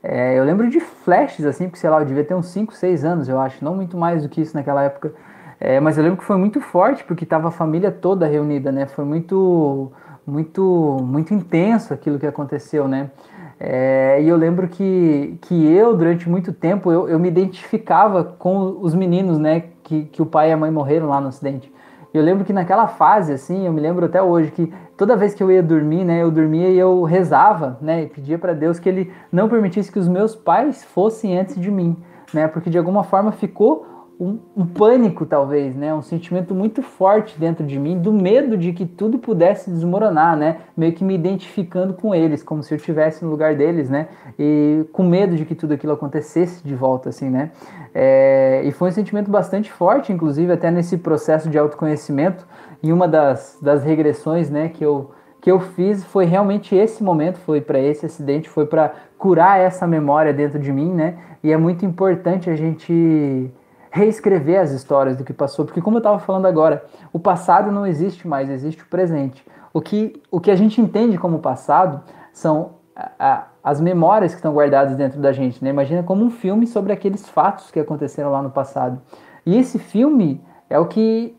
é, 0.02 0.38
eu 0.38 0.44
lembro 0.44 0.70
de 0.70 0.79
flashes 0.79 1.44
assim, 1.44 1.64
porque 1.64 1.79
sei 1.79 1.90
lá, 1.90 2.00
eu 2.00 2.05
devia 2.05 2.24
ter 2.24 2.35
uns 2.35 2.46
5, 2.46 2.72
6 2.74 3.05
anos, 3.05 3.29
eu 3.29 3.40
acho, 3.40 3.64
não 3.64 3.74
muito 3.74 3.96
mais 3.96 4.22
do 4.22 4.29
que 4.29 4.40
isso 4.40 4.57
naquela 4.57 4.83
época. 4.85 5.12
É, 5.59 5.81
mas 5.81 5.98
eu 5.98 6.05
lembro 6.05 6.18
que 6.18 6.24
foi 6.24 6.37
muito 6.37 6.61
forte 6.61 7.02
porque 7.02 7.24
estava 7.24 7.48
a 7.48 7.50
família 7.50 7.90
toda 7.90 8.26
reunida, 8.26 8.70
né? 8.70 8.87
Foi 8.87 9.05
muito, 9.05 9.90
muito, 10.26 10.98
muito 11.02 11.35
intenso 11.35 11.92
aquilo 11.92 12.18
que 12.18 12.26
aconteceu, 12.26 12.87
né? 12.87 13.11
É, 13.59 14.22
e 14.22 14.29
eu 14.29 14.37
lembro 14.37 14.68
que, 14.68 15.38
que 15.42 15.66
eu, 15.66 15.96
durante 15.96 16.29
muito 16.29 16.52
tempo, 16.52 16.92
eu, 16.92 17.09
eu 17.09 17.18
me 17.18 17.29
identificava 17.29 18.22
com 18.22 18.79
os 18.81 18.94
meninos, 18.94 19.38
né? 19.38 19.64
Que, 19.83 20.05
que 20.05 20.22
o 20.22 20.26
pai 20.26 20.50
e 20.50 20.52
a 20.52 20.57
mãe 20.57 20.70
morreram 20.70 21.09
lá 21.09 21.20
no 21.20 21.29
acidente. 21.29 21.72
Eu 22.16 22.24
lembro 22.24 22.44
que 22.44 22.52
naquela 22.52 22.87
fase, 22.87 23.33
assim, 23.33 23.66
eu 23.66 23.72
me 23.72 23.81
lembro 23.81 24.07
até 24.07 24.22
hoje 24.22 24.50
que 24.50 24.72
toda 24.96 25.16
vez 25.16 25.35
que 25.35 25.42
eu 25.42 25.50
ia 25.50 25.62
dormir, 25.62 26.02
né, 26.02 26.22
eu 26.22 26.31
dormia 26.31 26.70
e 26.70 26.79
eu 26.79 27.02
rezava, 27.02 27.76
né, 27.81 28.05
e 28.05 28.07
pedia 28.07 28.38
para 28.38 28.55
Deus 28.55 28.79
que 28.79 28.88
Ele 28.88 29.12
não 29.31 29.48
permitisse 29.48 29.92
que 29.92 29.98
os 29.98 30.09
meus 30.09 30.35
pais 30.35 30.83
fossem 30.83 31.38
antes 31.38 31.61
de 31.61 31.70
mim, 31.70 31.96
né, 32.33 32.48
porque 32.48 32.70
de 32.70 32.79
alguma 32.79 33.05
forma 33.05 33.33
ficou 33.33 33.95
um, 34.18 34.38
um, 34.57 34.66
pânico, 34.66 35.26
talvez, 35.26 35.76
né? 35.76 35.92
Um 35.94 36.00
sentimento 36.00 36.55
muito 36.55 36.83
forte 36.83 37.38
dentro 37.38 37.66
de 37.66 37.79
mim, 37.79 37.98
do 37.98 38.12
medo 38.12 38.57
de 38.57 38.72
que 38.72 38.87
tudo 38.87 39.18
pudesse 39.18 39.70
desmoronar, 39.70 40.37
né? 40.37 40.59
Meio 40.76 40.92
que 40.92 41.05
me 41.05 41.14
identificando 41.14 41.92
com 41.92 42.14
eles, 42.14 42.42
como 42.42 42.62
se 42.62 42.72
eu 42.72 42.76
estivesse 42.76 43.24
no 43.24 43.31
lugar 43.31 43.55
deles, 43.55 43.90
né? 43.90 44.09
E 44.38 44.87
com 44.92 45.02
medo 45.02 45.37
de 45.37 45.44
que 45.44 45.55
tudo 45.55 45.74
aquilo 45.74 45.92
acontecesse 45.92 46.66
de 46.66 46.74
volta, 46.74 47.11
assim, 47.11 47.29
né? 47.29 47.50
É, 47.94 48.62
e 48.64 48.72
foi 48.72 48.88
um 48.88 48.92
sentimento 48.92 49.31
bastante 49.31 49.70
forte, 49.70 50.12
inclusive, 50.12 50.50
até 50.50 50.70
nesse 50.70 50.96
processo 50.96 51.50
de 51.50 51.59
autoconhecimento. 51.59 52.46
E 52.83 52.92
uma 52.92 53.07
das, 53.07 53.59
das 53.61 53.85
regressões, 53.85 54.48
né, 54.48 54.68
que 54.70 54.85
eu, 54.85 55.11
que 55.40 55.50
eu 55.50 55.61
fiz 55.61 56.05
foi 56.05 56.24
realmente 56.24 56.74
esse 56.74 57.02
momento, 57.02 57.38
foi 57.38 57.61
para 57.61 57.79
esse 57.79 58.07
acidente, 58.07 58.48
foi 58.48 58.66
para 58.66 58.94
curar 59.18 59.61
essa 59.61 59.87
memória 59.87 60.33
dentro 60.33 60.59
de 60.59 60.72
mim, 60.72 60.92
né? 60.92 61.18
E 61.42 61.52
é 61.52 61.57
muito 61.57 61.85
importante 61.85 62.48
a 62.48 62.57
gente 62.57 63.50
reescrever 63.96 64.61
as 64.61 64.72
histórias 64.72 65.16
do 65.16 65.24
que 65.24 65.32
passou, 65.32 65.64
porque 65.64 65.80
como 65.80 65.96
eu 65.96 66.00
estava 66.00 66.18
falando 66.18 66.44
agora, 66.44 66.85
o 67.12 67.18
passado 67.18 67.72
não 67.72 67.87
existe 67.87 68.28
mais, 68.28 68.50
existe 68.50 68.82
o 68.82 68.87
presente. 68.87 69.42
O 69.72 69.80
que, 69.80 70.22
o 70.30 70.38
que 70.38 70.50
a 70.50 70.54
gente 70.54 70.80
entende 70.80 71.16
como 71.16 71.38
passado 71.38 72.02
são 72.30 72.72
a, 72.94 73.11
a, 73.18 73.46
as 73.64 73.80
memórias 73.80 74.32
que 74.32 74.38
estão 74.38 74.52
guardadas 74.52 74.96
dentro 74.96 75.18
da 75.18 75.32
gente. 75.32 75.64
Né? 75.64 75.70
Imagina 75.70 76.02
como 76.02 76.22
um 76.22 76.30
filme 76.30 76.66
sobre 76.66 76.92
aqueles 76.92 77.26
fatos 77.26 77.70
que 77.70 77.80
aconteceram 77.80 78.30
lá 78.30 78.42
no 78.42 78.50
passado. 78.50 79.00
E 79.46 79.56
esse 79.56 79.78
filme 79.78 80.44
é 80.68 80.78
o 80.78 80.87
que 80.87 81.35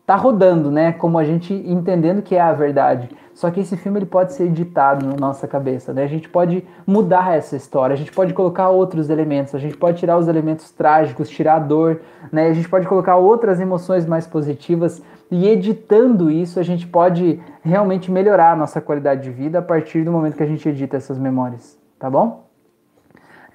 está 0.00 0.14
rodando, 0.14 0.70
né? 0.70 0.92
Como 0.92 1.18
a 1.18 1.24
gente 1.24 1.52
entendendo 1.52 2.22
que 2.22 2.36
é 2.36 2.40
a 2.40 2.52
verdade. 2.52 3.08
Só 3.36 3.50
que 3.50 3.60
esse 3.60 3.76
filme 3.76 3.98
ele 3.98 4.06
pode 4.06 4.32
ser 4.32 4.44
editado 4.44 5.04
na 5.04 5.14
nossa 5.14 5.46
cabeça, 5.46 5.92
né? 5.92 6.04
A 6.04 6.06
gente 6.06 6.26
pode 6.26 6.66
mudar 6.86 7.36
essa 7.36 7.54
história, 7.54 7.92
a 7.92 7.96
gente 7.96 8.10
pode 8.10 8.32
colocar 8.32 8.70
outros 8.70 9.10
elementos, 9.10 9.54
a 9.54 9.58
gente 9.58 9.76
pode 9.76 9.98
tirar 9.98 10.16
os 10.16 10.26
elementos 10.26 10.70
trágicos, 10.70 11.28
tirar 11.28 11.56
a 11.56 11.58
dor, 11.58 12.00
né? 12.32 12.48
A 12.48 12.54
gente 12.54 12.66
pode 12.66 12.86
colocar 12.86 13.16
outras 13.16 13.60
emoções 13.60 14.06
mais 14.06 14.26
positivas 14.26 15.02
e 15.30 15.46
editando 15.46 16.30
isso 16.30 16.58
a 16.58 16.62
gente 16.62 16.86
pode 16.86 17.38
realmente 17.62 18.10
melhorar 18.10 18.52
a 18.52 18.56
nossa 18.56 18.80
qualidade 18.80 19.24
de 19.24 19.30
vida 19.30 19.58
a 19.58 19.62
partir 19.62 20.02
do 20.02 20.10
momento 20.10 20.34
que 20.34 20.42
a 20.42 20.46
gente 20.46 20.66
edita 20.66 20.96
essas 20.96 21.18
memórias, 21.18 21.78
tá 21.98 22.08
bom? 22.08 22.46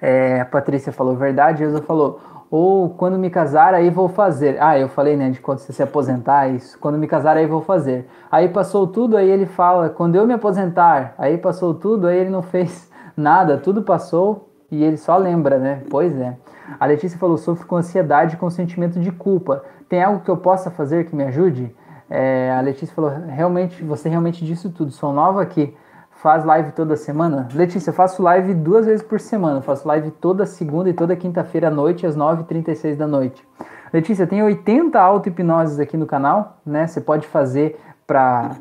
É, 0.00 0.42
a 0.42 0.44
Patrícia 0.44 0.92
falou 0.92 1.16
verdade, 1.16 1.64
a 1.64 1.66
Elza 1.66 1.82
falou, 1.82 2.20
ou 2.52 2.90
quando 2.90 3.18
me 3.18 3.30
casar, 3.30 3.72
aí 3.72 3.88
vou 3.88 4.10
fazer. 4.10 4.58
Ah, 4.60 4.78
eu 4.78 4.86
falei, 4.86 5.16
né, 5.16 5.30
de 5.30 5.40
quando 5.40 5.60
você 5.60 5.72
se 5.72 5.82
aposentar, 5.82 6.48
isso. 6.48 6.78
Quando 6.78 6.98
me 6.98 7.06
casar, 7.06 7.34
aí 7.38 7.46
vou 7.46 7.62
fazer. 7.62 8.06
Aí 8.30 8.46
passou 8.46 8.86
tudo, 8.86 9.16
aí 9.16 9.26
ele 9.30 9.46
fala, 9.46 9.88
quando 9.88 10.16
eu 10.16 10.26
me 10.26 10.34
aposentar, 10.34 11.14
aí 11.16 11.38
passou 11.38 11.72
tudo, 11.72 12.06
aí 12.06 12.18
ele 12.18 12.28
não 12.28 12.42
fez 12.44 12.90
nada, 13.16 13.56
tudo 13.56 13.82
passou 13.82 14.50
e 14.70 14.84
ele 14.84 14.98
só 14.98 15.16
lembra, 15.16 15.58
né? 15.58 15.82
Pois 15.88 16.14
é. 16.20 16.36
A 16.78 16.84
Letícia 16.84 17.18
falou, 17.18 17.38
sofro 17.38 17.66
com 17.66 17.76
ansiedade 17.76 18.36
com 18.36 18.50
sentimento 18.50 19.00
de 19.00 19.10
culpa. 19.10 19.64
Tem 19.88 20.02
algo 20.02 20.20
que 20.20 20.30
eu 20.30 20.36
possa 20.36 20.70
fazer 20.70 21.06
que 21.06 21.16
me 21.16 21.24
ajude? 21.24 21.74
É, 22.10 22.52
a 22.54 22.60
Letícia 22.60 22.94
falou, 22.94 23.12
realmente, 23.28 23.82
você 23.82 24.10
realmente 24.10 24.44
disse 24.44 24.68
tudo. 24.68 24.90
Sou 24.90 25.10
nova 25.10 25.40
aqui 25.40 25.74
faz 26.22 26.44
live 26.44 26.70
toda 26.70 26.96
semana? 26.96 27.48
Letícia, 27.52 27.90
eu 27.90 27.94
faço 27.94 28.22
live 28.22 28.54
duas 28.54 28.86
vezes 28.86 29.04
por 29.04 29.18
semana. 29.18 29.58
Eu 29.58 29.62
faço 29.62 29.86
live 29.88 30.12
toda 30.12 30.46
segunda 30.46 30.88
e 30.88 30.92
toda 30.92 31.16
quinta-feira 31.16 31.66
à 31.66 31.70
noite, 31.70 32.06
às 32.06 32.16
9h36 32.16 32.96
da 32.96 33.08
noite. 33.08 33.44
Letícia, 33.92 34.24
tem 34.24 34.40
80 34.40 35.00
auto-hipnoses 35.00 35.80
aqui 35.80 35.96
no 35.96 36.06
canal, 36.06 36.58
né? 36.64 36.86
Você 36.86 37.00
pode 37.00 37.26
fazer 37.26 37.78
para 38.06 38.56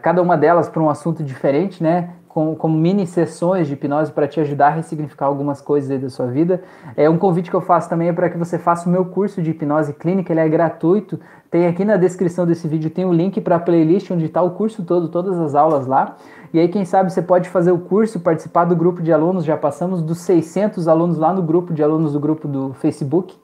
cada 0.00 0.22
uma 0.22 0.36
delas 0.36 0.68
para 0.68 0.82
um 0.82 0.88
assunto 0.88 1.22
diferente, 1.22 1.82
né? 1.82 2.14
Como, 2.32 2.54
como 2.54 2.78
mini 2.78 3.08
sessões 3.08 3.66
de 3.66 3.74
hipnose 3.74 4.12
para 4.12 4.28
te 4.28 4.40
ajudar 4.40 4.68
a 4.68 4.70
ressignificar 4.70 5.26
algumas 5.26 5.60
coisas 5.60 5.90
aí 5.90 5.98
da 5.98 6.08
sua 6.08 6.26
vida. 6.26 6.62
É 6.96 7.10
um 7.10 7.18
convite 7.18 7.50
que 7.50 7.56
eu 7.56 7.60
faço 7.60 7.88
também 7.88 8.08
é 8.08 8.12
para 8.12 8.30
que 8.30 8.38
você 8.38 8.56
faça 8.56 8.88
o 8.88 8.92
meu 8.92 9.04
curso 9.04 9.42
de 9.42 9.50
hipnose 9.50 9.92
clínica, 9.92 10.32
ele 10.32 10.38
é 10.38 10.48
gratuito. 10.48 11.18
Tem 11.50 11.66
aqui 11.66 11.84
na 11.84 11.96
descrição 11.96 12.46
desse 12.46 12.68
vídeo 12.68 12.88
tem 12.88 13.04
o 13.04 13.12
link 13.12 13.40
para 13.40 13.56
a 13.56 13.58
playlist 13.58 14.12
onde 14.12 14.26
está 14.26 14.40
o 14.40 14.52
curso 14.52 14.84
todo, 14.84 15.08
todas 15.08 15.40
as 15.40 15.56
aulas 15.56 15.88
lá. 15.88 16.16
E 16.54 16.60
aí 16.60 16.68
quem 16.68 16.84
sabe 16.84 17.12
você 17.12 17.20
pode 17.20 17.48
fazer 17.48 17.72
o 17.72 17.78
curso, 17.78 18.20
participar 18.20 18.64
do 18.64 18.76
grupo 18.76 19.02
de 19.02 19.12
alunos. 19.12 19.44
Já 19.44 19.56
passamos 19.56 20.00
dos 20.00 20.18
600 20.18 20.86
alunos 20.86 21.18
lá 21.18 21.32
no 21.32 21.42
grupo 21.42 21.74
de 21.74 21.82
alunos 21.82 22.12
do 22.12 22.20
grupo 22.20 22.46
do 22.46 22.72
Facebook 22.74 23.34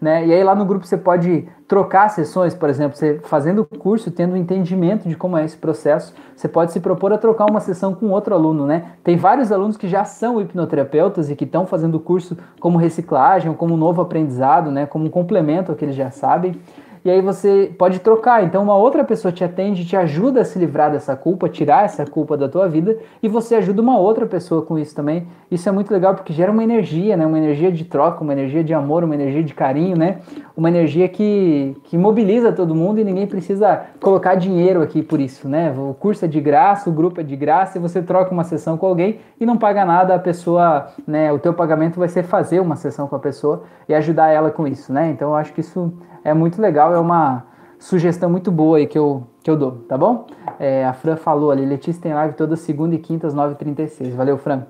né? 0.00 0.26
E 0.26 0.32
aí 0.32 0.42
lá 0.42 0.54
no 0.54 0.64
grupo 0.64 0.86
você 0.86 0.96
pode 0.96 1.46
trocar 1.68 2.08
sessões, 2.08 2.54
por 2.54 2.68
exemplo, 2.68 2.96
você 2.96 3.20
fazendo 3.24 3.62
o 3.62 3.78
curso, 3.78 4.10
tendo 4.10 4.34
um 4.34 4.36
entendimento 4.36 5.08
de 5.08 5.14
como 5.14 5.36
é 5.36 5.44
esse 5.44 5.56
processo, 5.56 6.14
você 6.34 6.48
pode 6.48 6.72
se 6.72 6.80
propor 6.80 7.12
a 7.12 7.18
trocar 7.18 7.46
uma 7.46 7.60
sessão 7.60 7.94
com 7.94 8.10
outro 8.10 8.34
aluno, 8.34 8.66
né? 8.66 8.92
Tem 9.04 9.16
vários 9.16 9.52
alunos 9.52 9.76
que 9.76 9.86
já 9.86 10.04
são 10.04 10.40
hipnoterapeutas 10.40 11.30
e 11.30 11.36
que 11.36 11.44
estão 11.44 11.66
fazendo 11.66 11.96
o 11.96 12.00
curso 12.00 12.36
como 12.58 12.78
reciclagem, 12.78 13.52
como 13.54 13.76
novo 13.76 14.00
aprendizado, 14.00 14.70
né? 14.70 14.86
Como 14.86 15.04
um 15.04 15.10
complemento 15.10 15.70
ao 15.70 15.76
que 15.76 15.84
eles 15.84 15.94
já 15.94 16.10
sabem 16.10 16.58
e 17.04 17.10
aí 17.10 17.20
você 17.20 17.72
pode 17.78 18.00
trocar. 18.00 18.44
Então 18.44 18.62
uma 18.62 18.76
outra 18.76 19.04
pessoa 19.04 19.32
te 19.32 19.42
atende, 19.42 19.84
te 19.84 19.96
ajuda 19.96 20.40
a 20.42 20.44
se 20.44 20.58
livrar 20.58 20.90
dessa 20.90 21.16
culpa, 21.16 21.48
tirar 21.48 21.84
essa 21.84 22.04
culpa 22.06 22.36
da 22.36 22.48
tua 22.48 22.68
vida, 22.68 22.98
e 23.22 23.28
você 23.28 23.54
ajuda 23.54 23.80
uma 23.80 23.98
outra 23.98 24.26
pessoa 24.26 24.62
com 24.62 24.78
isso 24.78 24.94
também. 24.94 25.26
Isso 25.50 25.68
é 25.68 25.72
muito 25.72 25.92
legal 25.92 26.14
porque 26.14 26.32
gera 26.32 26.52
uma 26.52 26.62
energia, 26.62 27.16
né? 27.16 27.26
Uma 27.26 27.38
energia 27.38 27.72
de 27.72 27.84
troca, 27.84 28.22
uma 28.22 28.32
energia 28.32 28.62
de 28.62 28.72
amor, 28.72 29.02
uma 29.04 29.14
energia 29.14 29.42
de 29.42 29.54
carinho, 29.54 29.96
né? 29.96 30.18
Uma 30.56 30.68
energia 30.68 31.08
que, 31.08 31.76
que 31.84 31.96
mobiliza 31.96 32.52
todo 32.52 32.74
mundo 32.74 33.00
e 33.00 33.04
ninguém 33.04 33.26
precisa 33.26 33.82
colocar 34.00 34.34
dinheiro 34.34 34.82
aqui 34.82 35.02
por 35.02 35.20
isso, 35.20 35.48
né? 35.48 35.74
O 35.76 35.94
curso 35.94 36.24
é 36.24 36.28
de 36.28 36.40
graça, 36.40 36.88
o 36.88 36.92
grupo 36.92 37.20
é 37.20 37.24
de 37.24 37.34
graça, 37.34 37.78
e 37.78 37.80
você 37.80 38.02
troca 38.02 38.32
uma 38.32 38.44
sessão 38.44 38.76
com 38.76 38.86
alguém 38.86 39.18
e 39.40 39.46
não 39.46 39.56
paga 39.56 39.84
nada, 39.84 40.14
a 40.14 40.18
pessoa, 40.18 40.88
né? 41.06 41.32
O 41.32 41.38
teu 41.38 41.52
pagamento 41.52 41.98
vai 41.98 42.08
ser 42.08 42.22
fazer 42.22 42.60
uma 42.60 42.76
sessão 42.76 43.08
com 43.08 43.16
a 43.16 43.18
pessoa 43.18 43.64
e 43.88 43.94
ajudar 43.94 44.28
ela 44.28 44.50
com 44.50 44.66
isso, 44.66 44.92
né? 44.92 45.10
Então 45.10 45.30
eu 45.30 45.36
acho 45.36 45.52
que 45.52 45.60
isso 45.60 45.92
é 46.24 46.34
muito 46.34 46.60
legal, 46.60 46.94
é 46.94 46.98
uma 46.98 47.44
sugestão 47.78 48.28
muito 48.28 48.52
boa 48.52 48.78
aí 48.78 48.86
que 48.86 48.98
eu, 48.98 49.24
que 49.42 49.50
eu 49.50 49.56
dou, 49.56 49.72
tá 49.88 49.96
bom? 49.96 50.26
É, 50.58 50.84
a 50.84 50.92
Fran 50.92 51.16
falou 51.16 51.50
ali, 51.50 51.64
Letícia 51.64 52.02
tem 52.02 52.12
live 52.12 52.34
toda 52.34 52.54
segunda 52.56 52.94
e 52.94 52.98
quinta 52.98 53.26
às 53.26 53.34
9h36. 53.34 54.14
Valeu, 54.14 54.36
Fran. 54.36 54.64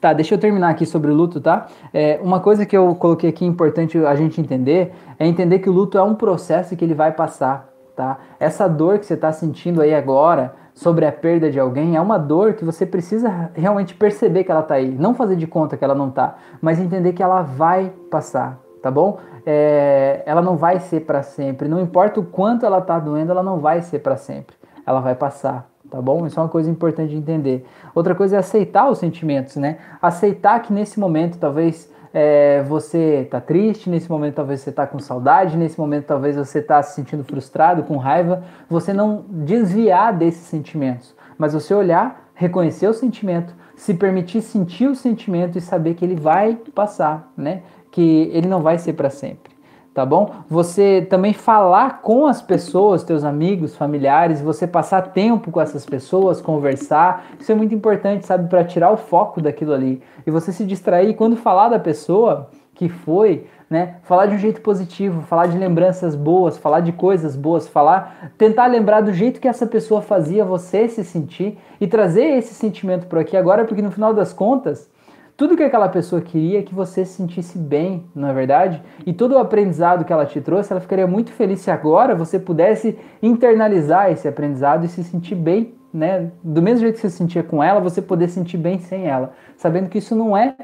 Tá, 0.00 0.12
deixa 0.12 0.34
eu 0.34 0.38
terminar 0.38 0.70
aqui 0.70 0.84
sobre 0.84 1.10
o 1.10 1.14
luto, 1.14 1.40
tá? 1.40 1.66
É, 1.92 2.18
uma 2.22 2.40
coisa 2.40 2.66
que 2.66 2.76
eu 2.76 2.94
coloquei 2.94 3.30
aqui 3.30 3.44
importante 3.44 3.98
a 3.98 4.14
gente 4.14 4.40
entender 4.40 4.92
é 5.18 5.26
entender 5.26 5.58
que 5.58 5.68
o 5.68 5.72
luto 5.72 5.96
é 5.96 6.02
um 6.02 6.14
processo 6.14 6.76
que 6.76 6.84
ele 6.84 6.94
vai 6.94 7.12
passar, 7.12 7.68
tá? 7.94 8.18
Essa 8.38 8.68
dor 8.68 8.98
que 8.98 9.06
você 9.06 9.14
está 9.14 9.32
sentindo 9.32 9.80
aí 9.80 9.94
agora 9.94 10.54
sobre 10.74 11.06
a 11.06 11.12
perda 11.12 11.50
de 11.50 11.58
alguém 11.58 11.96
é 11.96 12.00
uma 12.00 12.18
dor 12.18 12.52
que 12.52 12.64
você 12.64 12.84
precisa 12.84 13.50
realmente 13.54 13.94
perceber 13.94 14.44
que 14.44 14.50
ela 14.50 14.62
tá 14.62 14.74
aí, 14.74 14.90
não 14.90 15.14
fazer 15.14 15.34
de 15.34 15.46
conta 15.46 15.76
que 15.76 15.84
ela 15.84 15.94
não 15.94 16.10
tá, 16.10 16.36
mas 16.60 16.78
entender 16.78 17.14
que 17.14 17.22
ela 17.22 17.40
vai 17.40 17.90
passar, 18.10 18.60
tá 18.82 18.90
bom? 18.90 19.18
É, 19.46 20.22
ela 20.26 20.42
não 20.42 20.56
vai 20.56 20.80
ser 20.80 21.02
para 21.02 21.22
sempre. 21.22 21.68
Não 21.68 21.80
importa 21.80 22.18
o 22.18 22.24
quanto 22.24 22.66
ela 22.66 22.78
está 22.78 22.98
doendo, 22.98 23.30
ela 23.30 23.44
não 23.44 23.60
vai 23.60 23.80
ser 23.80 24.00
para 24.00 24.16
sempre. 24.16 24.56
Ela 24.84 25.00
vai 25.00 25.14
passar, 25.14 25.70
tá 25.88 26.02
bom? 26.02 26.26
Isso 26.26 26.38
é 26.38 26.42
uma 26.42 26.48
coisa 26.48 26.68
importante 26.68 27.10
de 27.10 27.16
entender. 27.16 27.64
Outra 27.94 28.14
coisa 28.14 28.36
é 28.36 28.38
aceitar 28.40 28.90
os 28.90 28.98
sentimentos, 28.98 29.54
né? 29.56 29.78
Aceitar 30.02 30.60
que 30.60 30.72
nesse 30.72 30.98
momento 30.98 31.38
talvez 31.38 31.88
é, 32.12 32.62
você 32.64 33.22
está 33.24 33.40
triste, 33.40 33.88
nesse 33.88 34.10
momento 34.10 34.34
talvez 34.34 34.60
você 34.60 34.70
está 34.70 34.86
com 34.86 34.98
saudade, 34.98 35.56
nesse 35.56 35.78
momento 35.78 36.06
talvez 36.06 36.34
você 36.34 36.58
está 36.58 36.82
se 36.82 36.94
sentindo 36.94 37.22
frustrado, 37.22 37.84
com 37.84 37.96
raiva. 37.98 38.42
Você 38.68 38.92
não 38.92 39.24
desviar 39.28 40.12
desses 40.12 40.46
sentimentos, 40.46 41.14
mas 41.38 41.52
você 41.52 41.72
olhar, 41.72 42.30
reconhecer 42.34 42.88
o 42.88 42.94
sentimento, 42.94 43.54
se 43.76 43.92
permitir 43.94 44.40
sentir 44.40 44.88
o 44.88 44.94
sentimento 44.94 45.58
e 45.58 45.60
saber 45.60 45.94
que 45.94 46.04
ele 46.04 46.16
vai 46.16 46.58
passar, 46.74 47.30
né? 47.36 47.62
Que 47.96 48.30
ele 48.30 48.46
não 48.46 48.60
vai 48.60 48.76
ser 48.76 48.92
para 48.92 49.08
sempre, 49.08 49.50
tá 49.94 50.04
bom? 50.04 50.30
Você 50.50 51.06
também 51.08 51.32
falar 51.32 52.02
com 52.02 52.26
as 52.26 52.42
pessoas, 52.42 53.02
teus 53.02 53.24
amigos, 53.24 53.74
familiares, 53.74 54.42
você 54.42 54.66
passar 54.66 55.00
tempo 55.14 55.50
com 55.50 55.62
essas 55.62 55.86
pessoas, 55.86 56.42
conversar, 56.42 57.24
isso 57.40 57.50
é 57.50 57.54
muito 57.54 57.74
importante, 57.74 58.26
sabe, 58.26 58.50
para 58.50 58.62
tirar 58.62 58.90
o 58.90 58.98
foco 58.98 59.40
daquilo 59.40 59.72
ali 59.72 60.02
e 60.26 60.30
você 60.30 60.52
se 60.52 60.66
distrair 60.66 61.14
quando 61.14 61.38
falar 61.38 61.70
da 61.70 61.78
pessoa 61.78 62.50
que 62.74 62.90
foi, 62.90 63.46
né? 63.70 63.94
Falar 64.02 64.26
de 64.26 64.34
um 64.34 64.38
jeito 64.38 64.60
positivo, 64.60 65.22
falar 65.22 65.46
de 65.46 65.56
lembranças 65.56 66.14
boas, 66.14 66.58
falar 66.58 66.80
de 66.80 66.92
coisas 66.92 67.34
boas, 67.34 67.66
falar, 67.66 68.30
tentar 68.36 68.66
lembrar 68.66 69.00
do 69.00 69.14
jeito 69.14 69.40
que 69.40 69.48
essa 69.48 69.66
pessoa 69.66 70.02
fazia 70.02 70.44
você 70.44 70.86
se 70.86 71.02
sentir 71.02 71.56
e 71.80 71.86
trazer 71.86 72.36
esse 72.36 72.52
sentimento 72.52 73.06
por 73.06 73.18
aqui 73.18 73.38
agora, 73.38 73.64
porque 73.64 73.80
no 73.80 73.90
final 73.90 74.12
das 74.12 74.34
contas, 74.34 74.90
tudo 75.36 75.56
que 75.56 75.62
aquela 75.62 75.88
pessoa 75.88 76.22
queria 76.22 76.60
é 76.60 76.62
que 76.62 76.74
você 76.74 77.04
se 77.04 77.12
sentisse 77.12 77.58
bem, 77.58 78.06
não 78.14 78.28
é 78.28 78.32
verdade? 78.32 78.82
E 79.04 79.12
todo 79.12 79.32
o 79.32 79.38
aprendizado 79.38 80.04
que 80.04 80.12
ela 80.12 80.24
te 80.24 80.40
trouxe, 80.40 80.72
ela 80.72 80.80
ficaria 80.80 81.06
muito 81.06 81.30
feliz 81.30 81.60
se 81.60 81.70
agora 81.70 82.14
você 82.14 82.38
pudesse 82.38 82.98
internalizar 83.22 84.10
esse 84.10 84.26
aprendizado 84.26 84.86
e 84.86 84.88
se 84.88 85.04
sentir 85.04 85.34
bem, 85.34 85.74
né? 85.92 86.30
Do 86.42 86.62
mesmo 86.62 86.80
jeito 86.80 86.94
que 86.94 87.00
você 87.02 87.10
se 87.10 87.18
sentia 87.18 87.42
com 87.42 87.62
ela, 87.62 87.80
você 87.80 88.00
poder 88.00 88.28
sentir 88.28 88.56
bem 88.56 88.78
sem 88.78 89.06
ela, 89.06 89.34
sabendo 89.56 89.90
que 89.90 89.98
isso 89.98 90.16
não 90.16 90.34
é, 90.34 90.56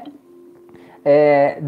é 1.05 1.61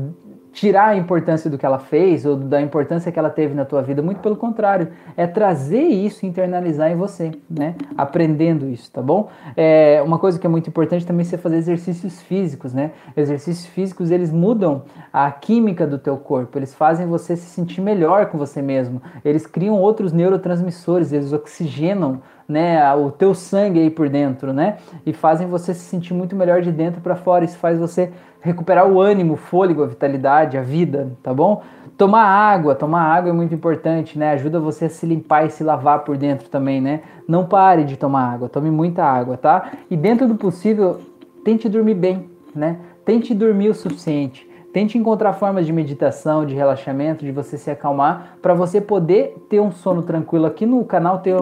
tirar 0.55 0.87
a 0.87 0.95
importância 0.95 1.49
do 1.49 1.57
que 1.57 1.65
ela 1.65 1.77
fez 1.77 2.25
ou 2.25 2.37
da 2.37 2.61
importância 2.61 3.11
que 3.11 3.19
ela 3.19 3.29
teve 3.29 3.53
na 3.53 3.65
tua 3.65 3.81
vida, 3.81 4.01
muito 4.01 4.21
pelo 4.21 4.37
contrário, 4.37 4.87
é 5.17 5.27
trazer 5.27 5.83
isso, 5.83 6.25
internalizar 6.25 6.89
em 6.89 6.95
você, 6.95 7.31
né? 7.49 7.75
Aprendendo 7.97 8.69
isso, 8.69 8.89
tá 8.89 9.01
bom? 9.01 9.27
É, 9.55 10.01
uma 10.03 10.17
coisa 10.17 10.39
que 10.39 10.47
é 10.47 10.49
muito 10.49 10.69
importante 10.69 11.05
também 11.05 11.25
é 11.25 11.29
você 11.29 11.37
fazer 11.37 11.57
exercícios 11.57 12.21
físicos, 12.21 12.73
né? 12.73 12.91
Exercícios 13.17 13.65
físicos, 13.65 14.11
eles 14.11 14.31
mudam 14.31 14.83
a 15.11 15.29
química 15.29 15.85
do 15.85 15.99
teu 15.99 16.15
corpo, 16.15 16.57
eles 16.57 16.73
fazem 16.73 17.05
você 17.05 17.35
se 17.35 17.47
sentir 17.47 17.81
melhor 17.81 18.27
com 18.27 18.37
você 18.37 18.61
mesmo, 18.61 19.01
eles 19.25 19.45
criam 19.45 19.75
outros 19.75 20.13
neurotransmissores, 20.13 21.11
eles 21.11 21.33
oxigenam 21.33 22.21
né, 22.47 22.93
o 22.93 23.11
teu 23.11 23.33
sangue 23.33 23.79
aí 23.79 23.89
por 23.89 24.07
dentro, 24.07 24.53
né? 24.53 24.77
E 25.05 25.13
fazem 25.13 25.47
você 25.47 25.73
se 25.73 25.81
sentir 25.81 26.13
muito 26.13 26.35
melhor 26.35 26.61
de 26.61 26.71
dentro 26.71 27.01
para 27.01 27.15
fora. 27.15 27.43
Isso 27.43 27.57
faz 27.57 27.79
você 27.79 28.11
recuperar 28.39 28.87
o 28.87 29.01
ânimo, 29.01 29.33
o 29.33 29.37
fôlego, 29.37 29.83
a 29.83 29.87
vitalidade, 29.87 30.57
a 30.57 30.61
vida, 30.61 31.11
tá 31.23 31.33
bom? 31.33 31.63
Tomar 31.97 32.23
água, 32.23 32.75
tomar 32.75 33.01
água 33.01 33.29
é 33.29 33.33
muito 33.33 33.55
importante, 33.55 34.19
né? 34.19 34.31
Ajuda 34.31 34.59
você 34.59 34.85
a 34.85 34.89
se 34.89 35.05
limpar 35.05 35.47
e 35.47 35.49
se 35.49 35.63
lavar 35.63 36.03
por 36.03 36.17
dentro 36.17 36.49
também, 36.49 36.79
né? 36.79 37.01
Não 37.27 37.45
pare 37.45 37.83
de 37.83 37.97
tomar 37.97 38.33
água, 38.33 38.49
tome 38.49 38.69
muita 38.69 39.03
água, 39.03 39.37
tá? 39.37 39.71
E 39.89 39.97
dentro 39.97 40.27
do 40.27 40.35
possível, 40.35 40.99
tente 41.43 41.67
dormir 41.67 41.95
bem, 41.95 42.29
né? 42.53 42.77
Tente 43.03 43.33
dormir 43.33 43.69
o 43.69 43.73
suficiente. 43.73 44.47
Tente 44.73 44.97
encontrar 44.97 45.31
formas 45.33 45.65
de 45.65 45.71
meditação, 45.71 46.45
de 46.45 46.53
relaxamento, 46.53 47.23
de 47.23 47.31
você 47.31 47.57
se 47.57 47.71
acalmar, 47.71 48.37
para 48.41 48.53
você 48.53 48.81
poder 48.81 49.33
ter 49.49 49.61
um 49.61 49.71
sono 49.71 50.03
tranquilo. 50.03 50.45
Aqui 50.45 50.65
no 50.65 50.83
canal 50.83 51.19
tem 51.19 51.33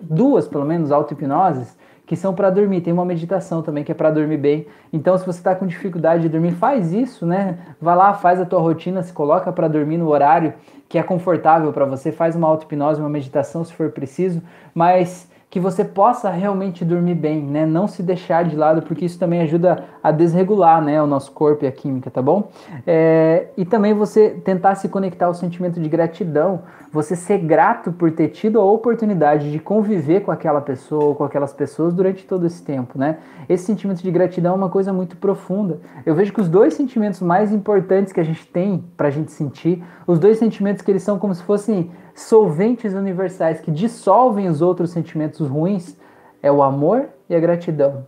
duas, 0.00 0.48
pelo 0.48 0.64
menos, 0.64 0.90
auto-hipnoses 0.90 1.78
que 2.10 2.16
são 2.16 2.34
para 2.34 2.50
dormir. 2.50 2.80
Tem 2.80 2.92
uma 2.92 3.04
meditação 3.04 3.62
também 3.62 3.84
que 3.84 3.92
é 3.92 3.94
para 3.94 4.10
dormir 4.10 4.36
bem. 4.36 4.66
Então, 4.92 5.16
se 5.16 5.24
você 5.24 5.38
está 5.38 5.54
com 5.54 5.64
dificuldade 5.64 6.22
de 6.22 6.28
dormir, 6.28 6.50
faz 6.50 6.92
isso, 6.92 7.24
né? 7.24 7.58
Vai 7.80 7.94
lá, 7.94 8.12
faz 8.14 8.40
a 8.40 8.44
tua 8.44 8.58
rotina, 8.58 9.00
se 9.00 9.12
coloca 9.12 9.52
para 9.52 9.68
dormir 9.68 9.96
no 9.96 10.08
horário 10.08 10.52
que 10.88 10.98
é 10.98 11.04
confortável 11.04 11.72
para 11.72 11.84
você, 11.84 12.10
faz 12.10 12.34
uma 12.34 12.48
auto-hipnose, 12.48 12.98
uma 13.00 13.08
meditação 13.08 13.62
se 13.62 13.72
for 13.72 13.92
preciso, 13.92 14.42
mas 14.74 15.29
que 15.50 15.58
você 15.58 15.84
possa 15.84 16.30
realmente 16.30 16.84
dormir 16.84 17.16
bem, 17.16 17.42
né? 17.42 17.66
Não 17.66 17.88
se 17.88 18.04
deixar 18.04 18.44
de 18.44 18.54
lado, 18.54 18.82
porque 18.82 19.04
isso 19.04 19.18
também 19.18 19.42
ajuda 19.42 19.84
a 20.00 20.12
desregular, 20.12 20.80
né, 20.80 21.02
o 21.02 21.06
nosso 21.08 21.32
corpo 21.32 21.64
e 21.64 21.68
a 21.68 21.72
química, 21.72 22.08
tá 22.08 22.22
bom? 22.22 22.50
É, 22.86 23.48
e 23.56 23.64
também 23.64 23.92
você 23.92 24.30
tentar 24.30 24.76
se 24.76 24.88
conectar 24.88 25.26
ao 25.26 25.34
sentimento 25.34 25.80
de 25.80 25.88
gratidão, 25.88 26.62
você 26.92 27.16
ser 27.16 27.38
grato 27.38 27.90
por 27.90 28.12
ter 28.12 28.28
tido 28.28 28.60
a 28.60 28.64
oportunidade 28.64 29.50
de 29.50 29.58
conviver 29.58 30.20
com 30.20 30.30
aquela 30.30 30.60
pessoa 30.60 31.06
ou 31.06 31.14
com 31.16 31.24
aquelas 31.24 31.52
pessoas 31.52 31.92
durante 31.92 32.24
todo 32.24 32.46
esse 32.46 32.62
tempo, 32.62 32.96
né? 32.96 33.18
Esse 33.48 33.64
sentimento 33.64 34.02
de 34.02 34.10
gratidão 34.10 34.52
é 34.52 34.56
uma 34.56 34.70
coisa 34.70 34.92
muito 34.92 35.16
profunda. 35.16 35.80
Eu 36.06 36.14
vejo 36.14 36.32
que 36.32 36.40
os 36.40 36.48
dois 36.48 36.74
sentimentos 36.74 37.20
mais 37.20 37.52
importantes 37.52 38.12
que 38.12 38.20
a 38.20 38.24
gente 38.24 38.46
tem 38.46 38.84
para 38.96 39.08
a 39.08 39.10
gente 39.10 39.32
sentir, 39.32 39.82
os 40.06 40.20
dois 40.20 40.38
sentimentos 40.38 40.80
que 40.80 40.90
eles 40.92 41.02
são 41.02 41.18
como 41.18 41.34
se 41.34 41.42
fossem 41.42 41.90
solventes 42.22 42.94
universais 42.94 43.60
que 43.60 43.70
dissolvem 43.70 44.48
os 44.48 44.60
outros 44.60 44.90
sentimentos 44.90 45.48
ruins 45.48 45.96
é 46.42 46.50
o 46.50 46.62
amor 46.62 47.08
e 47.28 47.34
a 47.34 47.40
gratidão. 47.40 48.06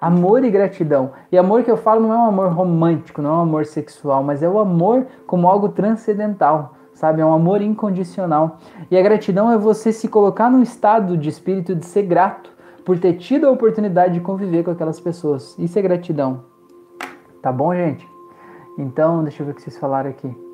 Amor 0.00 0.44
e 0.44 0.50
gratidão. 0.50 1.12
E 1.32 1.38
amor 1.38 1.62
que 1.62 1.70
eu 1.70 1.76
falo 1.76 2.02
não 2.02 2.12
é 2.12 2.16
um 2.18 2.26
amor 2.26 2.48
romântico, 2.52 3.22
não 3.22 3.30
é 3.30 3.32
um 3.34 3.40
amor 3.40 3.64
sexual, 3.64 4.22
mas 4.22 4.42
é 4.42 4.48
o 4.48 4.58
amor 4.58 5.06
como 5.26 5.48
algo 5.48 5.70
transcendental, 5.70 6.74
sabe? 6.92 7.22
É 7.22 7.26
um 7.26 7.32
amor 7.32 7.62
incondicional. 7.62 8.58
E 8.90 8.96
a 8.96 9.02
gratidão 9.02 9.50
é 9.50 9.56
você 9.56 9.92
se 9.92 10.06
colocar 10.06 10.50
num 10.50 10.62
estado 10.62 11.16
de 11.16 11.28
espírito 11.28 11.74
de 11.74 11.86
ser 11.86 12.02
grato 12.02 12.50
por 12.84 12.98
ter 12.98 13.14
tido 13.14 13.46
a 13.46 13.50
oportunidade 13.50 14.14
de 14.14 14.20
conviver 14.20 14.64
com 14.64 14.70
aquelas 14.70 15.00
pessoas. 15.00 15.58
Isso 15.58 15.78
é 15.78 15.82
gratidão. 15.82 16.44
Tá 17.42 17.50
bom, 17.50 17.74
gente? 17.74 18.06
Então, 18.78 19.22
deixa 19.22 19.42
eu 19.42 19.46
ver 19.46 19.52
o 19.52 19.54
que 19.54 19.62
vocês 19.62 19.78
falaram 19.78 20.10
aqui. 20.10 20.45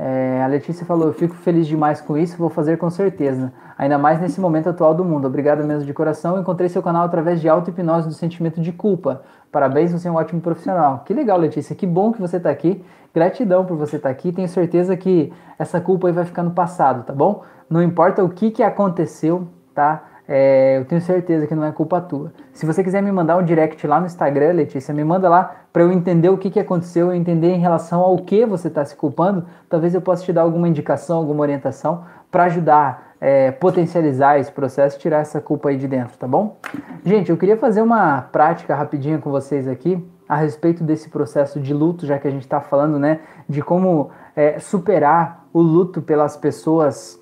É, 0.00 0.40
a 0.44 0.46
Letícia 0.46 0.86
falou: 0.86 1.08
Eu 1.08 1.12
fico 1.12 1.34
feliz 1.34 1.66
demais 1.66 2.00
com 2.00 2.16
isso, 2.16 2.38
vou 2.38 2.48
fazer 2.48 2.76
com 2.76 2.88
certeza. 2.88 3.52
Ainda 3.76 3.98
mais 3.98 4.20
nesse 4.20 4.40
momento 4.40 4.68
atual 4.68 4.94
do 4.94 5.04
mundo. 5.04 5.26
Obrigado 5.26 5.64
mesmo 5.64 5.84
de 5.84 5.92
coração. 5.92 6.40
Encontrei 6.40 6.68
seu 6.68 6.80
canal 6.80 7.04
através 7.04 7.40
de 7.40 7.48
auto-hipnose 7.48 8.06
do 8.06 8.14
sentimento 8.14 8.60
de 8.60 8.70
culpa. 8.70 9.22
Parabéns, 9.50 9.90
você 9.90 10.06
é 10.06 10.10
um 10.10 10.14
ótimo 10.14 10.40
profissional. 10.40 11.02
Que 11.04 11.12
legal, 11.12 11.36
Letícia. 11.36 11.74
Que 11.74 11.84
bom 11.84 12.12
que 12.12 12.20
você 12.20 12.36
está 12.36 12.48
aqui. 12.48 12.84
Gratidão 13.12 13.64
por 13.64 13.76
você 13.76 13.96
estar 13.96 14.08
tá 14.08 14.12
aqui. 14.12 14.30
Tenho 14.30 14.48
certeza 14.48 14.96
que 14.96 15.32
essa 15.58 15.80
culpa 15.80 16.06
aí 16.06 16.12
vai 16.12 16.24
ficar 16.24 16.44
no 16.44 16.52
passado, 16.52 17.02
tá 17.02 17.12
bom? 17.12 17.42
Não 17.68 17.82
importa 17.82 18.22
o 18.22 18.28
que, 18.28 18.52
que 18.52 18.62
aconteceu, 18.62 19.48
tá? 19.74 20.04
É, 20.30 20.76
eu 20.76 20.84
tenho 20.84 21.00
certeza 21.00 21.46
que 21.46 21.54
não 21.54 21.64
é 21.64 21.72
culpa 21.72 22.02
tua. 22.02 22.30
Se 22.52 22.66
você 22.66 22.84
quiser 22.84 23.02
me 23.02 23.10
mandar 23.10 23.38
um 23.38 23.42
direct 23.42 23.86
lá 23.86 23.98
no 23.98 24.04
Instagram, 24.04 24.52
Letícia, 24.52 24.92
me 24.92 25.02
manda 25.02 25.26
lá 25.26 25.56
para 25.72 25.82
eu 25.82 25.90
entender 25.90 26.28
o 26.28 26.36
que, 26.36 26.50
que 26.50 26.60
aconteceu, 26.60 27.06
eu 27.06 27.14
entender 27.14 27.48
em 27.54 27.58
relação 27.58 28.02
ao 28.02 28.18
que 28.18 28.44
você 28.44 28.68
está 28.68 28.84
se 28.84 28.94
culpando. 28.94 29.46
Talvez 29.70 29.94
eu 29.94 30.02
possa 30.02 30.22
te 30.22 30.30
dar 30.30 30.42
alguma 30.42 30.68
indicação, 30.68 31.16
alguma 31.16 31.40
orientação 31.40 32.04
para 32.30 32.44
ajudar, 32.44 33.14
é, 33.18 33.50
potencializar 33.52 34.38
esse 34.38 34.52
processo, 34.52 34.98
tirar 34.98 35.20
essa 35.20 35.40
culpa 35.40 35.70
aí 35.70 35.78
de 35.78 35.88
dentro, 35.88 36.18
tá 36.18 36.28
bom? 36.28 36.58
Gente, 37.02 37.30
eu 37.30 37.36
queria 37.38 37.56
fazer 37.56 37.80
uma 37.80 38.20
prática 38.20 38.74
rapidinha 38.74 39.18
com 39.18 39.30
vocês 39.30 39.66
aqui 39.66 40.06
a 40.28 40.36
respeito 40.36 40.84
desse 40.84 41.08
processo 41.08 41.58
de 41.58 41.72
luto, 41.72 42.04
já 42.04 42.18
que 42.18 42.28
a 42.28 42.30
gente 42.30 42.42
está 42.42 42.60
falando, 42.60 42.98
né, 42.98 43.20
de 43.48 43.62
como 43.62 44.10
é, 44.36 44.58
superar 44.58 45.46
o 45.54 45.62
luto 45.62 46.02
pelas 46.02 46.36
pessoas 46.36 47.17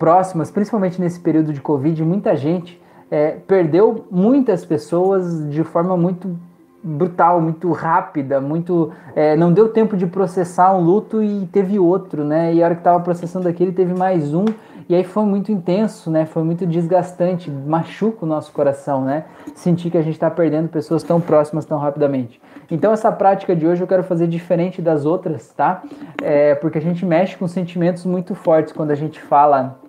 próximas, 0.00 0.50
principalmente 0.50 0.98
nesse 0.98 1.20
período 1.20 1.52
de 1.52 1.60
Covid, 1.60 2.02
muita 2.02 2.34
gente 2.34 2.80
é, 3.10 3.32
perdeu 3.46 4.06
muitas 4.10 4.64
pessoas 4.64 5.46
de 5.50 5.62
forma 5.62 5.94
muito 5.94 6.34
brutal, 6.82 7.38
muito 7.38 7.70
rápida, 7.70 8.40
muito 8.40 8.90
é, 9.14 9.36
não 9.36 9.52
deu 9.52 9.68
tempo 9.68 9.98
de 9.98 10.06
processar 10.06 10.74
um 10.74 10.80
luto 10.80 11.22
e 11.22 11.46
teve 11.52 11.78
outro, 11.78 12.24
né? 12.24 12.54
E 12.54 12.62
a 12.62 12.64
hora 12.64 12.74
que 12.74 12.80
estava 12.80 12.98
processando 13.00 13.46
aquele 13.46 13.72
teve 13.72 13.92
mais 13.92 14.32
um 14.32 14.46
e 14.88 14.94
aí 14.94 15.04
foi 15.04 15.24
muito 15.24 15.52
intenso, 15.52 16.10
né? 16.10 16.24
Foi 16.24 16.42
muito 16.42 16.66
desgastante, 16.66 17.50
machuca 17.50 18.24
o 18.24 18.28
nosso 18.28 18.50
coração, 18.52 19.04
né? 19.04 19.24
Sentir 19.54 19.90
que 19.90 19.98
a 19.98 20.02
gente 20.02 20.14
está 20.14 20.30
perdendo 20.30 20.68
pessoas 20.68 21.02
tão 21.02 21.20
próximas 21.20 21.66
tão 21.66 21.78
rapidamente. 21.78 22.40
Então 22.70 22.90
essa 22.90 23.12
prática 23.12 23.54
de 23.54 23.66
hoje 23.66 23.82
eu 23.82 23.86
quero 23.86 24.02
fazer 24.02 24.26
diferente 24.26 24.80
das 24.80 25.04
outras, 25.04 25.52
tá? 25.52 25.82
É, 26.22 26.54
porque 26.54 26.78
a 26.78 26.82
gente 26.82 27.04
mexe 27.04 27.36
com 27.36 27.46
sentimentos 27.46 28.06
muito 28.06 28.34
fortes 28.34 28.72
quando 28.72 28.92
a 28.92 28.94
gente 28.94 29.20
fala 29.20 29.79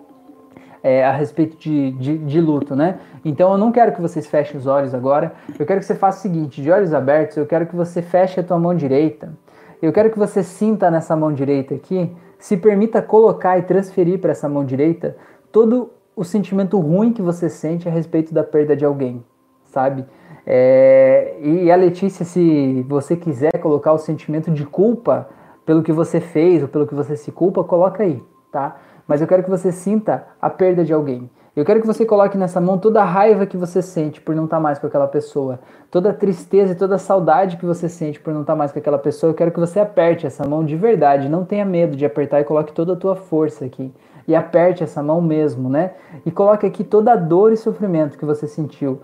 é, 0.82 1.04
a 1.04 1.12
respeito 1.12 1.56
de, 1.56 1.92
de, 1.92 2.18
de, 2.18 2.40
luto, 2.40 2.74
né? 2.74 2.98
Então 3.24 3.52
eu 3.52 3.58
não 3.58 3.70
quero 3.70 3.92
que 3.92 4.00
vocês 4.00 4.26
fechem 4.26 4.58
os 4.58 4.66
olhos 4.66 4.94
agora. 4.94 5.32
Eu 5.58 5.64
quero 5.64 5.80
que 5.80 5.86
você 5.86 5.94
faça 5.94 6.18
o 6.18 6.22
seguinte: 6.22 6.60
de 6.60 6.70
olhos 6.70 6.92
abertos, 6.92 7.36
eu 7.36 7.46
quero 7.46 7.66
que 7.66 7.76
você 7.76 8.02
feche 8.02 8.40
a 8.40 8.42
tua 8.42 8.58
mão 8.58 8.74
direita. 8.74 9.32
Eu 9.80 9.92
quero 9.92 10.10
que 10.10 10.18
você 10.18 10.42
sinta 10.42 10.90
nessa 10.90 11.16
mão 11.16 11.32
direita 11.32 11.74
aqui, 11.74 12.10
se 12.38 12.56
permita 12.56 13.02
colocar 13.02 13.58
e 13.58 13.62
transferir 13.62 14.20
para 14.20 14.30
essa 14.30 14.48
mão 14.48 14.64
direita 14.64 15.16
todo 15.50 15.90
o 16.14 16.24
sentimento 16.24 16.78
ruim 16.78 17.12
que 17.12 17.22
você 17.22 17.48
sente 17.48 17.88
a 17.88 17.90
respeito 17.90 18.34
da 18.34 18.44
perda 18.44 18.76
de 18.76 18.84
alguém, 18.84 19.24
sabe? 19.64 20.04
É, 20.46 21.36
e 21.40 21.70
a 21.70 21.76
Letícia, 21.76 22.24
se 22.24 22.84
você 22.88 23.16
quiser 23.16 23.58
colocar 23.60 23.92
o 23.92 23.98
sentimento 23.98 24.50
de 24.50 24.64
culpa 24.66 25.28
pelo 25.64 25.82
que 25.82 25.92
você 25.92 26.20
fez 26.20 26.62
ou 26.62 26.68
pelo 26.68 26.86
que 26.86 26.94
você 26.94 27.16
se 27.16 27.30
culpa, 27.30 27.62
coloca 27.64 28.02
aí, 28.02 28.22
tá? 28.50 28.76
Mas 29.06 29.20
eu 29.20 29.26
quero 29.26 29.42
que 29.42 29.50
você 29.50 29.72
sinta 29.72 30.24
a 30.40 30.48
perda 30.48 30.84
de 30.84 30.92
alguém. 30.92 31.30
Eu 31.54 31.66
quero 31.66 31.82
que 31.82 31.86
você 31.86 32.06
coloque 32.06 32.38
nessa 32.38 32.62
mão 32.62 32.78
toda 32.78 33.02
a 33.02 33.04
raiva 33.04 33.44
que 33.44 33.58
você 33.58 33.82
sente 33.82 34.22
por 34.22 34.34
não 34.34 34.44
estar 34.44 34.56
tá 34.56 34.62
mais 34.62 34.78
com 34.78 34.86
aquela 34.86 35.06
pessoa, 35.06 35.60
toda 35.90 36.08
a 36.08 36.14
tristeza 36.14 36.72
e 36.72 36.74
toda 36.74 36.94
a 36.94 36.98
saudade 36.98 37.58
que 37.58 37.66
você 37.66 37.90
sente 37.90 38.18
por 38.18 38.32
não 38.32 38.40
estar 38.40 38.54
tá 38.54 38.56
mais 38.56 38.72
com 38.72 38.78
aquela 38.78 38.98
pessoa. 38.98 39.30
Eu 39.30 39.34
quero 39.34 39.50
que 39.50 39.60
você 39.60 39.78
aperte 39.78 40.26
essa 40.26 40.48
mão 40.48 40.64
de 40.64 40.76
verdade, 40.76 41.28
não 41.28 41.44
tenha 41.44 41.66
medo 41.66 41.94
de 41.94 42.06
apertar 42.06 42.40
e 42.40 42.44
coloque 42.44 42.72
toda 42.72 42.94
a 42.94 42.96
tua 42.96 43.14
força 43.14 43.66
aqui. 43.66 43.92
E 44.26 44.34
aperte 44.34 44.82
essa 44.82 45.02
mão 45.02 45.20
mesmo, 45.20 45.68
né? 45.68 45.92
E 46.24 46.30
coloque 46.30 46.64
aqui 46.64 46.82
toda 46.82 47.12
a 47.12 47.16
dor 47.16 47.52
e 47.52 47.56
sofrimento 47.56 48.16
que 48.16 48.24
você 48.24 48.46
sentiu. 48.46 49.02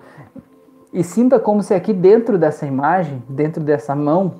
E 0.90 1.05
sinta 1.05 1.38
como 1.38 1.62
se 1.62 1.74
aqui 1.74 1.92
dentro 1.92 2.38
dessa 2.38 2.64
imagem, 2.64 3.22
dentro 3.28 3.62
dessa 3.62 3.94
mão, 3.94 4.36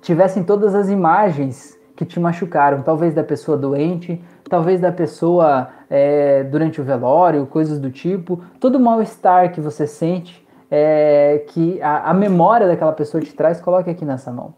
tivessem 0.00 0.44
todas 0.44 0.72
as 0.72 0.88
imagens 0.88 1.76
que 1.94 2.04
te 2.04 2.18
machucaram, 2.18 2.82
talvez 2.82 3.14
da 3.14 3.22
pessoa 3.22 3.56
doente, 3.56 4.22
talvez 4.48 4.80
da 4.80 4.92
pessoa 4.92 5.68
é, 5.88 6.44
durante 6.44 6.80
o 6.80 6.84
velório, 6.84 7.46
coisas 7.46 7.78
do 7.78 7.90
tipo, 7.90 8.42
todo 8.58 8.76
o 8.76 8.80
mal-estar 8.80 9.52
que 9.52 9.60
você 9.60 9.86
sente, 9.86 10.46
é, 10.70 11.44
que 11.48 11.80
a, 11.82 12.10
a, 12.10 12.14
memória 12.14 12.66
daquela 12.66 12.92
pessoa 12.92 13.22
te 13.22 13.34
traz, 13.34 13.60
coloque 13.60 13.90
aqui 13.90 14.04
nessa 14.04 14.32
mão. 14.32 14.54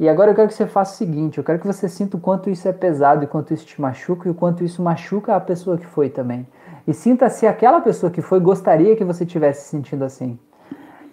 E 0.00 0.08
agora 0.08 0.30
eu 0.30 0.34
quero 0.34 0.48
que 0.48 0.54
você 0.54 0.66
faça 0.66 0.94
o 0.94 0.96
seguinte: 0.96 1.38
eu 1.38 1.44
quero 1.44 1.58
que 1.58 1.66
você 1.66 1.88
sinta 1.88 2.16
o 2.16 2.20
quanto 2.20 2.48
isso 2.48 2.66
é 2.66 2.72
pesado, 2.72 3.24
e 3.24 3.26
quanto 3.26 3.52
isso 3.52 3.66
te 3.66 3.80
machuca, 3.80 4.26
e 4.26 4.30
o 4.30 4.34
quanto 4.34 4.64
isso 4.64 4.82
machuca 4.82 5.36
a 5.36 5.40
pessoa 5.40 5.76
que 5.76 5.86
foi 5.86 6.08
também. 6.08 6.46
E 6.86 6.94
sinta 6.94 7.28
se 7.28 7.46
aquela 7.46 7.80
pessoa 7.80 8.10
que 8.10 8.22
foi 8.22 8.40
gostaria 8.40 8.96
que 8.96 9.04
você 9.04 9.26
tivesse 9.26 9.68
sentindo 9.68 10.04
assim. 10.04 10.38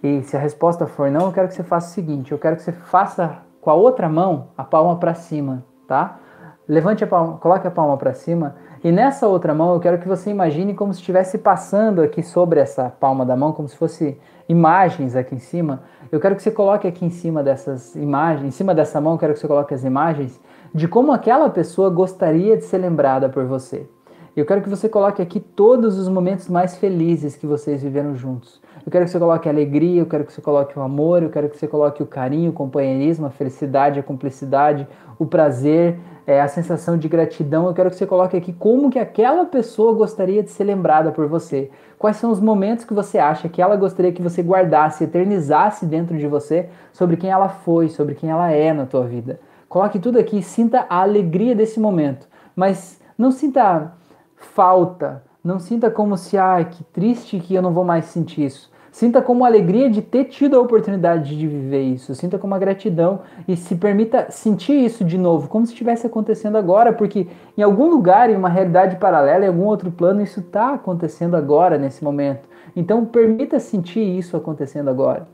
E 0.02 0.24
se 0.24 0.36
a 0.38 0.40
resposta 0.40 0.88
for 0.88 1.12
não, 1.12 1.28
eu 1.28 1.32
quero 1.34 1.50
que 1.50 1.54
você 1.54 1.64
faça 1.64 1.90
o 1.90 1.94
seguinte: 1.94 2.32
eu 2.32 2.40
quero 2.40 2.56
que 2.56 2.64
você 2.64 2.72
faça 2.72 3.40
com 3.62 3.70
a 3.70 3.74
outra 3.74 4.08
mão 4.08 4.48
a 4.58 4.64
palma 4.64 4.98
para 4.98 5.14
cima, 5.14 5.64
tá? 5.88 6.20
Levante 6.68 7.04
a 7.04 7.08
palma, 7.08 7.38
coloque 7.38 7.68
a 7.68 7.72
palma 7.72 7.98
para 7.98 8.14
cima 8.14 8.56
e 8.84 8.92
nessa 8.92 9.28
outra 9.28 9.54
mão 9.54 9.74
eu 9.74 9.80
quero 9.80 9.98
que 9.98 10.08
você 10.08 10.30
imagine 10.30 10.74
como 10.74 10.94
se 10.94 11.00
estivesse 11.00 11.38
passando 11.38 12.02
aqui 12.02 12.24
sobre 12.24 12.60
essa 12.60 12.90
palma 12.90 13.26
da 13.26 13.36
mão, 13.36 13.52
como 13.52 13.68
se 13.68 13.76
fosse 13.76 14.18
imagens 14.48 15.16
aqui 15.16 15.36
em 15.36 15.40
cima. 15.40 15.82
Eu 16.12 16.20
quero 16.20 16.36
que 16.36 16.42
você 16.42 16.52
coloque 16.52 16.88
aqui 16.88 17.06
em 17.06 17.10
cima 17.10 17.44
dessas 17.44 17.96
imagens, 17.96 18.48
em 18.48 18.52
cima 18.52 18.74
dessa 18.74 19.02
mão, 19.02 19.14
eu 19.14 19.20
quero 19.20 19.34
que 19.34 19.40
você 19.40 19.48
coloque 19.48 19.74
as 19.74 19.84
imagens 19.84 20.40
de 20.74 20.88
como 20.88 21.12
aquela 21.12 21.50
pessoa 21.50 21.90
gostaria 21.90 22.56
de 22.56 22.64
ser 22.64 22.78
lembrada 22.78 23.28
por 23.28 23.46
você. 23.46 23.88
Eu 24.36 24.46
quero 24.46 24.62
que 24.62 24.70
você 24.70 24.88
coloque 24.88 25.22
aqui 25.22 25.40
todos 25.40 25.98
os 25.98 26.08
momentos 26.08 26.48
mais 26.48 26.78
felizes 26.78 27.36
que 27.36 27.46
vocês 27.46 27.82
viveram 27.84 28.16
juntos. 28.16 28.62
Eu 28.86 28.92
quero 28.92 29.06
que 29.06 29.12
você 29.12 29.20
coloque 29.20 29.50
alegria, 29.50 30.02
eu 30.02 30.06
quero 30.06 30.24
que 30.24 30.34
você 30.34 30.42
coloque 30.42 30.78
o 30.78 30.82
amor, 30.82 31.22
eu 31.24 31.30
quero 31.30 31.50
que 31.50 31.58
você 31.58 31.68
coloque 31.68 32.02
o 32.02 32.06
carinho, 32.06 32.52
o 32.52 32.54
companheirismo, 32.54 33.26
a 33.26 33.30
felicidade, 33.30 34.00
a 34.00 34.04
cumplicidade, 34.04 34.88
o 35.18 35.26
prazer, 35.26 36.00
é, 36.26 36.42
a 36.42 36.48
sensação 36.48 36.98
de 36.98 37.08
gratidão, 37.08 37.68
eu 37.68 37.74
quero 37.74 37.90
que 37.90 37.96
você 37.96 38.06
coloque 38.06 38.38
aqui 38.38 38.54
como 38.54 38.90
que 38.90 39.00
aquela 39.00 39.46
pessoa 39.46 39.94
gostaria 39.94 40.44
de 40.44 40.52
ser 40.52 40.64
lembrada 40.64 41.12
por 41.12 41.28
você. 41.28 41.72
Quais 41.98 42.18
são 42.18 42.32
os 42.32 42.40
momentos 42.40 42.86
que 42.86 42.94
você 42.94 43.18
acha 43.18 43.50
que 43.50 43.62
ela 43.62 43.76
gostaria 43.76 44.12
que 44.12 44.22
você 44.22 44.42
guardasse, 44.42 45.04
eternizasse 45.04 45.86
dentro 45.86 46.18
de 46.18 46.28
você 46.28 46.70
sobre 46.94 47.18
quem 47.18 47.32
ela 47.32 47.50
foi, 47.50 47.90
sobre 47.90 48.14
quem 48.16 48.30
ela 48.30 48.52
é 48.52 48.72
na 48.72 48.86
tua 48.86 49.06
vida. 49.06 49.40
Coloque 49.68 50.00
tudo 50.00 50.18
aqui, 50.18 50.42
sinta 50.42 50.86
a 50.90 51.02
alegria 51.02 51.56
desse 51.56 51.80
momento, 51.80 52.28
mas 52.56 53.02
não 53.18 53.32
sinta 53.32 53.94
falta, 54.36 55.24
não 55.44 55.60
sinta 55.60 55.90
como 55.90 56.18
se, 56.18 56.38
ai, 56.38 56.66
que 56.66 56.84
triste 56.84 57.40
que 57.40 57.56
eu 57.56 57.62
não 57.62 57.74
vou 57.74 57.86
mais 57.86 58.06
sentir 58.06 58.46
isso. 58.46 58.70
Sinta 58.92 59.22
como 59.22 59.46
a 59.46 59.48
alegria 59.48 59.90
de 59.90 60.02
ter 60.02 60.26
tido 60.26 60.58
a 60.58 60.60
oportunidade 60.60 61.38
de 61.38 61.48
viver 61.48 61.84
isso. 61.84 62.14
Sinta 62.16 62.38
como 62.38 62.56
a 62.56 62.60
gratidão 62.60 63.22
e 63.48 63.56
se 63.56 63.76
permita 63.76 64.32
sentir 64.32 64.74
isso 64.74 65.06
de 65.06 65.18
novo, 65.18 65.48
como 65.48 65.66
se 65.66 65.72
estivesse 65.72 66.08
acontecendo 66.08 66.58
agora, 66.58 66.92
porque 66.92 67.28
em 67.58 67.62
algum 67.62 67.90
lugar, 67.90 68.30
em 68.30 68.36
uma 68.36 68.50
realidade 68.50 68.98
paralela, 68.98 69.46
em 69.46 69.48
algum 69.48 69.66
outro 69.66 69.92
plano, 69.92 70.22
isso 70.22 70.40
está 70.40 70.74
acontecendo 70.74 71.36
agora, 71.36 71.78
nesse 71.78 72.04
momento. 72.04 72.50
Então, 72.76 73.06
permita 73.06 73.60
sentir 73.60 74.02
isso 74.02 74.36
acontecendo 74.36 74.90
agora. 74.90 75.28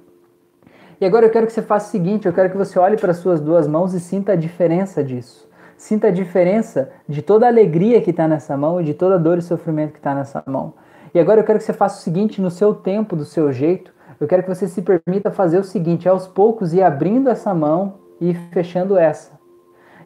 E 1.00 1.06
agora 1.06 1.26
eu 1.26 1.30
quero 1.30 1.48
que 1.48 1.54
você 1.54 1.62
faça 1.62 1.88
o 1.88 1.92
seguinte: 1.92 2.26
eu 2.26 2.34
quero 2.34 2.50
que 2.50 2.58
você 2.58 2.78
olhe 2.78 2.98
para 2.98 3.12
as 3.12 3.18
suas 3.18 3.42
duas 3.42 3.68
mãos 3.68 3.94
e 3.94 4.00
sinta 4.00 4.34
a 4.34 4.36
diferença 4.36 5.04
disso. 5.04 5.48
Sinta 5.78 6.08
a 6.08 6.12
diferença 6.12 6.90
de 7.08 7.22
toda 7.22 7.46
a 7.46 7.50
alegria 7.50 8.02
que 8.02 8.12
está 8.12 8.28
nessa 8.28 8.56
mão 8.56 8.80
e 8.80 8.84
de 8.84 8.94
toda 8.94 9.16
a 9.16 9.18
dor 9.18 9.38
e 9.38 9.42
sofrimento 9.42 9.92
que 9.92 10.00
está 10.00 10.16
nessa 10.16 10.44
mão. 10.46 10.74
E 11.14 11.20
agora 11.20 11.42
eu 11.42 11.46
quero 11.46 11.60
que 11.60 11.66
você 11.66 11.74
faça 11.74 12.00
o 12.00 12.04
seguinte, 12.04 12.42
no 12.42 12.50
seu 12.50 12.74
tempo, 12.74 13.16
do 13.16 13.26
seu 13.26 13.52
jeito, 13.52 13.94
eu 14.20 14.28
quero 14.28 14.44
que 14.44 14.50
você 14.50 14.68
se 14.68 14.82
permita 14.82 15.30
fazer 15.32 15.60
o 15.60 15.64
seguinte, 15.64 16.08
aos 16.08 16.28
poucos 16.28 16.74
ir 16.74 16.82
abrindo 16.82 17.30
essa 17.30 17.54
mão 17.54 17.96
e 18.20 18.34
fechando 18.34 18.98
essa. 18.98 19.36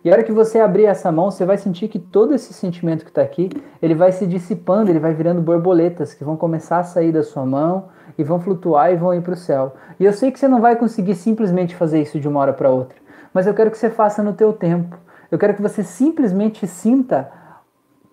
E 0.03 0.09
a 0.09 0.13
hora 0.13 0.24
que 0.24 0.32
você 0.32 0.59
abrir 0.59 0.86
essa 0.86 1.11
mão, 1.11 1.30
você 1.30 1.45
vai 1.45 1.57
sentir 1.57 1.89
que 1.89 1.99
todo 1.99 2.34
esse 2.34 2.53
sentimento 2.53 3.03
que 3.03 3.11
está 3.11 3.22
aqui, 3.22 3.49
ele 3.82 3.93
vai 3.93 4.11
se 4.11 4.26
dissipando, 4.26 4.89
ele 4.89 4.99
vai 4.99 5.13
virando 5.13 5.41
borboletas 5.41 6.13
que 6.13 6.24
vão 6.24 6.38
começar 6.38 6.80
a 6.80 6.84
sair 6.84 7.11
da 7.11 7.22
sua 7.22 7.45
mão 7.45 7.89
e 8.17 8.24
vão 8.24 8.39
flutuar 8.39 8.91
e 8.91 8.95
vão 8.95 9.13
ir 9.13 9.22
para 9.22 9.34
o 9.34 9.38
céu. 9.38 9.74
E 9.99 10.05
eu 10.05 10.13
sei 10.13 10.32
que 10.32 10.39
você 10.39 10.47
não 10.47 10.61
vai 10.61 10.78
conseguir 10.78 11.15
simplesmente 11.15 11.76
fazer 11.76 12.01
isso 12.01 12.20
de 12.20 12.28
uma 12.28 12.39
hora 12.39 12.53
para 12.53 12.70
outra, 12.70 12.95
mas 13.34 13.45
eu 13.45 13.53
quero 13.53 13.70
que 13.70 13.78
você 13.78 13.89
faça 13.89 14.24
no 14.24 14.34
teu 14.34 14.53
tempo. 14.53 14.97
Eu 15.32 15.38
quero 15.38 15.53
que 15.53 15.61
você 15.61 15.84
simplesmente 15.84 16.65
sinta 16.67 17.30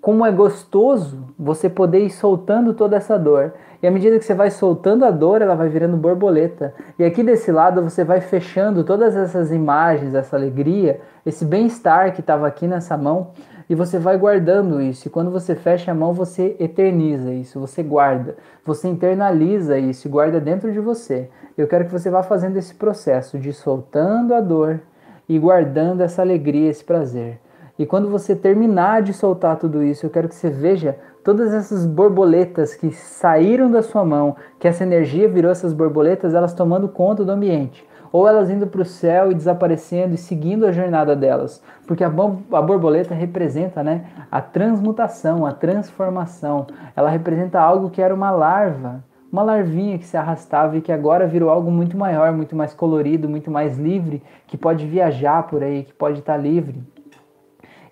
como 0.00 0.24
é 0.24 0.30
gostoso 0.30 1.34
você 1.36 1.68
poder 1.68 1.98
ir 1.98 2.10
soltando 2.10 2.74
toda 2.74 2.96
essa 2.96 3.18
dor. 3.18 3.54
E 3.82 3.86
à 3.86 3.90
medida 3.90 4.18
que 4.18 4.24
você 4.24 4.34
vai 4.34 4.50
soltando 4.50 5.04
a 5.04 5.10
dor, 5.10 5.42
ela 5.42 5.56
vai 5.56 5.68
virando 5.68 5.96
borboleta. 5.96 6.72
E 6.98 7.04
aqui 7.04 7.24
desse 7.24 7.50
lado 7.50 7.82
você 7.82 8.04
vai 8.04 8.20
fechando 8.20 8.84
todas 8.84 9.16
essas 9.16 9.50
imagens, 9.50 10.14
essa 10.14 10.36
alegria, 10.36 11.00
esse 11.24 11.44
bem-estar 11.44 12.12
que 12.12 12.20
estava 12.20 12.46
aqui 12.46 12.68
nessa 12.68 12.96
mão, 12.96 13.32
e 13.68 13.74
você 13.74 13.98
vai 13.98 14.16
guardando 14.16 14.80
isso. 14.80 15.08
E 15.08 15.10
quando 15.10 15.30
você 15.30 15.56
fecha 15.56 15.90
a 15.90 15.94
mão, 15.94 16.12
você 16.12 16.56
eterniza 16.60 17.32
isso, 17.32 17.58
você 17.58 17.82
guarda, 17.82 18.36
você 18.64 18.86
internaliza 18.86 19.76
isso 19.76 20.08
guarda 20.08 20.40
dentro 20.40 20.72
de 20.72 20.78
você. 20.78 21.28
Eu 21.58 21.66
quero 21.66 21.84
que 21.84 21.92
você 21.92 22.10
vá 22.10 22.22
fazendo 22.22 22.56
esse 22.56 22.74
processo 22.74 23.38
de 23.38 23.52
soltando 23.52 24.34
a 24.34 24.40
dor 24.40 24.80
e 25.28 25.38
guardando 25.38 26.02
essa 26.02 26.22
alegria, 26.22 26.70
esse 26.70 26.84
prazer. 26.84 27.40
E 27.78 27.84
quando 27.84 28.08
você 28.08 28.34
terminar 28.34 29.02
de 29.02 29.12
soltar 29.12 29.56
tudo 29.56 29.82
isso, 29.82 30.06
eu 30.06 30.10
quero 30.10 30.28
que 30.28 30.34
você 30.34 30.48
veja 30.48 30.96
todas 31.22 31.52
essas 31.52 31.84
borboletas 31.84 32.74
que 32.74 32.90
saíram 32.92 33.70
da 33.70 33.82
sua 33.82 34.04
mão, 34.04 34.36
que 34.58 34.66
essa 34.66 34.84
energia 34.84 35.28
virou 35.28 35.50
essas 35.50 35.72
borboletas, 35.72 36.34
elas 36.34 36.54
tomando 36.54 36.88
conta 36.88 37.24
do 37.24 37.32
ambiente. 37.32 37.86
Ou 38.12 38.26
elas 38.26 38.48
indo 38.48 38.66
para 38.66 38.80
o 38.80 38.84
céu 38.84 39.30
e 39.30 39.34
desaparecendo 39.34 40.14
e 40.14 40.18
seguindo 40.18 40.64
a 40.64 40.72
jornada 40.72 41.14
delas. 41.14 41.62
Porque 41.86 42.02
a, 42.02 42.06
a 42.06 42.62
borboleta 42.62 43.12
representa 43.12 43.82
né, 43.82 44.06
a 44.30 44.40
transmutação, 44.40 45.44
a 45.44 45.52
transformação. 45.52 46.66
Ela 46.94 47.10
representa 47.10 47.60
algo 47.60 47.90
que 47.90 48.00
era 48.00 48.14
uma 48.14 48.30
larva, 48.30 49.04
uma 49.36 49.42
larvinha 49.42 49.98
que 49.98 50.06
se 50.06 50.16
arrastava 50.16 50.78
e 50.78 50.80
que 50.80 50.90
agora 50.90 51.26
virou 51.26 51.50
algo 51.50 51.70
muito 51.70 51.94
maior, 51.94 52.32
muito 52.32 52.56
mais 52.56 52.72
colorido, 52.72 53.28
muito 53.28 53.50
mais 53.50 53.76
livre, 53.76 54.22
que 54.46 54.56
pode 54.56 54.86
viajar 54.86 55.42
por 55.42 55.62
aí, 55.62 55.84
que 55.84 55.92
pode 55.92 56.20
estar 56.20 56.38
livre. 56.38 56.82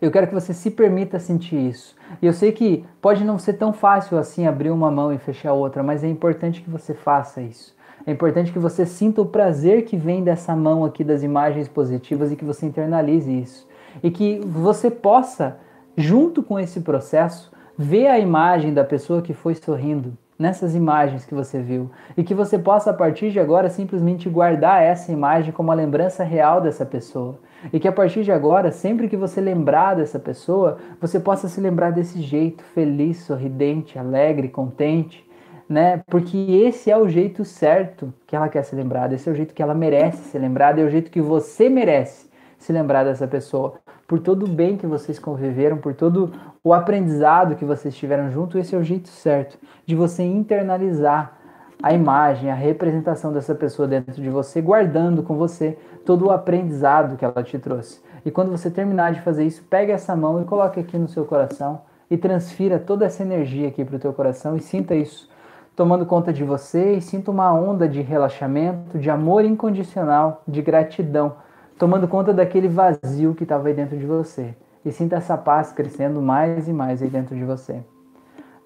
Eu 0.00 0.10
quero 0.10 0.26
que 0.26 0.32
você 0.32 0.54
se 0.54 0.70
permita 0.70 1.18
sentir 1.18 1.56
isso. 1.56 1.94
E 2.22 2.26
eu 2.26 2.32
sei 2.32 2.50
que 2.50 2.82
pode 2.98 3.24
não 3.24 3.38
ser 3.38 3.54
tão 3.54 3.74
fácil 3.74 4.16
assim 4.16 4.46
abrir 4.46 4.70
uma 4.70 4.90
mão 4.90 5.12
e 5.12 5.18
fechar 5.18 5.52
outra, 5.52 5.82
mas 5.82 6.02
é 6.02 6.08
importante 6.08 6.62
que 6.62 6.70
você 6.70 6.94
faça 6.94 7.42
isso. 7.42 7.76
É 8.06 8.10
importante 8.10 8.50
que 8.50 8.58
você 8.58 8.86
sinta 8.86 9.20
o 9.20 9.26
prazer 9.26 9.84
que 9.84 9.98
vem 9.98 10.24
dessa 10.24 10.56
mão 10.56 10.82
aqui 10.82 11.04
das 11.04 11.22
imagens 11.22 11.68
positivas 11.68 12.32
e 12.32 12.36
que 12.36 12.44
você 12.44 12.64
internalize 12.64 13.30
isso. 13.30 13.68
E 14.02 14.10
que 14.10 14.40
você 14.46 14.90
possa, 14.90 15.58
junto 15.94 16.42
com 16.42 16.58
esse 16.58 16.80
processo, 16.80 17.52
ver 17.76 18.06
a 18.06 18.18
imagem 18.18 18.72
da 18.72 18.82
pessoa 18.82 19.20
que 19.20 19.34
foi 19.34 19.54
sorrindo 19.54 20.16
nessas 20.38 20.74
imagens 20.74 21.24
que 21.24 21.34
você 21.34 21.60
viu 21.60 21.90
e 22.16 22.24
que 22.24 22.34
você 22.34 22.58
possa 22.58 22.90
a 22.90 22.94
partir 22.94 23.30
de 23.30 23.38
agora 23.38 23.68
simplesmente 23.70 24.28
guardar 24.28 24.82
essa 24.82 25.12
imagem 25.12 25.52
como 25.52 25.70
a 25.70 25.74
lembrança 25.74 26.24
real 26.24 26.60
dessa 26.60 26.84
pessoa 26.84 27.38
e 27.72 27.80
que 27.80 27.88
a 27.88 27.92
partir 27.92 28.24
de 28.24 28.32
agora, 28.32 28.70
sempre 28.70 29.08
que 29.08 29.16
você 29.16 29.40
lembrar 29.40 29.94
dessa 29.94 30.18
pessoa, 30.18 30.78
você 31.00 31.18
possa 31.18 31.48
se 31.48 31.60
lembrar 31.60 31.90
desse 31.90 32.20
jeito 32.20 32.62
feliz, 32.62 33.18
sorridente, 33.18 33.98
alegre, 33.98 34.48
contente, 34.48 35.24
né? 35.68 36.02
Porque 36.08 36.36
esse 36.36 36.90
é 36.90 36.96
o 36.96 37.08
jeito 37.08 37.44
certo 37.44 38.12
que 38.26 38.36
ela 38.36 38.48
quer 38.48 38.64
ser 38.64 38.76
lembrada, 38.76 39.14
esse 39.14 39.28
é 39.28 39.32
o 39.32 39.34
jeito 39.34 39.54
que 39.54 39.62
ela 39.62 39.74
merece 39.74 40.18
ser 40.24 40.38
lembrada, 40.38 40.80
é 40.80 40.84
o 40.84 40.90
jeito 40.90 41.10
que 41.10 41.20
você 41.20 41.68
merece 41.68 42.28
se 42.58 42.72
lembrar 42.72 43.04
dessa 43.04 43.26
pessoa. 43.26 43.83
Por 44.06 44.20
todo 44.20 44.44
o 44.44 44.48
bem 44.48 44.76
que 44.76 44.86
vocês 44.86 45.18
conviveram, 45.18 45.78
por 45.78 45.94
todo 45.94 46.32
o 46.62 46.72
aprendizado 46.72 47.56
que 47.56 47.64
vocês 47.64 47.96
tiveram 47.96 48.30
junto, 48.30 48.58
esse 48.58 48.74
é 48.74 48.78
o 48.78 48.84
jeito 48.84 49.08
certo 49.08 49.58
de 49.86 49.94
você 49.94 50.22
internalizar 50.22 51.38
a 51.82 51.92
imagem, 51.92 52.50
a 52.50 52.54
representação 52.54 53.32
dessa 53.32 53.54
pessoa 53.54 53.88
dentro 53.88 54.22
de 54.22 54.30
você, 54.30 54.60
guardando 54.60 55.22
com 55.22 55.36
você 55.36 55.76
todo 56.04 56.26
o 56.26 56.30
aprendizado 56.30 57.16
que 57.16 57.24
ela 57.24 57.42
te 57.42 57.58
trouxe. 57.58 58.00
E 58.24 58.30
quando 58.30 58.50
você 58.50 58.70
terminar 58.70 59.12
de 59.12 59.20
fazer 59.20 59.44
isso, 59.44 59.62
pegue 59.68 59.92
essa 59.92 60.14
mão 60.16 60.40
e 60.40 60.44
coloque 60.44 60.80
aqui 60.80 60.96
no 60.96 61.08
seu 61.08 61.24
coração 61.24 61.82
e 62.10 62.16
transfira 62.16 62.78
toda 62.78 63.04
essa 63.04 63.22
energia 63.22 63.68
aqui 63.68 63.84
para 63.84 63.96
o 63.96 63.98
teu 63.98 64.12
coração 64.12 64.56
e 64.56 64.60
sinta 64.60 64.94
isso 64.94 65.28
tomando 65.76 66.06
conta 66.06 66.32
de 66.32 66.44
você 66.44 66.94
e 66.94 67.00
sinta 67.00 67.30
uma 67.30 67.52
onda 67.52 67.88
de 67.88 68.00
relaxamento, 68.00 68.98
de 68.98 69.10
amor 69.10 69.44
incondicional, 69.44 70.42
de 70.46 70.62
gratidão, 70.62 71.34
tomando 71.78 72.06
conta 72.08 72.32
daquele 72.32 72.68
vazio 72.68 73.34
que 73.34 73.42
estava 73.42 73.68
aí 73.68 73.74
dentro 73.74 73.96
de 73.96 74.06
você. 74.06 74.54
E 74.84 74.92
sinta 74.92 75.16
essa 75.16 75.36
paz 75.36 75.72
crescendo 75.72 76.20
mais 76.20 76.68
e 76.68 76.72
mais 76.72 77.02
aí 77.02 77.08
dentro 77.08 77.34
de 77.34 77.44
você. 77.44 77.80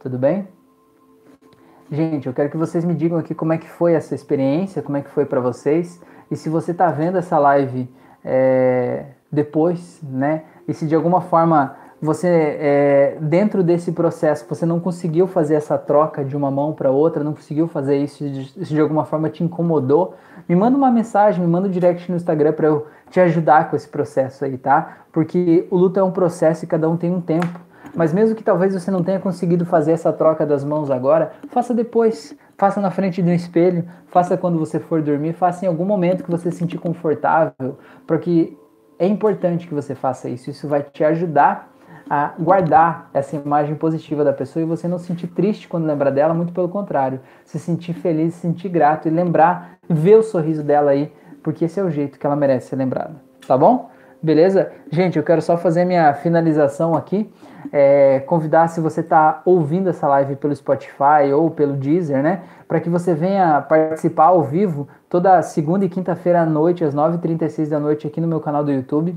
Tudo 0.01 0.19
bem? 0.19 0.49
Gente, 1.91 2.27
eu 2.27 2.35
quero 2.35 2.51
que 2.51 2.57
vocês 2.57 2.85
me 2.85 2.95
digam 2.95 3.19
aqui 3.19 3.35
como 3.35 3.53
é 3.53 3.59
que 3.59 3.69
foi 3.69 3.95
essa 3.95 4.15
experiência, 4.15 4.83
como 4.83 4.97
é 4.97 5.01
que 5.01 5.09
foi 5.11 5.25
para 5.25 5.41
vocês. 5.41 6.03
E 6.31 6.37
se 6.37 6.49
você 6.49 6.73
está 6.73 6.91
vendo 6.91 7.17
essa 7.17 7.39
live 7.39 7.89
é, 8.25 9.07
depois, 9.33 10.01
né? 10.03 10.45
E 10.67 10.75
se 10.75 10.87
de 10.87 10.95
alguma 10.95 11.21
forma 11.21 11.77
você, 12.01 12.29
é, 12.29 13.19
dentro 13.21 13.63
desse 13.63 13.91
processo, 13.91 14.47
você 14.49 14.65
não 14.65 14.79
conseguiu 14.79 15.27
fazer 15.27 15.57
essa 15.57 15.77
troca 15.77 16.25
de 16.25 16.37
uma 16.37 16.51
mão 16.51 16.73
para 16.73 16.91
outra, 16.91 17.25
não 17.25 17.33
conseguiu 17.33 17.67
fazer 17.67 17.97
isso, 17.97 18.25
isso 18.25 18.73
de 18.73 18.81
alguma 18.81 19.05
forma 19.05 19.29
te 19.29 19.43
incomodou, 19.43 20.15
me 20.49 20.55
manda 20.55 20.77
uma 20.77 20.91
mensagem, 20.91 21.41
me 21.41 21.51
manda 21.51 21.67
um 21.67 21.71
direct 21.71 22.09
no 22.11 22.17
Instagram 22.17 22.53
para 22.53 22.69
eu 22.69 22.87
te 23.11 23.19
ajudar 23.21 23.69
com 23.69 23.75
esse 23.75 23.89
processo 23.89 24.45
aí, 24.45 24.57
tá? 24.57 24.99
Porque 25.13 25.67
o 25.71 25.77
luto 25.77 25.99
é 25.99 26.03
um 26.03 26.13
processo 26.13 26.65
e 26.65 26.69
cada 26.69 26.89
um 26.89 26.97
tem 26.97 27.13
um 27.13 27.21
tempo. 27.21 27.61
Mas 27.95 28.13
mesmo 28.13 28.37
que 28.37 28.45
talvez 28.45 28.75
você 28.75 28.91
não 28.91 29.03
tenha 29.03 29.19
conseguido 29.19 29.67
fazer 29.67 29.93
essa 29.93 30.13
troca 30.13 30.47
das 30.47 30.63
mãos 30.63 30.91
agora, 30.91 31.33
faça 31.49 31.75
depois. 31.75 32.37
Faça 32.57 32.81
na 32.81 32.91
frente 32.91 33.23
de 33.23 33.31
um 33.31 33.33
espelho, 33.33 33.85
faça 34.09 34.37
quando 34.37 34.59
você 34.59 34.81
for 34.81 35.01
dormir, 35.01 35.33
faça 35.33 35.65
em 35.65 35.69
algum 35.69 35.85
momento 35.85 36.25
que 36.25 36.31
você 36.31 36.51
se 36.51 36.59
sentir 36.59 36.77
confortável, 36.77 37.79
porque 38.05 38.57
é 38.99 39.07
importante 39.07 39.69
que 39.69 39.73
você 39.73 39.95
faça 39.95 40.29
isso. 40.29 40.51
Isso 40.51 40.67
vai 40.67 40.83
te 40.83 41.05
ajudar 41.05 41.73
a 42.09 42.33
guardar 42.39 43.11
essa 43.13 43.37
imagem 43.37 43.75
positiva 43.75 44.25
da 44.25 44.33
pessoa 44.33 44.63
e 44.63 44.67
você 44.67 44.89
não 44.89 44.99
se 44.99 45.07
sentir 45.07 45.29
triste 45.29 45.69
quando 45.69 45.87
lembrar 45.87 46.11
dela, 46.11 46.33
muito 46.33 46.53
pelo 46.53 46.69
contrário, 46.69 47.21
se 47.45 47.59
sentir 47.59 47.93
feliz, 47.93 48.35
se 48.35 48.41
sentir 48.41 48.69
grato 48.69 49.09
e 49.09 49.11
lembrar, 49.11 49.79
ver 49.89 50.17
o 50.17 50.23
sorriso 50.23 50.63
dela 50.63 50.91
aí, 50.91 51.13
porque 51.43 51.67
esse 51.67 51.79
é 51.79 51.83
o 51.83 51.91
jeito 51.91 52.19
que 52.19 52.27
ela 52.27 52.37
merece 52.37 52.69
ser 52.69 52.77
lembrada, 52.77 53.17
tá 53.47 53.57
bom? 53.57 53.91
Beleza? 54.21 54.73
Gente, 54.91 55.17
eu 55.17 55.23
quero 55.23 55.41
só 55.41 55.57
fazer 55.57 55.85
minha 55.85 56.13
finalização 56.13 56.95
aqui 56.95 57.31
é, 57.73 58.21
convidar, 58.21 58.69
se 58.69 58.81
você 58.81 59.01
está 59.01 59.43
ouvindo 59.45 59.89
essa 59.89 60.09
live 60.09 60.37
pelo 60.37 60.55
Spotify 60.55 61.33
ou 61.33 61.51
pelo 61.51 61.75
Deezer, 61.75 62.23
né, 62.23 62.43
para 62.67 62.81
que 62.81 62.89
você 62.89 63.15
venha 63.15 63.61
participar 63.61 64.27
ao 64.27 64.43
vivo 64.43 64.89
toda 65.09 65.41
segunda 65.43 65.85
e 65.85 65.89
quinta-feira 65.89 66.43
à 66.43 66.47
noite, 66.47 66.85
às 66.85 66.95
9h36 66.95 67.69
da 67.69 67.79
noite, 67.79 68.07
aqui 68.07 68.21
no 68.21 68.29
meu 68.29 68.41
canal 68.41 68.65
do 68.65 68.73
YouTube. 68.73 69.17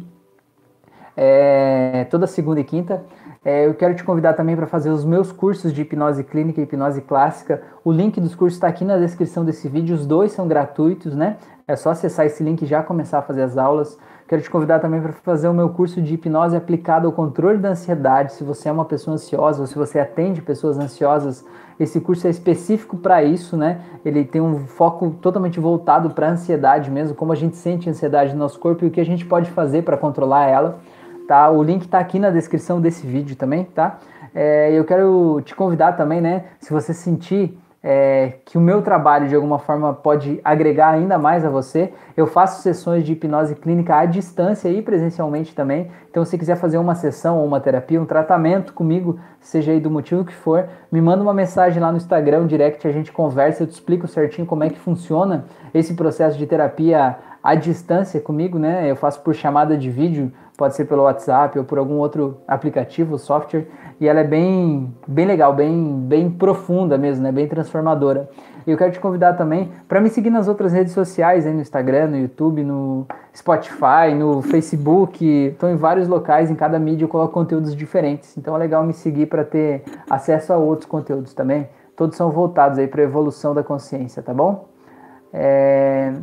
É, 1.23 2.07
toda 2.09 2.25
segunda 2.25 2.59
e 2.61 2.63
quinta. 2.63 3.03
É, 3.45 3.67
eu 3.67 3.75
quero 3.75 3.93
te 3.93 4.03
convidar 4.03 4.33
também 4.33 4.55
para 4.55 4.65
fazer 4.65 4.89
os 4.89 5.05
meus 5.05 5.31
cursos 5.31 5.71
de 5.71 5.83
hipnose 5.83 6.23
clínica 6.23 6.59
e 6.59 6.63
hipnose 6.63 6.99
clássica. 6.99 7.61
O 7.85 7.91
link 7.91 8.19
dos 8.19 8.33
cursos 8.33 8.57
está 8.57 8.67
aqui 8.67 8.83
na 8.83 8.97
descrição 8.97 9.45
desse 9.45 9.69
vídeo. 9.69 9.93
Os 9.95 10.07
dois 10.07 10.31
são 10.31 10.47
gratuitos, 10.47 11.15
né? 11.15 11.37
É 11.67 11.75
só 11.75 11.91
acessar 11.91 12.25
esse 12.25 12.43
link 12.43 12.63
e 12.63 12.65
já 12.65 12.81
começar 12.81 13.19
a 13.19 13.21
fazer 13.21 13.43
as 13.43 13.55
aulas. 13.55 13.99
Quero 14.27 14.41
te 14.41 14.49
convidar 14.49 14.79
também 14.79 14.99
para 14.99 15.11
fazer 15.11 15.47
o 15.47 15.53
meu 15.53 15.69
curso 15.69 16.01
de 16.01 16.15
hipnose 16.15 16.55
aplicada 16.55 17.05
ao 17.05 17.13
controle 17.13 17.59
da 17.59 17.69
ansiedade. 17.69 18.33
Se 18.33 18.43
você 18.43 18.69
é 18.69 18.71
uma 18.71 18.85
pessoa 18.85 19.13
ansiosa 19.13 19.61
ou 19.61 19.67
se 19.67 19.75
você 19.75 19.99
atende 19.99 20.41
pessoas 20.41 20.79
ansiosas, 20.79 21.45
esse 21.79 22.01
curso 22.01 22.25
é 22.25 22.31
específico 22.31 22.97
para 22.97 23.23
isso, 23.23 23.55
né? 23.55 23.81
Ele 24.03 24.25
tem 24.25 24.41
um 24.41 24.65
foco 24.65 25.11
totalmente 25.21 25.59
voltado 25.59 26.09
para 26.09 26.29
a 26.29 26.31
ansiedade 26.31 26.89
mesmo, 26.89 27.15
como 27.15 27.31
a 27.31 27.35
gente 27.35 27.57
sente 27.57 27.87
a 27.87 27.91
ansiedade 27.91 28.33
no 28.33 28.39
nosso 28.39 28.59
corpo 28.59 28.85
e 28.85 28.87
o 28.87 28.91
que 28.91 28.99
a 28.99 29.05
gente 29.05 29.23
pode 29.23 29.51
fazer 29.51 29.83
para 29.83 29.97
controlar 29.97 30.47
ela. 30.47 30.79
Tá? 31.31 31.49
O 31.49 31.63
link 31.63 31.83
está 31.83 31.97
aqui 31.97 32.19
na 32.19 32.29
descrição 32.29 32.81
desse 32.81 33.07
vídeo 33.07 33.37
também, 33.37 33.63
tá? 33.63 33.99
É, 34.35 34.69
eu 34.73 34.83
quero 34.83 35.41
te 35.45 35.55
convidar 35.55 35.93
também, 35.93 36.19
né? 36.19 36.43
Se 36.59 36.73
você 36.73 36.93
sentir 36.93 37.57
é, 37.81 38.33
que 38.43 38.57
o 38.57 38.61
meu 38.61 38.81
trabalho 38.81 39.29
de 39.29 39.33
alguma 39.33 39.57
forma 39.57 39.93
pode 39.93 40.41
agregar 40.43 40.89
ainda 40.89 41.17
mais 41.17 41.45
a 41.45 41.49
você. 41.49 41.93
Eu 42.17 42.27
faço 42.27 42.61
sessões 42.61 43.05
de 43.05 43.13
hipnose 43.13 43.55
clínica 43.55 43.95
à 43.95 44.05
distância 44.05 44.67
e 44.67 44.81
presencialmente 44.81 45.55
também. 45.55 45.89
Então, 46.09 46.25
se 46.25 46.37
quiser 46.37 46.57
fazer 46.57 46.77
uma 46.77 46.95
sessão 46.95 47.39
ou 47.39 47.45
uma 47.45 47.61
terapia, 47.61 48.01
um 48.01 48.05
tratamento 48.05 48.73
comigo, 48.73 49.17
seja 49.39 49.71
aí 49.71 49.79
do 49.79 49.89
motivo 49.89 50.25
que 50.25 50.33
for, 50.33 50.67
me 50.91 50.99
manda 50.99 51.23
uma 51.23 51.33
mensagem 51.33 51.81
lá 51.81 51.91
no 51.91 51.97
Instagram, 51.97 52.45
direct, 52.45 52.85
a 52.85 52.91
gente 52.91 53.09
conversa, 53.13 53.63
eu 53.63 53.67
te 53.67 53.71
explico 53.71 54.05
certinho 54.05 54.45
como 54.45 54.65
é 54.65 54.69
que 54.69 54.77
funciona 54.77 55.45
esse 55.73 55.93
processo 55.93 56.37
de 56.37 56.45
terapia 56.45 57.15
à 57.41 57.55
distância 57.55 58.19
comigo, 58.19 58.59
né? 58.59 58.91
Eu 58.91 58.97
faço 58.97 59.21
por 59.21 59.33
chamada 59.33 59.77
de 59.77 59.89
vídeo 59.89 60.31
pode 60.57 60.75
ser 60.75 60.85
pelo 60.85 61.03
WhatsApp 61.03 61.57
ou 61.57 61.65
por 61.65 61.77
algum 61.77 61.95
outro 61.95 62.37
aplicativo, 62.47 63.17
software, 63.17 63.67
e 63.99 64.07
ela 64.07 64.19
é 64.19 64.23
bem, 64.23 64.93
bem 65.07 65.25
legal, 65.25 65.53
bem, 65.53 66.01
bem 66.07 66.29
profunda 66.29 66.97
mesmo, 66.97 67.23
né? 67.23 67.31
bem 67.31 67.47
transformadora. 67.47 68.29
E 68.65 68.71
eu 68.71 68.77
quero 68.77 68.91
te 68.91 68.99
convidar 68.99 69.33
também 69.33 69.71
para 69.87 69.99
me 69.99 70.09
seguir 70.09 70.29
nas 70.29 70.47
outras 70.47 70.71
redes 70.71 70.93
sociais, 70.93 71.45
aí 71.47 71.53
no 71.53 71.61
Instagram, 71.61 72.07
no 72.07 72.17
YouTube, 72.17 72.63
no 72.63 73.07
Spotify, 73.35 74.13
no 74.15 74.41
Facebook. 74.41 75.25
Estou 75.25 75.69
em 75.69 75.75
vários 75.75 76.07
locais, 76.07 76.51
em 76.51 76.55
cada 76.55 76.77
mídia 76.77 77.05
eu 77.05 77.09
coloco 77.09 77.33
conteúdos 77.33 77.75
diferentes. 77.75 78.37
Então 78.37 78.55
é 78.55 78.59
legal 78.59 78.83
me 78.83 78.93
seguir 78.93 79.25
para 79.25 79.43
ter 79.43 79.83
acesso 80.09 80.53
a 80.53 80.57
outros 80.57 80.87
conteúdos 80.87 81.33
também. 81.33 81.67
Todos 81.95 82.15
são 82.15 82.31
voltados 82.31 82.77
aí 82.77 82.87
para 82.87 83.01
a 83.01 83.05
evolução 83.05 83.53
da 83.53 83.63
consciência, 83.63 84.21
tá 84.21 84.33
bom? 84.33 84.67
É... 85.33 86.13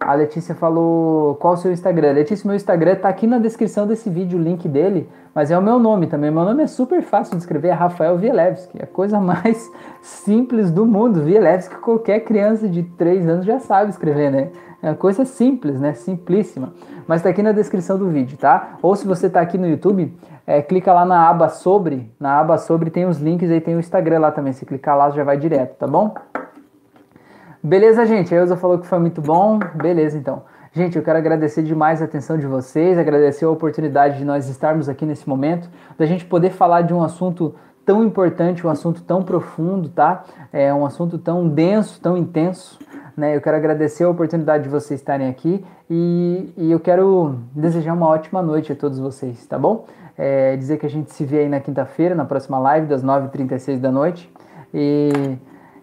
A 0.00 0.14
Letícia 0.14 0.54
falou 0.54 1.34
qual 1.36 1.54
o 1.54 1.56
seu 1.56 1.72
Instagram. 1.72 2.12
Letícia, 2.12 2.46
meu 2.46 2.54
Instagram 2.54 2.92
está 2.92 3.08
aqui 3.08 3.26
na 3.26 3.38
descrição 3.38 3.86
desse 3.86 4.08
vídeo, 4.08 4.38
o 4.38 4.42
link 4.42 4.68
dele, 4.68 5.08
mas 5.34 5.50
é 5.50 5.58
o 5.58 5.62
meu 5.62 5.78
nome 5.78 6.06
também. 6.06 6.30
Meu 6.30 6.44
nome 6.44 6.62
é 6.62 6.66
super 6.66 7.02
fácil 7.02 7.36
de 7.36 7.42
escrever, 7.42 7.68
é 7.68 7.72
Rafael 7.72 8.16
Vielewski. 8.16 8.78
É 8.80 8.84
a 8.84 8.86
coisa 8.86 9.18
mais 9.20 9.70
simples 10.00 10.70
do 10.70 10.86
mundo. 10.86 11.22
Vielewski, 11.22 11.76
qualquer 11.76 12.20
criança 12.20 12.68
de 12.68 12.84
3 12.84 13.28
anos 13.28 13.44
já 13.44 13.58
sabe 13.58 13.90
escrever, 13.90 14.30
né? 14.30 14.50
É 14.80 14.90
uma 14.90 14.94
coisa 14.94 15.24
simples, 15.24 15.80
né? 15.80 15.92
Simplíssima. 15.94 16.72
Mas 17.06 17.18
está 17.18 17.30
aqui 17.30 17.42
na 17.42 17.50
descrição 17.50 17.98
do 17.98 18.08
vídeo, 18.08 18.38
tá? 18.38 18.78
Ou 18.80 18.94
se 18.94 19.06
você 19.06 19.26
está 19.26 19.40
aqui 19.40 19.58
no 19.58 19.66
YouTube, 19.66 20.16
é, 20.46 20.62
clica 20.62 20.92
lá 20.92 21.04
na 21.04 21.28
aba 21.28 21.48
sobre. 21.48 22.10
Na 22.20 22.38
aba 22.38 22.56
sobre 22.56 22.88
tem 22.88 23.04
os 23.04 23.18
links 23.18 23.50
aí, 23.50 23.60
tem 23.60 23.74
o 23.74 23.80
Instagram 23.80 24.20
lá 24.20 24.30
também. 24.30 24.52
Se 24.52 24.64
clicar 24.64 24.96
lá, 24.96 25.10
já 25.10 25.24
vai 25.24 25.36
direto, 25.36 25.76
tá 25.76 25.86
bom? 25.88 26.14
Beleza, 27.62 28.06
gente? 28.06 28.32
A 28.32 28.38
Elza 28.38 28.56
falou 28.56 28.78
que 28.78 28.86
foi 28.86 28.98
muito 28.98 29.20
bom. 29.20 29.58
Beleza, 29.74 30.16
então. 30.16 30.42
Gente, 30.72 30.96
eu 30.96 31.02
quero 31.02 31.18
agradecer 31.18 31.62
demais 31.62 32.00
a 32.00 32.04
atenção 32.04 32.38
de 32.38 32.46
vocês, 32.46 32.96
agradecer 32.98 33.44
a 33.44 33.50
oportunidade 33.50 34.18
de 34.18 34.24
nós 34.24 34.48
estarmos 34.48 34.88
aqui 34.88 35.04
nesse 35.04 35.28
momento, 35.28 35.68
da 35.96 36.06
gente 36.06 36.24
poder 36.24 36.50
falar 36.50 36.82
de 36.82 36.94
um 36.94 37.02
assunto 37.02 37.54
tão 37.84 38.04
importante, 38.04 38.64
um 38.66 38.70
assunto 38.70 39.02
tão 39.02 39.22
profundo, 39.22 39.88
tá? 39.88 40.24
É 40.52 40.72
um 40.72 40.86
assunto 40.86 41.18
tão 41.18 41.48
denso, 41.48 42.00
tão 42.00 42.16
intenso. 42.16 42.78
Né? 43.16 43.34
Eu 43.34 43.40
quero 43.40 43.56
agradecer 43.56 44.04
a 44.04 44.10
oportunidade 44.10 44.64
de 44.64 44.68
vocês 44.68 45.00
estarem 45.00 45.28
aqui 45.28 45.64
e, 45.90 46.52
e 46.56 46.70
eu 46.70 46.78
quero 46.78 47.40
desejar 47.52 47.92
uma 47.94 48.06
ótima 48.06 48.40
noite 48.40 48.70
a 48.70 48.76
todos 48.76 49.00
vocês, 49.00 49.44
tá 49.46 49.58
bom? 49.58 49.86
É, 50.16 50.56
dizer 50.56 50.76
que 50.76 50.86
a 50.86 50.90
gente 50.90 51.12
se 51.12 51.24
vê 51.24 51.40
aí 51.40 51.48
na 51.48 51.58
quinta-feira, 51.58 52.14
na 52.14 52.24
próxima 52.24 52.58
live, 52.60 52.86
das 52.86 53.02
9h36 53.02 53.80
da 53.80 53.90
noite. 53.90 54.30
E 54.72 55.38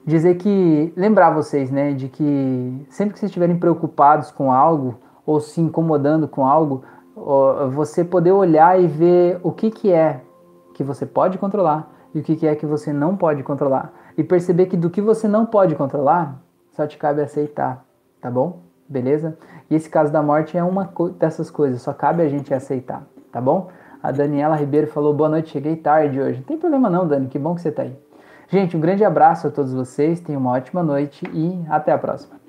dizer 0.06 0.36
que 0.36 0.93
lembrar 0.95 1.32
vocês, 1.32 1.72
né, 1.72 1.93
de 1.93 2.08
que 2.08 2.86
sempre 2.89 3.14
que 3.14 3.20
vocês 3.20 3.30
estiverem 3.30 3.58
preocupados 3.58 4.32
com 4.32 4.51
algo 4.51 4.95
ou 5.26 5.39
se 5.39 5.60
incomodando 5.60 6.28
com 6.28 6.45
algo, 6.45 6.84
você 7.72 8.03
poder 8.03 8.32
olhar 8.32 8.80
e 8.80 8.88
ver 8.88 9.39
o 9.41 9.51
que 9.51 9.72
que 9.72 9.91
é 9.91 10.22
que 10.74 10.84
você 10.84 11.06
pode 11.06 11.38
controlar 11.38 11.91
e 12.14 12.20
o 12.20 12.24
que 12.24 12.36
que 12.36 12.45
é 12.45 12.56
que 12.56 12.66
você 12.66 12.93
não 12.93 13.16
pode 13.16 13.41
controlar 13.41 13.93
e 14.18 14.24
perceber 14.24 14.68
que 14.68 14.78
do 14.78 14.89
que 14.89 15.01
você 15.01 15.28
não 15.28 15.45
pode 15.45 15.76
controlar 15.76 16.39
só 16.72 16.86
te 16.86 16.97
cabe 16.97 17.22
aceitar, 17.22 17.84
tá 18.22 18.30
bom? 18.30 18.60
Beleza? 18.88 19.38
E 19.70 19.76
esse 19.76 19.89
caso 19.89 20.12
da 20.12 20.22
morte 20.22 20.58
é 20.58 20.64
uma 20.64 20.91
dessas 21.18 21.49
coisas, 21.49 21.82
só 21.82 21.93
cabe 21.93 22.22
a 22.22 22.30
gente 22.30 22.53
aceitar, 22.53 23.03
tá 23.32 23.41
bom? 23.41 23.70
A 24.03 24.12
Daniela 24.12 24.56
Ribeiro 24.56 24.86
falou: 24.88 25.14
boa 25.14 25.30
noite, 25.30 25.49
cheguei 25.49 25.76
tarde 25.78 26.22
hoje. 26.22 26.38
Não 26.39 26.45
tem 26.45 26.58
problema 26.58 26.89
não, 26.89 27.08
Dani, 27.08 27.28
que 27.28 27.39
bom 27.39 27.56
que 27.56 27.62
você 27.62 27.72
tá 27.72 27.82
aí. 27.82 27.97
Gente, 28.50 28.78
um 28.78 28.80
grande 28.80 29.04
abraço 29.04 29.48
a 29.48 29.52
todos 29.52 29.74
vocês, 29.74 30.20
tenham 30.20 30.39
uma 30.39 30.52
ótima 30.52 30.84
noite 30.84 31.26
e 31.34 31.66
até 31.70 31.91
a 31.91 31.98
próxima. 31.98 32.45